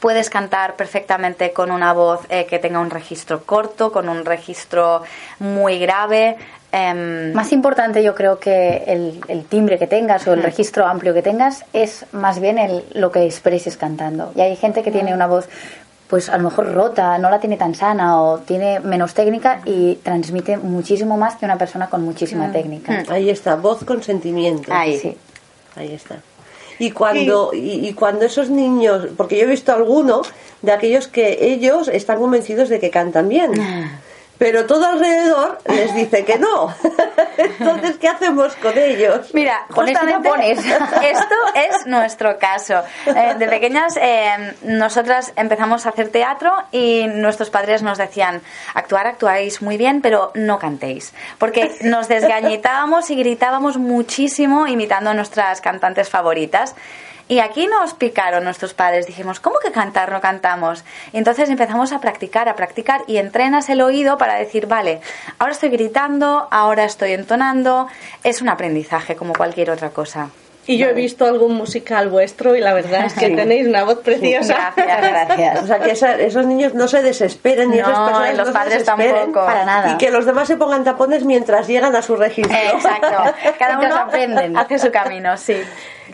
puedes 0.00 0.30
cantar 0.30 0.76
perfectamente 0.76 1.52
con 1.52 1.70
una 1.70 1.92
voz 1.92 2.20
eh, 2.28 2.46
que 2.46 2.58
tenga 2.58 2.78
un 2.80 2.90
registro 2.90 3.42
corto, 3.44 3.90
con 3.92 4.08
un 4.08 4.24
registro 4.24 5.02
muy 5.38 5.78
grave. 5.78 6.36
em, 6.72 7.32
Más 7.32 7.52
importante 7.52 8.02
yo 8.02 8.14
creo 8.14 8.38
que 8.38 8.84
el, 8.86 9.20
el 9.28 9.44
timbre 9.44 9.78
que 9.78 9.86
tengas 9.86 10.26
o 10.28 10.32
el 10.34 10.42
registro 10.42 10.86
amplio 10.86 11.14
que 11.14 11.22
tengas 11.22 11.64
es 11.72 12.06
más 12.12 12.40
bien 12.40 12.58
el, 12.58 12.84
lo 12.94 13.10
que 13.10 13.24
expreses 13.24 13.76
cantando. 13.76 14.32
Y 14.34 14.40
hay 14.40 14.56
gente 14.56 14.82
que 14.82 14.90
tiene 14.90 15.14
una 15.14 15.26
voz 15.26 15.48
pues 16.08 16.30
a 16.30 16.38
lo 16.38 16.44
mejor 16.44 16.72
rota, 16.72 17.18
no 17.18 17.28
la 17.28 17.38
tiene 17.38 17.58
tan 17.58 17.74
sana 17.74 18.22
o 18.22 18.38
tiene 18.38 18.80
menos 18.80 19.12
técnica 19.12 19.60
y 19.66 19.96
transmite 19.96 20.56
muchísimo 20.56 21.18
más 21.18 21.36
que 21.36 21.44
una 21.44 21.58
persona 21.58 21.90
con 21.90 22.02
muchísima 22.02 22.50
técnica. 22.50 23.04
Ahí 23.10 23.28
está, 23.28 23.56
voz 23.56 23.84
con 23.84 24.02
sentimiento. 24.02 24.72
Ahí. 24.72 24.98
Sí. 24.98 25.16
Ahí 25.76 25.92
está. 25.92 26.16
Y 26.78 26.90
cuando, 26.92 27.50
y, 27.52 27.88
y 27.88 27.92
cuando 27.94 28.24
esos 28.24 28.50
niños, 28.50 29.08
porque 29.16 29.36
yo 29.36 29.44
he 29.44 29.46
visto 29.46 29.72
algunos 29.72 30.32
de 30.62 30.72
aquellos 30.72 31.08
que 31.08 31.38
ellos 31.40 31.88
están 31.88 32.18
convencidos 32.18 32.68
de 32.68 32.80
que 32.80 32.90
cantan 32.90 33.28
bien, 33.28 33.52
pero 34.38 34.66
todo 34.66 34.86
alrededor 34.86 35.58
les 35.66 35.94
dice 35.94 36.24
que 36.24 36.38
no. 36.38 36.74
Entonces, 37.36 37.98
¿qué 37.98 38.08
hacemos 38.08 38.54
con 38.56 38.76
ellos? 38.78 39.34
Mira, 39.34 39.66
Pones 39.74 39.92
y 39.92 39.96
justamente 39.98 40.52
esto 40.52 41.34
es 41.54 41.86
nuestro 41.86 42.38
caso. 42.38 42.82
Eh, 43.06 43.34
de 43.38 43.48
pequeñas, 43.48 43.96
eh, 44.00 44.54
nosotras 44.62 45.32
empezamos 45.36 45.86
a 45.86 45.90
hacer 45.90 46.08
teatro 46.08 46.52
y 46.70 47.06
nuestros 47.08 47.50
padres 47.50 47.82
nos 47.82 47.98
decían, 47.98 48.40
actuar, 48.74 49.06
actuáis 49.06 49.60
muy 49.60 49.76
bien, 49.76 50.00
pero 50.00 50.30
no 50.34 50.58
cantéis. 50.58 51.12
Porque 51.38 51.76
nos 51.82 52.08
desgañitábamos 52.08 53.10
y 53.10 53.16
gritábamos 53.16 53.76
muchísimo 53.76 54.66
imitando 54.66 55.10
a 55.10 55.14
nuestras 55.14 55.60
cantantes 55.60 56.08
favoritas. 56.08 56.74
Y 57.28 57.40
aquí 57.40 57.66
nos 57.66 57.92
picaron 57.94 58.42
nuestros 58.44 58.72
padres. 58.74 59.06
Dijimos, 59.06 59.38
¿cómo 59.38 59.58
que 59.62 59.70
cantar 59.70 60.10
no 60.10 60.20
cantamos? 60.20 60.82
Y 61.12 61.18
entonces 61.18 61.50
empezamos 61.50 61.92
a 61.92 62.00
practicar, 62.00 62.48
a 62.48 62.56
practicar 62.56 63.02
y 63.06 63.18
entrenas 63.18 63.68
el 63.68 63.82
oído 63.82 64.16
para 64.16 64.34
decir, 64.36 64.66
vale, 64.66 65.00
ahora 65.38 65.52
estoy 65.52 65.68
gritando, 65.68 66.48
ahora 66.50 66.84
estoy 66.84 67.12
entonando. 67.12 67.86
Es 68.24 68.40
un 68.40 68.48
aprendizaje 68.48 69.14
como 69.14 69.34
cualquier 69.34 69.70
otra 69.70 69.90
cosa. 69.90 70.30
Y 70.66 70.76
yo 70.76 70.86
he 70.86 70.92
visto 70.92 71.24
algún 71.24 71.54
musical 71.54 72.08
vuestro 72.10 72.54
y 72.54 72.60
la 72.60 72.74
verdad 72.74 73.06
es 73.06 73.14
que 73.14 73.26
Sí. 73.28 73.36
tenéis 73.36 73.66
una 73.68 73.84
voz 73.84 74.00
preciosa. 74.00 74.72
Gracias, 74.76 75.10
gracias. 75.10 75.62
O 75.62 75.66
sea, 75.66 75.80
que 75.80 75.90
esa- 75.92 76.14
esos 76.16 76.44
niños 76.46 76.74
no 76.74 76.88
se 76.88 77.02
desesperen 77.02 77.72
y 77.72 77.76
No, 77.76 77.88
esas 77.88 77.98
personas 77.98 78.28
y 78.32 78.36
los 78.36 78.38
no 78.38 78.52
se 78.52 78.52
padres 78.58 78.78
desesperen. 78.80 79.14
tampoco. 79.16 79.46
Para 79.46 79.64
nada. 79.64 79.92
Y 79.92 79.96
que 79.98 80.10
los 80.10 80.26
demás 80.26 80.46
se 80.48 80.56
pongan 80.56 80.84
tapones 80.84 81.24
mientras 81.24 81.66
llegan 81.68 81.94
a 81.96 82.02
su 82.02 82.16
registro. 82.16 82.54
Exacto. 82.56 83.34
Cada 83.58 83.78
uno 83.80 83.96
aprenden. 83.96 84.56
hace 84.58 84.78
su 84.78 84.90
camino, 84.90 85.36
sí. 85.38 85.62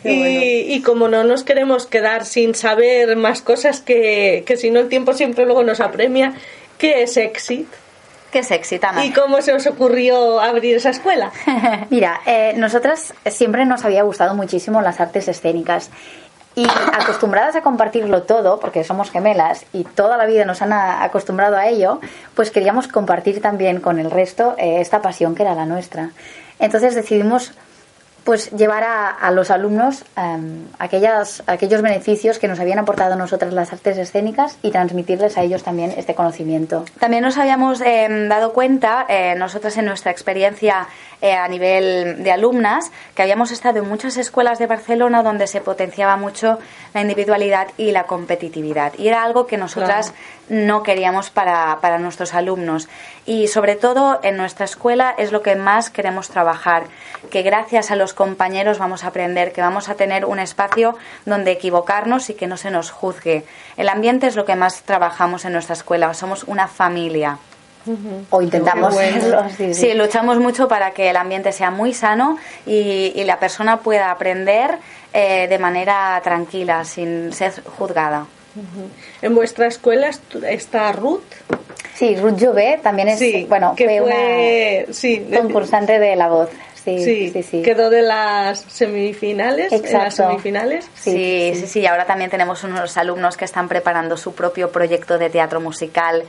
Y, 0.04 0.74
y 0.74 0.82
como 0.82 1.08
no 1.08 1.24
nos 1.24 1.44
queremos 1.44 1.86
quedar 1.86 2.26
sin 2.26 2.54
saber 2.54 3.16
más 3.16 3.42
cosas 3.42 3.80
que, 3.80 4.44
que 4.46 4.56
si 4.56 4.70
no 4.70 4.80
el 4.80 4.88
tiempo 4.88 5.14
siempre 5.14 5.46
luego 5.46 5.62
nos 5.62 5.80
apremia, 5.80 6.34
¿qué 6.78 7.02
es 7.02 7.16
Exit? 7.16 7.68
Qué 8.34 8.42
sexy, 8.42 8.80
Tana. 8.80 9.06
¿Y 9.06 9.12
cómo 9.12 9.40
se 9.42 9.52
os 9.52 9.64
ocurrió 9.68 10.40
abrir 10.40 10.74
esa 10.74 10.90
escuela? 10.90 11.30
Mira, 11.90 12.20
eh, 12.26 12.52
nosotras 12.56 13.14
siempre 13.26 13.64
nos 13.64 13.84
había 13.84 14.02
gustado 14.02 14.34
muchísimo 14.34 14.82
las 14.82 14.98
artes 14.98 15.28
escénicas 15.28 15.88
y 16.56 16.66
acostumbradas 16.92 17.54
a 17.54 17.62
compartirlo 17.62 18.24
todo, 18.24 18.58
porque 18.58 18.82
somos 18.82 19.12
gemelas 19.12 19.66
y 19.72 19.84
toda 19.84 20.16
la 20.16 20.26
vida 20.26 20.44
nos 20.44 20.62
han 20.62 20.72
acostumbrado 20.72 21.56
a 21.56 21.68
ello, 21.68 22.00
pues 22.34 22.50
queríamos 22.50 22.88
compartir 22.88 23.40
también 23.40 23.80
con 23.80 24.00
el 24.00 24.10
resto 24.10 24.56
eh, 24.58 24.80
esta 24.80 25.00
pasión 25.00 25.36
que 25.36 25.42
era 25.42 25.54
la 25.54 25.66
nuestra. 25.66 26.10
Entonces 26.58 26.96
decidimos 26.96 27.52
pues 28.24 28.50
llevar 28.52 28.82
a, 28.84 29.10
a 29.10 29.30
los 29.30 29.50
alumnos 29.50 30.04
em, 30.16 30.66
aquellas, 30.78 31.42
aquellos 31.46 31.82
beneficios 31.82 32.38
que 32.38 32.48
nos 32.48 32.58
habían 32.58 32.78
aportado 32.78 33.16
nosotras 33.16 33.52
las 33.52 33.72
artes 33.72 33.98
escénicas 33.98 34.56
y 34.62 34.70
transmitirles 34.70 35.36
a 35.36 35.42
ellos 35.42 35.62
también 35.62 35.92
este 35.96 36.14
conocimiento. 36.14 36.84
También 36.98 37.22
nos 37.22 37.36
habíamos 37.36 37.80
eh, 37.82 38.08
dado 38.28 38.52
cuenta, 38.52 39.04
eh, 39.08 39.34
nosotras 39.36 39.76
en 39.76 39.84
nuestra 39.84 40.10
experiencia 40.10 40.88
eh, 41.20 41.32
a 41.32 41.46
nivel 41.48 42.22
de 42.22 42.32
alumnas, 42.32 42.90
que 43.14 43.22
habíamos 43.22 43.50
estado 43.50 43.78
en 43.78 43.88
muchas 43.88 44.16
escuelas 44.16 44.58
de 44.58 44.66
Barcelona 44.66 45.22
donde 45.22 45.46
se 45.46 45.60
potenciaba 45.60 46.16
mucho 46.16 46.58
la 46.94 47.02
individualidad 47.02 47.68
y 47.76 47.92
la 47.92 48.04
competitividad. 48.04 48.92
Y 48.98 49.08
era 49.08 49.22
algo 49.22 49.46
que 49.46 49.56
nosotras 49.56 50.14
no 50.48 50.82
queríamos 50.82 51.30
para, 51.30 51.78
para 51.80 51.98
nuestros 51.98 52.34
alumnos. 52.34 52.88
Y 53.26 53.48
sobre 53.48 53.76
todo 53.76 54.20
en 54.22 54.36
nuestra 54.36 54.64
escuela 54.64 55.14
es 55.16 55.32
lo 55.32 55.42
que 55.42 55.56
más 55.56 55.90
queremos 55.90 56.28
trabajar, 56.28 56.84
que 57.30 57.42
gracias 57.42 57.90
a 57.90 57.96
los 57.96 58.14
compañeros 58.14 58.78
vamos 58.78 59.04
a 59.04 59.08
aprender, 59.08 59.52
que 59.52 59.60
vamos 59.60 59.88
a 59.88 59.94
tener 59.94 60.24
un 60.24 60.38
espacio 60.38 60.96
donde 61.24 61.52
equivocarnos 61.52 62.30
y 62.30 62.34
que 62.34 62.46
no 62.46 62.56
se 62.56 62.70
nos 62.70 62.90
juzgue. 62.90 63.44
El 63.76 63.88
ambiente 63.88 64.26
es 64.26 64.36
lo 64.36 64.44
que 64.44 64.56
más 64.56 64.82
trabajamos 64.82 65.44
en 65.44 65.52
nuestra 65.52 65.74
escuela, 65.74 66.12
somos 66.14 66.44
una 66.44 66.68
familia. 66.68 67.38
O 68.30 68.40
intentamos 68.40 68.94
bueno. 68.94 69.46
sí. 69.56 69.74
Sí, 69.74 69.92
luchamos 69.92 70.38
mucho 70.38 70.68
para 70.68 70.92
que 70.92 71.10
el 71.10 71.16
ambiente 71.16 71.52
sea 71.52 71.70
muy 71.70 71.92
sano 71.92 72.38
y, 72.64 73.12
y 73.14 73.24
la 73.24 73.38
persona 73.38 73.80
pueda 73.80 74.10
aprender 74.10 74.78
eh, 75.12 75.46
de 75.48 75.58
manera 75.58 76.20
tranquila, 76.24 76.84
sin 76.84 77.32
ser 77.32 77.52
juzgada. 77.76 78.26
En 79.22 79.34
vuestra 79.34 79.66
escuela 79.66 80.08
estu- 80.10 80.44
está 80.44 80.92
Ruth. 80.92 81.22
Sí, 81.94 82.16
Ruth 82.16 82.38
Jové 82.40 82.78
también 82.82 83.08
es, 83.08 83.18
Sí, 83.18 83.46
bueno, 83.48 83.74
que 83.76 83.84
fue, 83.84 84.00
fue, 84.00 84.86
sí, 84.92 85.24
una 85.28 85.40
concursante 85.40 85.98
de 85.98 86.16
La 86.16 86.28
Voz. 86.28 86.50
Sí, 86.84 87.02
sí, 87.02 87.30
sí, 87.32 87.42
sí. 87.42 87.62
quedó 87.62 87.88
de 87.88 88.02
las 88.02 88.60
semifinales. 88.60 89.72
en 89.72 89.80
las 89.82 89.90
Exacto. 89.90 90.28
semifinales. 90.28 90.86
Sí, 90.94 91.52
sí, 91.54 91.66
sí, 91.66 91.80
Y 91.80 91.86
ahora 91.86 92.04
también 92.04 92.28
tenemos 92.30 92.62
unos 92.62 92.96
alumnos 92.98 93.38
que 93.38 93.46
están 93.46 93.68
preparando 93.68 94.18
su 94.18 94.34
propio 94.34 94.70
proyecto 94.70 95.16
de 95.18 95.30
teatro 95.30 95.60
musical, 95.60 96.24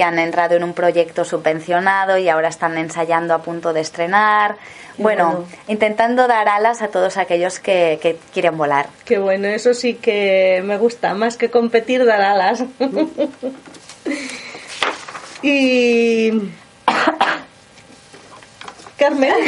que 0.00 0.04
han 0.04 0.18
entrado 0.18 0.56
en 0.56 0.64
un 0.64 0.72
proyecto 0.72 1.26
subvencionado 1.26 2.16
y 2.16 2.30
ahora 2.30 2.48
están 2.48 2.78
ensayando 2.78 3.34
a 3.34 3.42
punto 3.42 3.74
de 3.74 3.82
estrenar. 3.82 4.56
Bueno, 4.96 5.30
bueno. 5.30 5.46
intentando 5.68 6.26
dar 6.26 6.48
alas 6.48 6.80
a 6.80 6.88
todos 6.88 7.18
aquellos 7.18 7.60
que, 7.60 7.98
que 8.00 8.16
quieren 8.32 8.56
volar. 8.56 8.86
Qué 9.04 9.18
bueno, 9.18 9.48
eso 9.48 9.74
sí 9.74 9.96
que 9.96 10.62
me 10.64 10.78
gusta, 10.78 11.12
más 11.12 11.36
que 11.36 11.50
competir, 11.50 12.06
dar 12.06 12.22
alas. 12.22 12.64
y. 15.42 16.32
Carmen. 19.00 19.32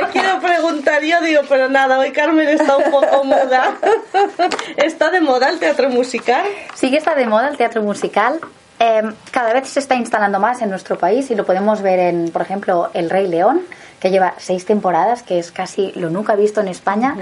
Le 0.00 0.08
quiero 0.10 0.40
preguntar 0.40 1.02
yo, 1.02 1.20
digo, 1.20 1.42
pero 1.48 1.68
nada, 1.68 1.98
hoy 1.98 2.12
Carmen 2.12 2.48
está 2.48 2.78
un 2.78 2.90
poco 2.90 3.24
muda. 3.24 3.76
¿Está 4.76 5.10
de 5.10 5.20
moda 5.20 5.50
el 5.50 5.58
teatro 5.58 5.90
musical? 5.90 6.46
Sí 6.74 6.90
que 6.90 6.96
está 6.96 7.14
de 7.14 7.26
moda 7.26 7.48
el 7.48 7.58
teatro 7.58 7.82
musical. 7.82 8.40
Eh, 8.78 9.02
cada 9.30 9.52
vez 9.52 9.68
se 9.68 9.80
está 9.80 9.96
instalando 9.96 10.40
más 10.40 10.62
en 10.62 10.70
nuestro 10.70 10.96
país 10.98 11.30
y 11.30 11.34
lo 11.34 11.44
podemos 11.44 11.82
ver 11.82 11.98
en, 11.98 12.30
por 12.30 12.40
ejemplo, 12.40 12.90
El 12.94 13.10
Rey 13.10 13.28
León, 13.28 13.60
que 14.00 14.10
lleva 14.10 14.32
seis 14.38 14.64
temporadas, 14.64 15.22
que 15.22 15.38
es 15.38 15.52
casi 15.52 15.92
lo 15.92 16.08
nunca 16.08 16.36
visto 16.36 16.62
en 16.62 16.68
España. 16.68 17.16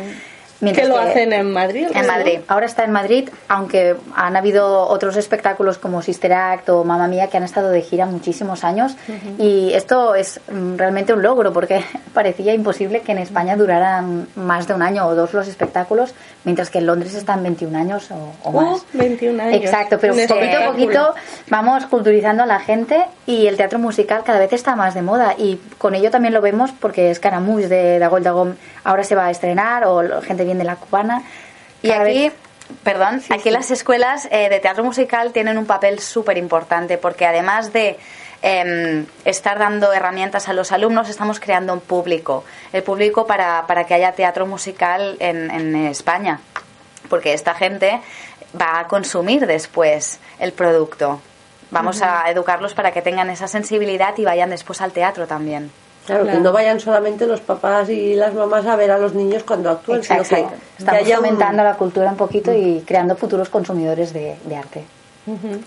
Mientras 0.60 0.86
¿Que 0.88 0.92
lo 0.92 0.98
que- 1.00 1.08
hacen 1.08 1.32
en 1.32 1.52
Madrid? 1.52 1.86
En 1.94 2.06
Madrid. 2.06 2.40
Ahora 2.48 2.66
está 2.66 2.82
en 2.84 2.90
Madrid, 2.90 3.28
aunque 3.48 3.94
han 4.16 4.36
habido 4.36 4.88
otros 4.88 5.16
espectáculos 5.16 5.78
como 5.78 6.02
Sister 6.02 6.32
Act 6.32 6.68
o 6.70 6.82
Mamma 6.82 7.06
Mía 7.06 7.28
que 7.28 7.36
han 7.36 7.44
estado 7.44 7.68
de 7.70 7.80
gira 7.82 8.06
muchísimos 8.06 8.64
años 8.64 8.96
y 9.38 9.72
esto 9.74 10.14
es 10.16 10.40
mm, 10.50 10.76
realmente 10.76 11.12
un 11.12 11.22
logro 11.22 11.52
porque 11.52 11.84
parecía 12.14 12.54
imposible 12.54 13.02
que 13.02 13.12
en 13.12 13.18
España 13.18 13.56
duraran 13.56 14.26
más 14.34 14.66
de 14.66 14.74
un 14.74 14.82
año 14.82 15.06
o 15.06 15.14
dos 15.14 15.32
los 15.32 15.46
espectáculos, 15.46 16.12
mientras 16.44 16.70
que 16.70 16.78
en 16.78 16.86
Londres 16.86 17.14
están 17.14 17.42
21 17.42 17.78
años 17.78 18.10
o, 18.10 18.16
o 18.42 18.50
Uh, 18.50 18.60
más. 18.72 18.84
21 18.94 19.40
años. 19.42 19.54
Exacto, 19.62 19.98
pero 20.00 20.14
poquito 20.14 20.34
a 20.58 20.66
poquito 20.72 21.14
vamos 21.48 21.86
culturizando 21.86 22.42
a 22.42 22.46
la 22.46 22.58
gente 22.58 23.04
y 23.26 23.46
el 23.46 23.56
teatro 23.56 23.78
musical 23.78 24.22
cada 24.24 24.40
vez 24.40 24.52
está 24.52 24.74
más 24.74 24.94
de 24.94 25.02
moda 25.02 25.34
y 25.38 25.60
con 25.78 25.94
ello 25.94 26.10
también 26.10 26.34
lo 26.34 26.40
vemos 26.40 26.72
porque 26.80 27.14
Scaramouche 27.14 27.68
de 27.68 27.98
Dagol 28.00 28.22
Dagom 28.24 28.54
ahora 28.84 29.04
se 29.04 29.14
va 29.14 29.26
a 29.26 29.30
estrenar 29.30 29.84
o 29.86 30.20
gente 30.22 30.47
de 30.56 30.64
la 30.64 30.76
cubana. 30.76 31.22
Y 31.82 31.88
Cada 31.88 32.04
aquí, 32.04 32.28
vez- 32.28 32.32
perdón, 32.82 33.22
aquí 33.28 33.50
las 33.50 33.70
escuelas 33.70 34.26
eh, 34.30 34.48
de 34.48 34.60
teatro 34.60 34.84
musical 34.84 35.32
tienen 35.34 35.58
un 35.58 35.66
papel 35.66 35.98
súper 35.98 36.38
importante 36.38 36.96
porque 36.96 37.26
además 37.26 37.72
de 37.74 37.98
em, 38.40 39.04
estar 39.24 39.58
dando 39.58 39.92
herramientas 39.92 40.48
a 40.48 40.52
los 40.52 40.70
alumnos, 40.72 41.08
estamos 41.10 41.40
creando 41.40 41.72
un 41.74 41.80
público, 41.80 42.44
el 42.72 42.82
público 42.84 43.26
para, 43.26 43.66
para 43.66 43.84
que 43.84 43.94
haya 43.94 44.12
teatro 44.12 44.46
musical 44.46 45.16
en, 45.18 45.50
en 45.50 45.74
España, 45.86 46.38
porque 47.10 47.32
esta 47.34 47.54
gente 47.54 48.00
va 48.58 48.78
a 48.80 48.86
consumir 48.86 49.46
después 49.46 50.20
el 50.38 50.52
producto. 50.52 51.20
Vamos 51.70 52.00
a 52.00 52.30
educarlos 52.30 52.72
para 52.72 52.92
que 52.92 53.02
tengan 53.02 53.28
esa 53.28 53.46
sensibilidad 53.46 54.16
y 54.16 54.24
vayan 54.24 54.48
después 54.48 54.80
al 54.80 54.92
teatro 54.92 55.26
también. 55.26 55.70
Claro, 56.08 56.24
que 56.26 56.38
no 56.40 56.52
vayan 56.52 56.80
solamente 56.80 57.26
los 57.26 57.40
papás 57.40 57.88
y 57.90 58.14
las 58.14 58.34
mamás 58.34 58.66
a 58.66 58.74
ver 58.76 58.90
a 58.90 58.98
los 58.98 59.14
niños 59.14 59.44
cuando 59.44 59.70
actúan, 59.70 60.02
sino 60.02 60.16
que, 60.16 60.22
Exacto. 60.22 60.56
que 60.76 60.82
Estamos 60.82 61.06
un- 61.08 61.12
aumentando 61.14 61.62
la 61.62 61.74
cultura 61.76 62.10
un 62.10 62.16
poquito 62.16 62.52
y 62.52 62.82
creando 62.86 63.14
futuros 63.14 63.48
consumidores 63.48 64.12
de, 64.12 64.36
de 64.44 64.56
arte. 64.56 64.82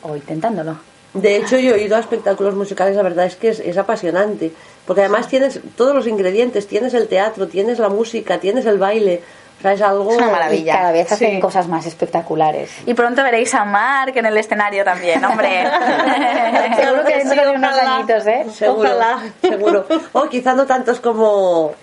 O 0.01 0.15
intentándolo. 0.15 0.75
De 1.13 1.35
hecho, 1.35 1.57
yo 1.57 1.75
he 1.75 1.83
ido 1.83 1.95
a 1.95 1.99
espectáculos 1.99 2.55
musicales, 2.55 2.95
la 2.95 3.03
verdad 3.03 3.25
es 3.25 3.35
que 3.35 3.49
es, 3.49 3.59
es 3.59 3.77
apasionante, 3.77 4.51
porque 4.87 5.01
además 5.01 5.27
tienes 5.27 5.59
todos 5.75 5.93
los 5.93 6.07
ingredientes, 6.07 6.67
tienes 6.67 6.93
el 6.93 7.07
teatro, 7.07 7.47
tienes 7.47 7.79
la 7.79 7.89
música, 7.89 8.39
tienes 8.39 8.65
el 8.65 8.77
baile, 8.79 9.21
es 9.63 9.81
algo... 9.81 10.11
Es 10.11 10.17
una 10.17 10.27
Y 10.27 10.31
maravilla. 10.31 10.73
cada 10.73 10.91
vez 10.91 11.11
hacen 11.11 11.35
Sí. 11.35 11.39
cosas 11.39 11.67
más 11.67 11.85
espectaculares. 11.85 12.71
Y 12.85 12.93
pronto 12.93 13.23
veréis 13.23 13.53
a 13.53 13.63
Mark 13.65 14.13
en 14.15 14.25
el 14.25 14.37
escenario 14.37 14.83
también, 14.83 15.23
hombre. 15.23 15.63
Seguro 16.77 17.03
que 17.05 17.17
dentro 17.17 17.43
de 17.45 17.51
unos 17.51 17.73
ojalá. 17.73 17.95
añitos, 17.97 18.27
¿eh? 18.27 18.45
Seguro, 18.53 18.89
Ojalá. 18.89 19.19
seguro. 19.41 19.85
O 20.13 20.23
quizá 20.29 20.53
no 20.53 20.65
tantos 20.65 20.99
como... 20.99 21.73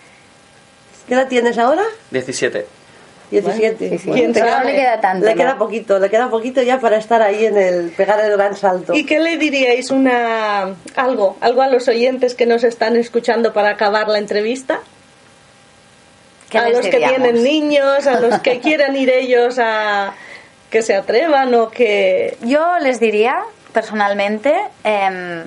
¿Qué 1.06 1.14
edad 1.14 1.28
tienes 1.28 1.56
ahora? 1.58 1.82
17. 2.10 2.66
17. 3.30 3.88
Sí, 3.90 3.98
sí. 3.98 4.10
¿Quién 4.10 4.32
Te 4.32 4.40
sabe? 4.40 4.50
queda- 4.50 4.58
No 4.60 4.64
le 4.64 4.74
queda 4.76 5.00
tanto, 5.00 5.24
Le 5.26 5.34
¿no? 5.34 5.36
queda 5.40 5.58
poquito, 5.58 5.98
le 5.98 6.10
queda 6.10 6.28
poquito 6.30 6.62
ya 6.62 6.80
para 6.80 6.96
estar 6.96 7.20
ahí 7.22 7.44
en 7.46 7.56
el... 7.58 7.90
pegar 7.90 8.20
el 8.20 8.32
gran 8.32 8.56
salto. 8.56 8.94
¿Y 8.94 9.04
qué 9.04 9.18
le 9.20 9.36
diríais 9.38 9.90
una 9.90 10.74
algo, 10.96 11.36
algo 11.40 11.62
a 11.62 11.68
los 11.68 11.88
oyentes 11.88 12.34
que 12.34 12.46
nos 12.46 12.64
están 12.64 12.96
escuchando 12.96 13.52
para 13.52 13.70
acabar 13.70 14.08
la 14.08 14.18
entrevista? 14.18 14.80
¿Qué 16.49 16.59
a 16.59 16.68
los 16.68 16.86
que 16.86 16.99
tienen 16.99 17.42
niños, 17.42 18.07
a 18.07 18.20
los 18.20 18.40
que 18.40 18.61
quieran 18.64 18.96
ir 18.96 19.11
ellos 19.11 19.59
a 19.59 20.14
que 20.70 20.82
se 20.82 20.94
atrevan 20.94 21.55
o 21.55 21.70
que 21.70 22.36
Yo 22.42 22.78
les 22.78 23.01
diría, 23.01 23.42
personalmente, 23.72 24.55
em, 24.84 25.44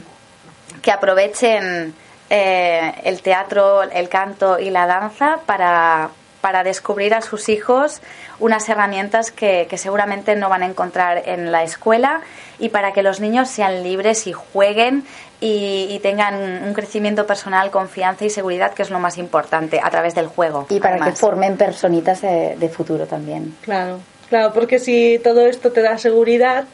que 0.81 0.91
aprovechen 0.91 1.93
eh, 2.29 2.93
el 3.03 3.21
teatro, 3.21 3.83
el 3.83 4.09
canto 4.09 4.57
y 4.57 4.69
la 4.69 4.87
danza 4.87 5.39
para, 5.45 6.09
para 6.41 6.63
descubrir 6.63 7.13
a 7.13 7.21
sus 7.21 7.47
hijos 7.49 8.01
unas 8.39 8.67
herramientas 8.67 9.31
que, 9.31 9.67
que 9.69 9.77
seguramente 9.77 10.35
no 10.35 10.49
van 10.49 10.63
a 10.63 10.65
encontrar 10.65 11.21
en 11.25 11.51
la 11.51 11.63
escuela 11.63 12.21
y 12.59 12.69
para 12.69 12.91
que 12.91 13.03
los 13.03 13.19
niños 13.19 13.49
sean 13.49 13.83
libres 13.83 14.27
y 14.27 14.33
jueguen 14.33 15.05
y, 15.39 15.87
y 15.89 15.99
tengan 15.99 16.63
un 16.63 16.73
crecimiento 16.73 17.25
personal, 17.25 17.71
confianza 17.71 18.25
y 18.25 18.29
seguridad, 18.29 18.73
que 18.73 18.83
es 18.83 18.89
lo 18.89 18.99
más 18.99 19.17
importante, 19.17 19.79
a 19.81 19.89
través 19.89 20.13
del 20.15 20.27
juego. 20.27 20.67
Y 20.69 20.79
para 20.79 20.99
que 20.99 21.11
formen 21.13 21.57
personitas 21.57 22.21
de, 22.21 22.55
de 22.57 22.69
futuro 22.69 23.05
también. 23.05 23.55
claro, 23.61 23.99
claro, 24.29 24.53
porque 24.53 24.79
si 24.79 25.19
todo 25.23 25.47
esto 25.47 25.71
te 25.71 25.81
da 25.81 25.97
seguridad, 25.97 26.65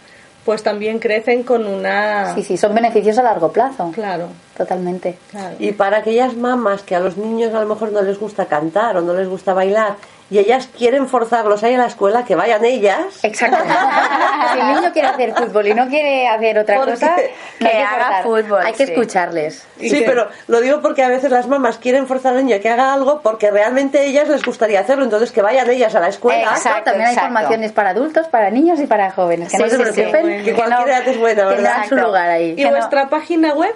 pues 0.48 0.64
también 0.64 0.98
crecen 1.00 1.44
con 1.44 1.68
una 1.68 2.34
Sí, 2.34 2.42
sí, 2.42 2.56
son 2.56 2.74
beneficios 2.74 3.18
a 3.18 3.22
largo 3.22 3.52
plazo. 3.52 3.92
claro, 3.94 4.30
Totalmente. 4.56 5.18
claro. 5.30 5.58
Y 5.60 5.74
para 5.74 5.98
aquellas 5.98 6.38
mamás 6.38 6.84
que 6.84 6.96
a 6.96 7.02
los 7.02 7.18
niños 7.18 7.54
a 7.54 7.60
lo 7.60 7.68
mejor 7.68 7.92
no 7.92 8.02
les 8.02 8.18
gusta 8.18 8.46
cantar 8.46 8.96
o 8.96 9.02
no 9.02 9.14
les 9.14 9.28
gusta 9.28 9.54
bailar 9.54 9.98
y 10.30 10.40
ellas 10.40 10.68
quieren 10.78 11.08
forzarlos 11.08 11.64
ahí 11.64 11.76
a 11.76 11.78
la 11.78 11.86
escuela, 11.88 12.26
que 12.26 12.36
vayan 12.36 12.64
ellas. 12.66 13.24
Exacto. 13.24 13.58
si 14.54 14.60
el 14.60 14.68
niño 14.76 14.92
quiere 14.92 15.08
hacer 15.08 15.34
fútbol 15.34 15.68
y 15.68 15.74
no 15.74 15.88
quiere 15.88 16.28
hacer 16.28 16.60
otra 16.60 16.76
Porque- 16.78 16.92
cosa, 16.94 17.16
no 17.60 17.68
hay 17.68 17.74
que 17.74 17.82
haga 17.84 18.06
forzar. 18.06 18.24
fútbol, 18.24 18.62
Hay 18.66 18.74
que 18.74 18.86
sí. 18.86 18.92
escucharles. 18.92 19.66
¿Y 19.80 19.90
Sí, 19.90 20.04
pero 20.06 20.28
lo 20.48 20.60
digo 20.62 20.82
porque 20.82 21.04
a 21.04 21.08
veces 21.08 21.32
las 21.32 21.48
mamás 21.48 21.78
quieren 21.78 22.08
forzar 22.08 22.36
al 22.36 22.44
niño 22.46 22.58
a 22.58 22.60
que 22.60 22.70
haga 22.70 22.94
algo 22.94 23.22
porque 23.22 23.50
realmente 23.52 24.00
a 24.00 24.04
ellas 24.04 24.28
les 24.28 24.44
gustaría 24.44 24.80
hacerlo, 24.82 25.04
entonces 25.06 25.32
que 25.32 25.42
vayan 25.42 25.70
ellas 25.70 25.96
a 25.96 26.00
la 26.02 26.10
escuela. 26.10 26.42
Exacto. 26.52 26.84
También 26.86 27.08
hay 27.08 27.14
exacto. 27.14 27.34
formaciones 27.34 27.72
para 27.72 27.90
adultos, 27.92 28.28
para 28.28 28.50
niños 28.50 28.80
y 28.80 28.88
para 28.88 29.12
jóvenes. 29.12 29.50
Que 29.52 29.58
Sí, 29.58 29.64
no 29.64 29.70
se 29.70 29.78
preocupen, 29.78 30.22
Bueno. 30.24 30.44
Que 30.44 30.54
cualquier 30.54 30.88
edad 30.90 31.08
es 31.08 31.18
buena, 31.18 31.46
¿verdad? 31.46 31.86
su 31.88 31.96
lugar 31.96 32.30
ahí. 32.30 32.52
¿Y 32.52 32.56
que 32.58 32.66
no- 32.66 32.72
vuestra 32.72 33.08
página 33.10 33.54
web? 33.54 33.74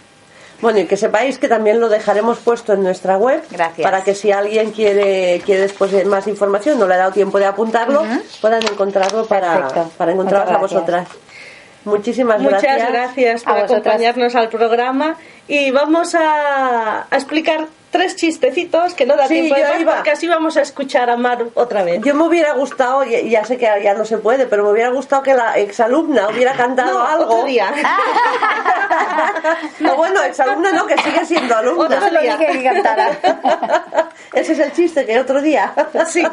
Bueno, 0.61 0.80
y 0.80 0.86
que 0.86 0.97
sepáis 0.97 1.38
que 1.38 1.47
también 1.47 1.80
lo 1.80 1.88
dejaremos 1.88 2.39
puesto 2.39 2.74
en 2.74 2.82
nuestra 2.82 3.15
web 3.18 3.43
Gracias. 3.51 3.84
para 3.84 4.03
que 4.03 4.15
si 4.15 4.32
alguien 4.32 4.72
quiere, 4.72 5.39
quiere 5.45 5.61
después 5.61 5.91
de 5.91 6.03
más 6.05 6.26
información, 6.28 6.80
no 6.80 6.88
le 6.88 6.95
ha 6.95 6.97
dado 6.97 7.11
tiempo 7.11 7.38
de 7.38 7.45
apuntarlo, 7.45 8.03
puedan 8.41 8.63
encontrarlo 8.63 9.28
para, 9.28 9.53
Perfecto. 9.57 9.91
para 9.97 10.11
encontraros 10.13 10.49
a 10.49 10.57
vosotras. 10.57 11.07
Muchísimas 11.88 12.41
Muchas 12.41 12.61
gracias. 12.61 12.91
gracias, 12.91 13.43
por 13.43 13.57
acompañarnos 13.57 14.35
al 14.35 14.49
programa 14.49 15.15
y 15.47 15.71
vamos 15.71 16.15
a, 16.15 17.07
a 17.09 17.15
explicar 17.15 17.67
tres 17.91 18.15
chistecitos 18.15 18.93
que 18.93 19.05
no 19.05 19.15
da 19.15 19.27
Sí, 19.27 19.35
tiempo 19.35 19.55
de 19.55 19.61
yo 19.61 19.67
más 19.69 19.79
iba. 19.79 19.95
porque 19.95 20.11
así 20.11 20.27
vamos 20.27 20.57
a 20.57 20.61
escuchar 20.61 21.09
a 21.09 21.17
Mar 21.17 21.45
otra 21.53 21.83
vez. 21.83 22.01
Yo 22.03 22.13
me 22.15 22.23
hubiera 22.23 22.53
gustado, 22.53 23.03
ya, 23.03 23.19
ya 23.21 23.45
sé 23.45 23.57
que 23.57 23.65
ya 23.83 23.93
no 23.93 24.05
se 24.05 24.17
puede, 24.17 24.45
pero 24.45 24.63
me 24.63 24.71
hubiera 24.71 24.89
gustado 24.89 25.23
que 25.23 25.33
la 25.33 25.57
exalumna 25.57 26.27
hubiera 26.29 26.53
cantado 26.53 26.99
No, 26.99 27.05
algo. 27.07 27.33
otro 27.35 27.45
día. 27.45 27.71
No, 29.79 29.95
bueno, 29.95 30.21
exalumna 30.23 30.71
no, 30.71 30.85
que 30.85 30.97
sigue 30.97 31.25
siendo 31.25 31.55
alumna. 31.55 31.97
Otro 31.97 32.09
día. 32.21 32.38
dije 32.38 32.51
que 32.51 32.63
cantara. 32.63 33.09
Ese 34.33 34.53
es 34.53 34.59
el 34.59 34.71
chiste, 34.73 35.05
que 35.05 35.19
otro 35.19 35.41
día. 35.41 35.73
Sí. 36.07 36.23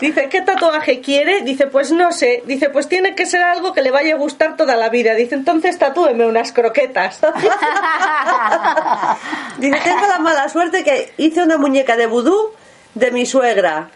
Dice, 0.00 0.28
¿qué 0.28 0.40
tatuaje 0.42 1.00
quiere? 1.00 1.40
Dice, 1.42 1.66
pues 1.66 1.90
no 1.92 2.12
sé. 2.12 2.42
Dice, 2.46 2.70
pues 2.70 2.88
tiene 2.88 3.14
que 3.14 3.26
ser 3.26 3.42
algo 3.42 3.72
que 3.72 3.82
le 3.82 3.90
vaya 3.90 4.14
a 4.14 4.18
gustar 4.18 4.56
toda 4.56 4.76
la 4.76 4.88
vida. 4.90 5.14
Dice, 5.14 5.34
entonces 5.34 5.78
tatúeme 5.78 6.26
unas 6.26 6.52
croquetas. 6.52 7.20
Dice, 9.58 9.78
tengo 9.82 10.06
la 10.06 10.18
mala 10.18 10.43
suerte 10.48 10.84
que 10.84 11.12
hice 11.16 11.42
una 11.42 11.58
muñeca 11.58 11.96
de 11.96 12.06
vudú 12.06 12.52
de 12.94 13.10
mi 13.10 13.26
suegra. 13.26 13.90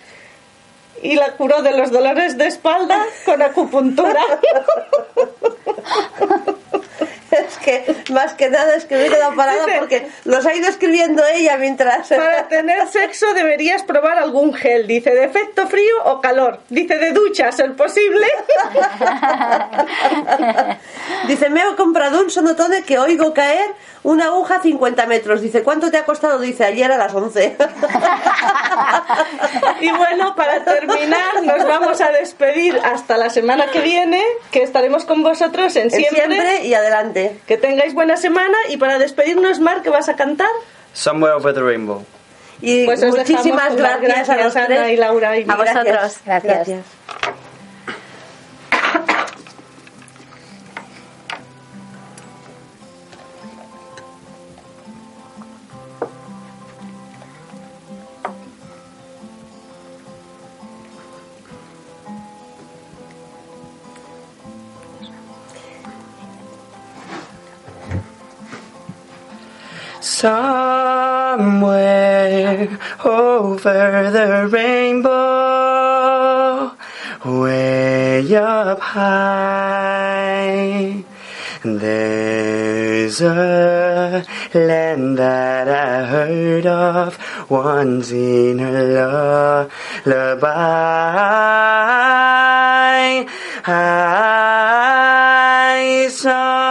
Y 1.02 1.14
la 1.14 1.36
curó 1.36 1.62
de 1.62 1.76
los 1.76 1.92
dolores 1.92 2.36
de 2.36 2.46
espalda 2.46 3.04
con 3.24 3.40
acupuntura. 3.40 4.20
Es 7.48 7.58
que 7.58 7.94
más 8.12 8.34
que 8.34 8.48
nada 8.48 8.74
es 8.74 8.84
que 8.84 8.96
me 8.96 9.06
he 9.06 9.10
quedado 9.10 9.34
parada 9.34 9.64
porque 9.78 10.08
los 10.24 10.44
ha 10.46 10.54
ido 10.54 10.68
escribiendo 10.68 11.22
ella 11.26 11.56
mientras. 11.58 12.08
Para 12.08 12.48
tener 12.48 12.86
sexo 12.88 13.32
deberías 13.34 13.82
probar 13.82 14.18
algún 14.18 14.54
gel. 14.54 14.86
Dice, 14.86 15.10
de 15.10 15.24
efecto 15.24 15.66
frío 15.66 15.94
o 16.04 16.20
calor. 16.20 16.60
Dice, 16.68 16.98
de 16.98 17.12
ducha, 17.12 17.52
ser 17.52 17.74
posible. 17.76 18.26
Dice, 21.26 21.50
me 21.50 21.60
he 21.60 21.76
comprado 21.76 22.20
un 22.20 22.30
sonotone 22.30 22.82
que 22.82 22.98
oigo 22.98 23.34
caer 23.34 23.70
una 24.02 24.26
aguja 24.26 24.56
a 24.56 24.62
50 24.62 25.06
metros. 25.06 25.42
Dice, 25.42 25.62
¿cuánto 25.62 25.90
te 25.90 25.98
ha 25.98 26.04
costado? 26.04 26.40
Dice, 26.40 26.64
ayer 26.64 26.90
a 26.90 26.96
las 26.96 27.14
11. 27.14 27.56
Y 29.80 29.90
bueno, 29.90 30.34
para 30.34 30.64
terminar, 30.64 31.42
nos 31.42 31.66
vamos 31.66 32.00
a 32.00 32.10
despedir 32.10 32.78
hasta 32.84 33.16
la 33.16 33.30
semana 33.30 33.66
que 33.70 33.80
viene, 33.80 34.22
que 34.50 34.62
estaremos 34.62 35.04
con 35.04 35.22
vosotros 35.22 35.76
en 35.76 35.90
Siempre. 35.90 36.26
siempre. 36.26 36.64
y 36.64 36.74
adelante. 36.74 37.17
Que 37.46 37.56
tengáis 37.56 37.94
buena 37.94 38.16
semana 38.16 38.56
y 38.68 38.76
para 38.76 38.98
despedirnos, 38.98 39.60
Mar, 39.60 39.82
¿qué 39.82 39.90
vas 39.90 40.08
a 40.08 40.16
cantar? 40.16 40.48
Somewhere 40.92 41.34
Over 41.34 41.54
the 41.54 41.60
Rainbow. 41.62 42.04
Y 42.60 42.84
Pues 42.86 43.04
muchísimas 43.04 43.74
las 43.74 44.00
gracias, 44.00 44.28
a 44.30 44.36
los 44.44 44.56
Ana 44.56 44.66
tres. 44.66 44.92
y 44.92 44.96
Laura 44.96 45.36
y 45.38 45.46
A 45.48 45.54
vosotros. 45.56 46.16
Gracias. 46.24 46.97
Somewhere 70.18 71.78
over 73.04 74.10
the 74.10 74.48
rainbow, 74.50 75.12
way 77.24 78.34
up 78.34 78.80
high, 78.80 79.84
there's 81.62 83.20
a 83.20 84.26
land 84.52 85.18
that 85.18 85.68
I 85.68 86.04
heard 86.06 86.66
of 86.66 87.16
once 87.48 88.10
in 88.10 88.58
a 88.58 89.68
lullaby. 90.02 90.48
I 93.64 94.08
somewhere 96.10 96.67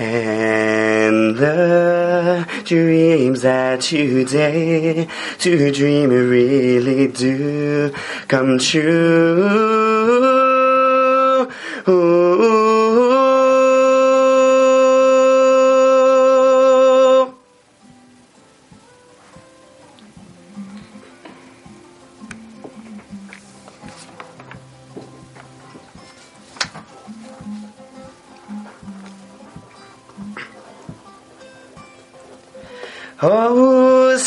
And 0.00 1.36
the 1.36 2.46
dreams 2.64 3.42
that 3.42 3.92
you 3.92 4.24
dare 4.24 5.06
to 5.38 5.70
dream 5.72 6.08
really 6.10 7.08
do 7.08 7.92
come 8.28 8.58
true. 8.58 9.48
Ooh. 11.88 12.37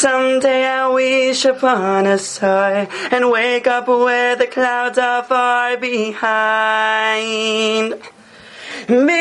Someday 0.02 0.66
I'll 0.66 0.96
wish 0.96 1.46
upon 1.46 2.08
a 2.08 2.18
star 2.18 2.88
and 3.12 3.30
wake 3.30 3.68
up 3.68 3.88
where 3.88 4.36
the 4.36 4.48
clouds 4.48 4.98
are 4.98 5.24
far 5.24 5.78
behind. 5.78 6.22
Me, 8.90 9.14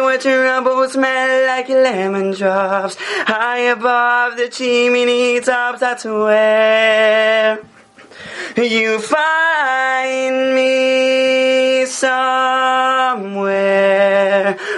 where 0.00 0.16
trouble 0.16 0.88
smell 0.88 1.46
like 1.46 1.68
lemon 1.68 2.30
drops 2.32 2.96
high 2.98 3.68
above 3.76 4.38
the 4.38 4.48
chimney 4.48 5.40
tops. 5.40 5.80
That's 5.80 6.06
where 6.06 7.60
you 8.56 8.98
find 8.98 10.54
me 10.54 11.84
somewhere 11.84 13.28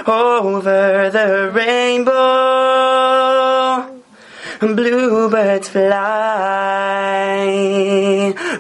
over 0.09 1.11
the 1.11 1.53
rainbow. 1.55 3.00
Bluebirds 4.61 5.71
fly, 5.71 5.97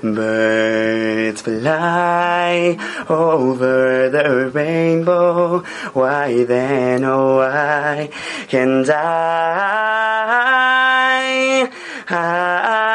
birds 0.02 1.42
fly 1.42 2.78
over 3.06 4.08
the 4.08 4.50
rainbow. 4.50 5.58
Why 5.92 6.44
then, 6.44 7.04
oh 7.04 7.36
why 7.36 8.08
can't 8.48 8.88
I? 8.88 9.00
I 12.08 12.89